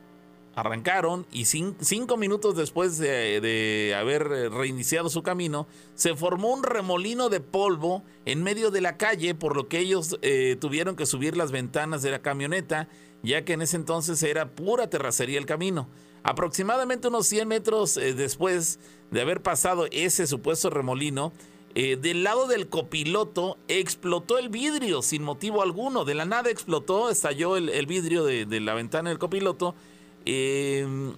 [0.55, 6.63] arrancaron y cin- cinco minutos después de, haber eh, reiniciado su camino, se formó un
[6.63, 11.05] remolino de polvo en medio de la calle, por lo que ellos eh, tuvieron que
[11.05, 12.89] subir las ventanas de la camioneta,
[13.23, 15.87] ya que en ese entonces era pura terracería el camino.
[16.23, 18.79] Aproximadamente unos 100 metros eh, después
[19.09, 21.33] de haber pasado ese supuesto remolino,
[21.73, 26.03] del lado del copiloto explotó el vidrio sin motivo alguno.
[26.03, 29.73] De la nada explotó, estalló el, vidrio de la ventana del copiloto,
[30.25, 31.13] eh,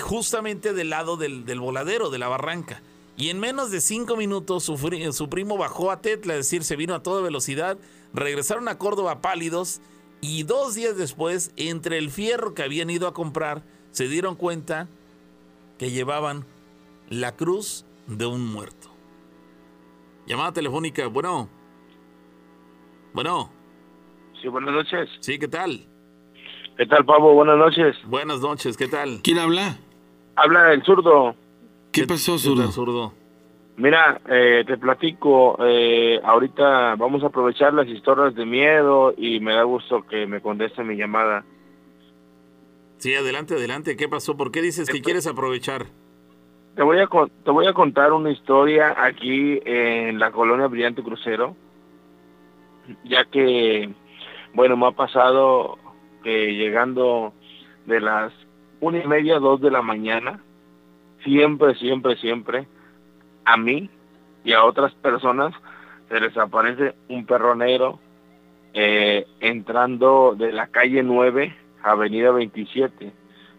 [0.00, 2.82] justamente del lado del, del voladero, de la barranca.
[3.16, 6.94] Y en menos de cinco minutos su primo bajó a Tetla, es decir, se vino
[6.94, 7.78] a toda velocidad,
[8.12, 9.80] regresaron a Córdoba pálidos
[10.20, 14.88] y dos días después, entre el fierro que habían ido a comprar, se dieron cuenta
[15.78, 16.44] que llevaban
[17.08, 18.90] la cruz de un muerto.
[20.26, 21.48] Llamada telefónica, bueno.
[23.14, 23.50] Bueno.
[24.42, 25.08] Sí, buenas noches.
[25.20, 25.86] Sí, ¿qué tal?
[26.76, 27.32] ¿Qué tal, Pablo?
[27.32, 27.96] Buenas noches.
[28.04, 29.20] Buenas noches, ¿qué tal?
[29.22, 29.78] ¿Quién habla?
[30.36, 31.34] Habla el zurdo.
[31.90, 32.70] ¿Qué pasó, ¿Qué zurdo?
[32.70, 33.12] zurdo?
[33.78, 39.54] Mira, eh, te platico, eh, ahorita vamos a aprovechar las historias de miedo y me
[39.54, 41.44] da gusto que me conteste mi llamada.
[42.98, 43.96] Sí, adelante, adelante.
[43.96, 44.36] ¿Qué pasó?
[44.36, 45.86] ¿Por qué dices que quieres aprovechar?
[46.74, 47.08] Te voy a
[47.44, 51.56] te voy a contar una historia aquí en la colonia Brillante Crucero,
[53.04, 53.94] ya que,
[54.52, 55.78] bueno, me ha pasado
[56.26, 57.32] que llegando
[57.86, 58.32] de las
[58.80, 60.40] una y media, dos de la mañana,
[61.22, 62.66] siempre, siempre, siempre,
[63.44, 63.88] a mí
[64.42, 65.54] y a otras personas
[66.08, 68.00] se les aparece un perro negro
[68.74, 71.54] eh, entrando de la calle 9,
[71.84, 73.12] avenida 27.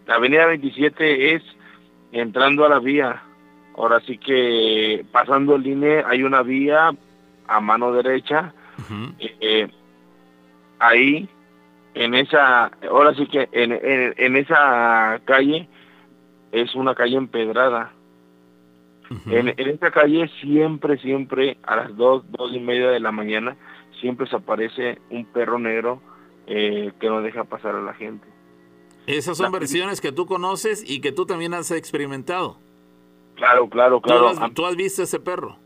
[0.05, 1.43] La avenida 27 es
[2.11, 3.23] entrando a la vía.
[3.77, 6.91] Ahora sí que pasando el línea hay una vía
[7.47, 8.53] a mano derecha.
[9.19, 9.67] eh, eh,
[10.79, 11.29] ahí,
[12.03, 15.67] en esa, ahora sí que en, en, en esa calle
[16.51, 17.93] es una calle empedrada.
[19.25, 23.55] En, en esta calle siempre, siempre a las dos, dos y media de la mañana,
[24.01, 26.01] siempre se aparece un perro negro
[26.45, 28.27] eh, que no deja pasar a la gente.
[29.05, 32.57] Esas son versiones que tú conoces y que tú también has experimentado.
[33.35, 34.27] Claro, claro, ¿Tú, claro.
[34.27, 35.57] has, tú has visto ese perro?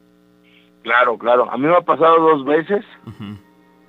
[0.83, 1.49] Claro, claro.
[1.49, 2.85] A mí me ha pasado dos veces.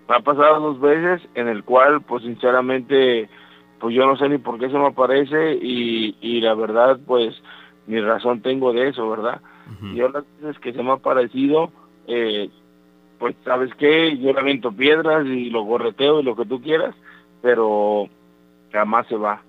[0.08, 3.28] Me ha pasado dos veces en el cual, pues sinceramente,
[3.78, 7.34] pues yo no sé ni por qué se me aparece y, y la verdad, pues
[7.86, 9.40] ni razón tengo de eso, ¿verdad?
[9.94, 11.72] Yo las veces que se me ha aparecido,
[12.06, 12.50] eh,
[13.18, 16.94] pues sabes qué, yo le aviento piedras y lo gorreteo y lo que tú quieras,
[17.40, 18.08] pero
[18.70, 19.42] jamás se va.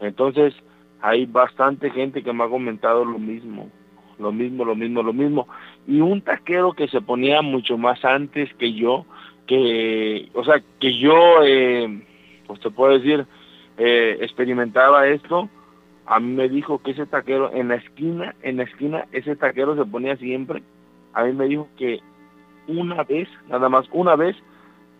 [0.00, 0.54] Entonces,
[1.00, 3.70] hay bastante gente que me ha comentado lo mismo,
[4.18, 5.48] lo mismo, lo mismo, lo mismo.
[5.86, 9.06] Y un taquero que se ponía mucho más antes que yo,
[9.46, 12.02] que, o sea, que yo, eh,
[12.46, 13.26] pues te puedo decir,
[13.78, 15.48] eh, experimentaba esto,
[16.06, 19.76] a mí me dijo que ese taquero en la esquina, en la esquina, ese taquero
[19.76, 20.62] se ponía siempre,
[21.12, 22.00] a mí me dijo que
[22.66, 24.36] una vez, nada más una vez,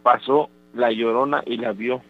[0.02, 2.02] pasó la llorona y la vio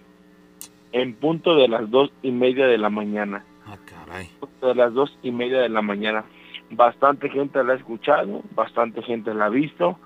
[0.92, 3.44] en punto de las dos y media de la mañana.
[3.66, 4.28] Ah, caray.
[4.60, 6.24] De las dos y media de la mañana.
[6.70, 9.98] Bastante gente la ha escuchado, bastante gente la ha visto,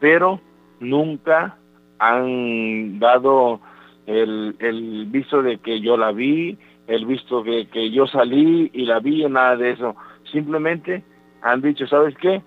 [0.00, 0.40] pero
[0.80, 1.58] nunca
[1.98, 3.60] han dado
[4.06, 6.56] el, el visto de que yo la vi,
[6.86, 9.94] el visto de que yo salí y la vi, nada de eso.
[10.32, 11.02] Simplemente
[11.42, 12.42] han dicho, ¿sabes qué?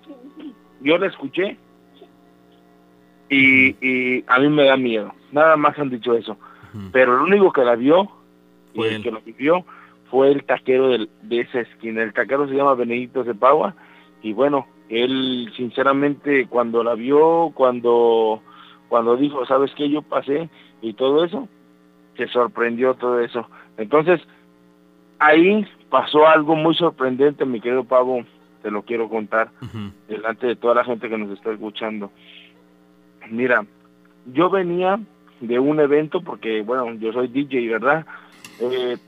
[0.80, 1.56] Yo la escuché
[3.28, 5.12] y, y a mí me da miedo.
[5.30, 6.36] Nada más han dicho eso.
[6.90, 8.08] Pero el único que la vio
[8.74, 9.64] y el que lo vivió
[10.10, 12.02] fue el taquero del- de esa esquina.
[12.02, 13.74] El taquero se llama Benedito Cepagua
[14.22, 18.42] y bueno, él sinceramente cuando la vio, cuando
[18.92, 19.88] cuando dijo, ¿sabes qué?
[19.88, 20.50] Yo pasé
[20.82, 21.48] y todo eso,
[22.14, 23.48] se sorprendió todo eso.
[23.78, 24.20] Entonces,
[25.18, 28.22] ahí pasó algo muy sorprendente, mi querido Pavo,
[28.62, 29.50] te lo quiero contar
[30.08, 32.10] delante de toda la gente que nos está escuchando.
[33.30, 33.64] Mira,
[34.26, 35.00] yo venía
[35.40, 38.04] de un evento, porque bueno, yo soy DJ, ¿verdad?
[38.60, 38.98] Eh,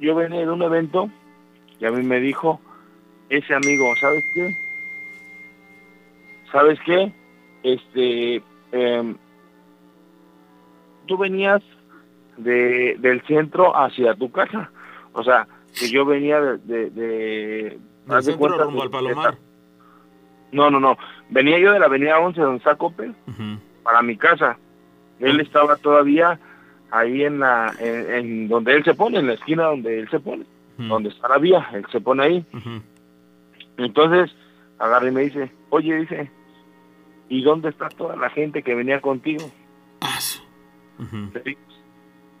[0.00, 1.08] yo venía de un evento
[1.78, 2.60] y a mí me dijo
[3.28, 4.56] ese amigo, ¿sabes qué?
[6.50, 7.12] ¿Sabes qué?
[7.62, 8.42] Este,
[8.74, 9.16] em,
[11.06, 11.62] tú venías
[12.36, 14.70] de, del centro hacia tu casa.
[15.12, 15.46] O sea,
[15.78, 16.58] que yo venía de...
[16.58, 19.38] de, de- Del de centro cuenta rumbo de- al Palomar.
[20.52, 20.96] no, no, no.
[21.30, 23.14] Venía yo de la avenida 11 donde está Coppel
[23.82, 24.58] para mi casa.
[25.20, 26.38] Él estaba todavía
[26.90, 30.20] ahí en la en, en donde él se pone, en la esquina donde él se
[30.20, 30.44] pone,
[30.76, 32.46] donde está la vía, él se pone ahí.
[33.76, 34.34] Entonces,
[34.78, 36.30] agarra y me dice, oye, dice,
[37.28, 39.44] ¿y dónde está toda la gente que venía contigo?
[41.44, 41.60] Digo,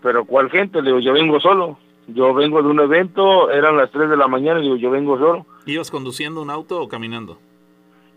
[0.02, 0.82] Pero ¿cuál gente?
[0.82, 1.78] Le digo, yo vengo solo.
[2.06, 5.18] Yo vengo de un evento, eran las 3 de la mañana, le digo, yo vengo
[5.18, 5.46] solo.
[5.64, 7.38] ¿Ibas conduciendo un auto o caminando?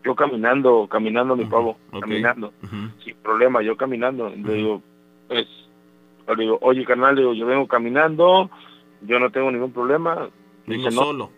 [0.04, 2.54] Yo caminando, caminando, mi pavo, caminando.
[3.04, 4.30] sin problema, yo caminando.
[4.30, 4.82] Le digo,
[5.28, 5.48] pues,
[6.28, 8.50] le digo, oye, carnal, le digo, yo vengo caminando,
[9.02, 10.28] yo no tengo ningún problema.
[10.66, 11.32] Vengo Dice, no, solo.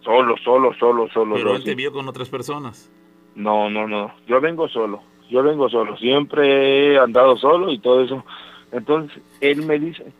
[0.00, 1.34] Solo, solo, solo, solo.
[1.36, 2.90] Pero él te vio con otras personas.
[3.34, 8.02] No, no, no, yo vengo solo, yo vengo solo, siempre he andado solo y todo
[8.02, 8.24] eso.
[8.72, 10.12] Entonces, él me dice,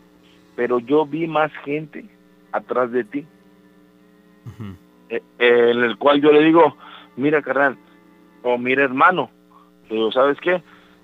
[0.57, 2.05] pero yo vi más gente
[2.53, 3.27] atrás de ti.
[5.11, 6.77] Eh, eh, en el cual yo le digo,
[7.17, 7.77] mira, carnal,
[8.43, 9.31] o mira, hermano,
[9.89, 10.63] le digo, ¿sabes qué?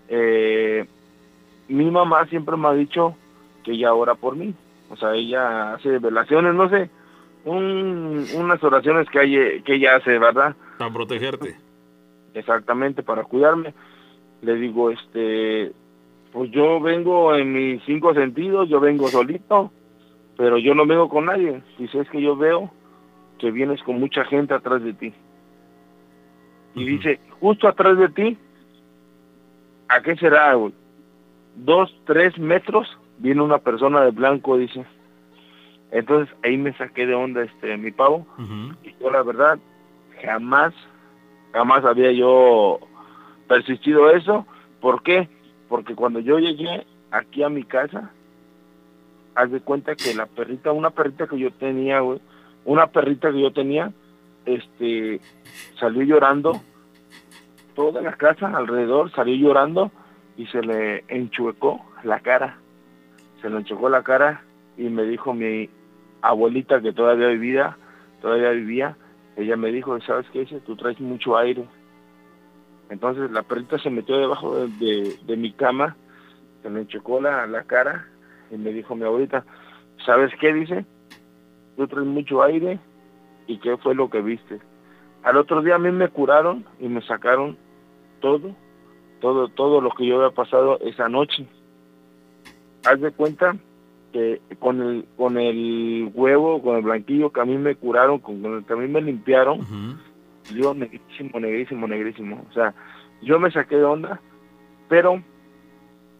[0.09, 0.85] Eh,
[1.69, 3.17] mi mamá siempre me ha dicho
[3.65, 4.55] que ella ora por mí.
[4.91, 6.91] O sea, ella hace velaciones, no sé,
[7.45, 10.55] un- unas oraciones que, hay, que ella hace, ¿verdad?
[10.79, 11.57] Para protegerte.
[12.35, 13.74] Exactamente para cuidarme.
[14.43, 15.73] Le digo, este,
[16.32, 19.73] pues yo vengo en mis cinco sentidos, yo vengo solito,
[20.36, 21.62] pero yo no vengo con nadie.
[21.78, 22.70] Dice, es que yo veo
[23.39, 25.15] que vienes con mucha gente atrás de ti.
[26.74, 28.39] Y dice, justo atrás de ti,
[29.89, 30.74] ¿a qué será, güey?
[31.56, 32.89] Dos, tres metros,
[33.19, 34.85] viene una persona de blanco, dice.
[35.93, 38.27] Entonces ahí me saqué de onda este mi pavo.
[38.82, 39.59] Y yo la verdad,
[40.20, 40.74] jamás,
[41.55, 42.81] jamás había yo
[43.47, 44.45] persistido eso.
[44.81, 45.29] ¿Por qué?
[45.69, 48.11] Porque cuando yo llegué aquí a mi casa,
[49.37, 52.21] haz cuenta que la perrita, una perrita que yo tenía, güey,
[52.65, 53.93] una perrita que yo tenía,
[54.45, 55.21] este,
[55.79, 56.61] salió llorando,
[57.77, 59.93] toda la casa alrededor salió llorando
[60.37, 62.59] y se le enchuecó la cara,
[63.41, 64.43] se le enchuecó la cara
[64.77, 65.71] y me dijo mi
[66.21, 67.77] abuelita que todavía vivía,
[68.21, 68.97] todavía vivía,
[69.36, 70.40] ella me dijo, ¿sabes qué?
[70.40, 71.65] Dice, tú traes mucho aire.
[72.90, 75.97] Entonces la perrita se metió debajo de, de- mi cama,
[76.62, 78.06] se me chocó la, la cara
[78.51, 79.44] y me dijo mi abuelita,
[80.05, 80.52] ¿sabes qué?
[80.52, 80.85] Dice,
[81.77, 82.78] tú traes mucho aire
[83.47, 84.61] y qué fue lo que viste.
[85.23, 87.56] Al otro día a mí me curaron y me sacaron
[88.20, 88.55] todo,
[89.20, 91.48] todo, todo lo que yo había pasado esa noche.
[92.85, 93.56] Haz de cuenta
[94.15, 98.41] que con el, con el huevo, con el blanquillo que a mí me curaron, con,
[98.41, 99.99] con el que a mí me limpiaron,
[100.55, 102.47] yo negrísimo, negrísimo, negrísimo.
[102.49, 102.73] O sea,
[103.23, 104.20] yo me saqué de onda,
[104.89, 105.20] pero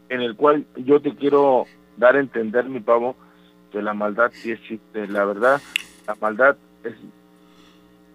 [0.09, 1.67] en el cual yo te quiero
[1.97, 3.15] dar a entender, mi pavo,
[3.71, 5.07] que la maldad sí existe.
[5.07, 5.63] La verdad,
[6.09, 6.95] la maldad es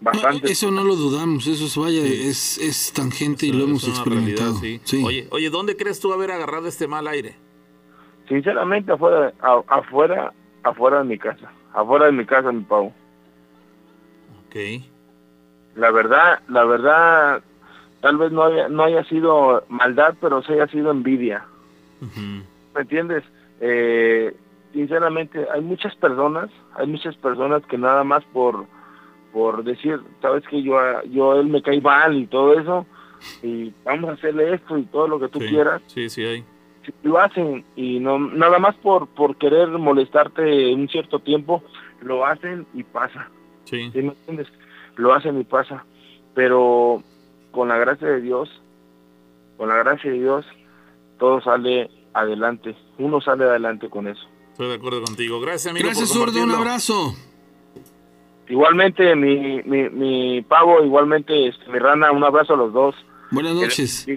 [0.01, 0.51] bastante...
[0.51, 4.55] Eso no lo dudamos, eso es vaya, es, es tangente y lo hemos realidad, experimentado.
[4.55, 4.81] sí.
[4.83, 5.03] Sí.
[5.05, 7.37] Oye, oye, ¿dónde crees tú haber agarrado este mal aire?
[8.29, 10.31] Sinceramente, afuera, a- afuera,
[10.63, 11.51] afuera de mi casa.
[11.73, 12.93] Afuera de mi casa, mi pavo.
[14.47, 14.55] Ok.
[15.75, 17.41] La verdad, la verdad,
[18.01, 21.45] tal vez no haya, no haya sido maldad, pero sí haya sido envidia.
[22.75, 23.23] ¿Me entiendes?
[23.61, 24.33] Eh,
[24.73, 28.65] sinceramente, hay muchas personas, hay muchas personas que nada más por,
[29.33, 30.77] por decir, sabes que yo,
[31.09, 32.85] yo él me cae mal y todo eso,
[33.41, 36.43] y vamos a hacerle esto y todo lo que tú Sí, quieras, Sí, sí hay.
[36.85, 41.63] Sí lo hacen y no nada más por por querer molestarte un cierto tiempo
[42.01, 43.29] lo hacen y pasa
[43.69, 43.91] Sí.
[43.93, 44.47] ¿Sí me entiendes?
[44.95, 45.85] Lo hacen y pasa.
[46.33, 47.03] Pero
[47.51, 48.49] con la gracia de Dios,
[49.57, 50.45] con la gracia de Dios,
[51.19, 52.75] todo sale adelante.
[52.97, 54.21] Uno sale adelante con eso.
[54.51, 55.39] Estoy de acuerdo contigo.
[55.39, 55.85] Gracias, amigo.
[55.85, 56.43] Gracias, zurdo.
[56.43, 57.13] Un abrazo.
[58.47, 62.95] Igualmente, mi, mi, mi pavo, igualmente, este, mi rana, un abrazo a los dos.
[63.29, 64.07] Buenas Que noches.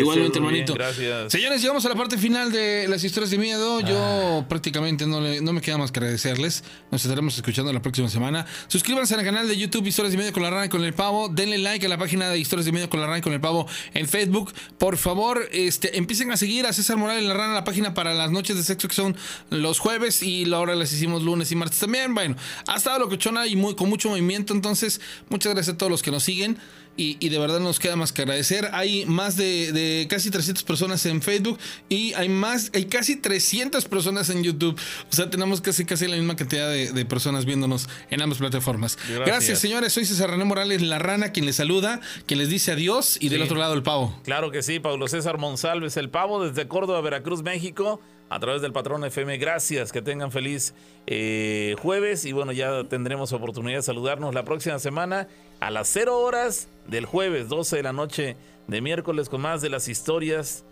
[0.00, 0.74] Igualmente, bien, hermanito.
[0.74, 1.32] gracias.
[1.32, 3.80] Señores, llegamos a la parte final de las historias de miedo.
[3.80, 6.64] Yo prácticamente no, le- no me queda más que agradecerles.
[6.90, 8.46] Nos estaremos escuchando la próxima semana.
[8.68, 11.28] Suscríbanse al canal de YouTube Historias de Miedo con la Rana y con el Pavo.
[11.28, 13.40] Denle like a la página de Historias de Miedo con la Rana y con el
[13.40, 14.52] Pavo en Facebook.
[14.78, 18.30] Por favor, este, empiecen a seguir a César Morales la Rana, la página para las
[18.30, 19.16] noches de sexo que son
[19.50, 22.14] los jueves y ahora las hicimos lunes y martes también.
[22.14, 22.36] Bueno,
[22.66, 24.52] ha estado locochona y muy, con mucho movimiento.
[24.54, 26.58] Entonces, muchas gracias a todos los que nos siguen.
[26.96, 28.70] Y, y de verdad nos queda más que agradecer.
[28.72, 31.58] Hay más de, de casi 300 personas en Facebook
[31.88, 34.78] y hay más, hay casi 300 personas en YouTube.
[35.10, 38.96] O sea, tenemos casi casi la misma cantidad de, de personas viéndonos en ambas plataformas.
[38.96, 39.26] Gracias.
[39.26, 39.58] Gracias.
[39.58, 39.92] señores.
[39.92, 43.42] Soy César René Morales, la rana, quien les saluda, quien les dice adiós y del
[43.42, 44.18] otro lado el pavo.
[44.24, 48.72] Claro que sí, Pablo César Monsalves, el pavo desde Córdoba, Veracruz, México, a través del
[48.72, 49.38] patrón FM.
[49.38, 50.74] Gracias, que tengan feliz
[51.06, 55.28] eh, jueves y bueno, ya tendremos oportunidad de saludarnos la próxima semana
[55.60, 58.36] a las 0 horas del jueves, 12 de la noche
[58.66, 60.64] de miércoles con más de las historias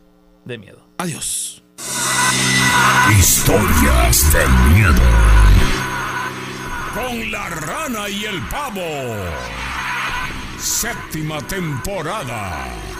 [0.44, 0.86] de miedo.
[0.98, 1.62] Adiós.
[3.18, 5.02] Historias de miedo.
[6.94, 8.80] Con la rana y el pavo.
[10.58, 12.93] Séptima temporada.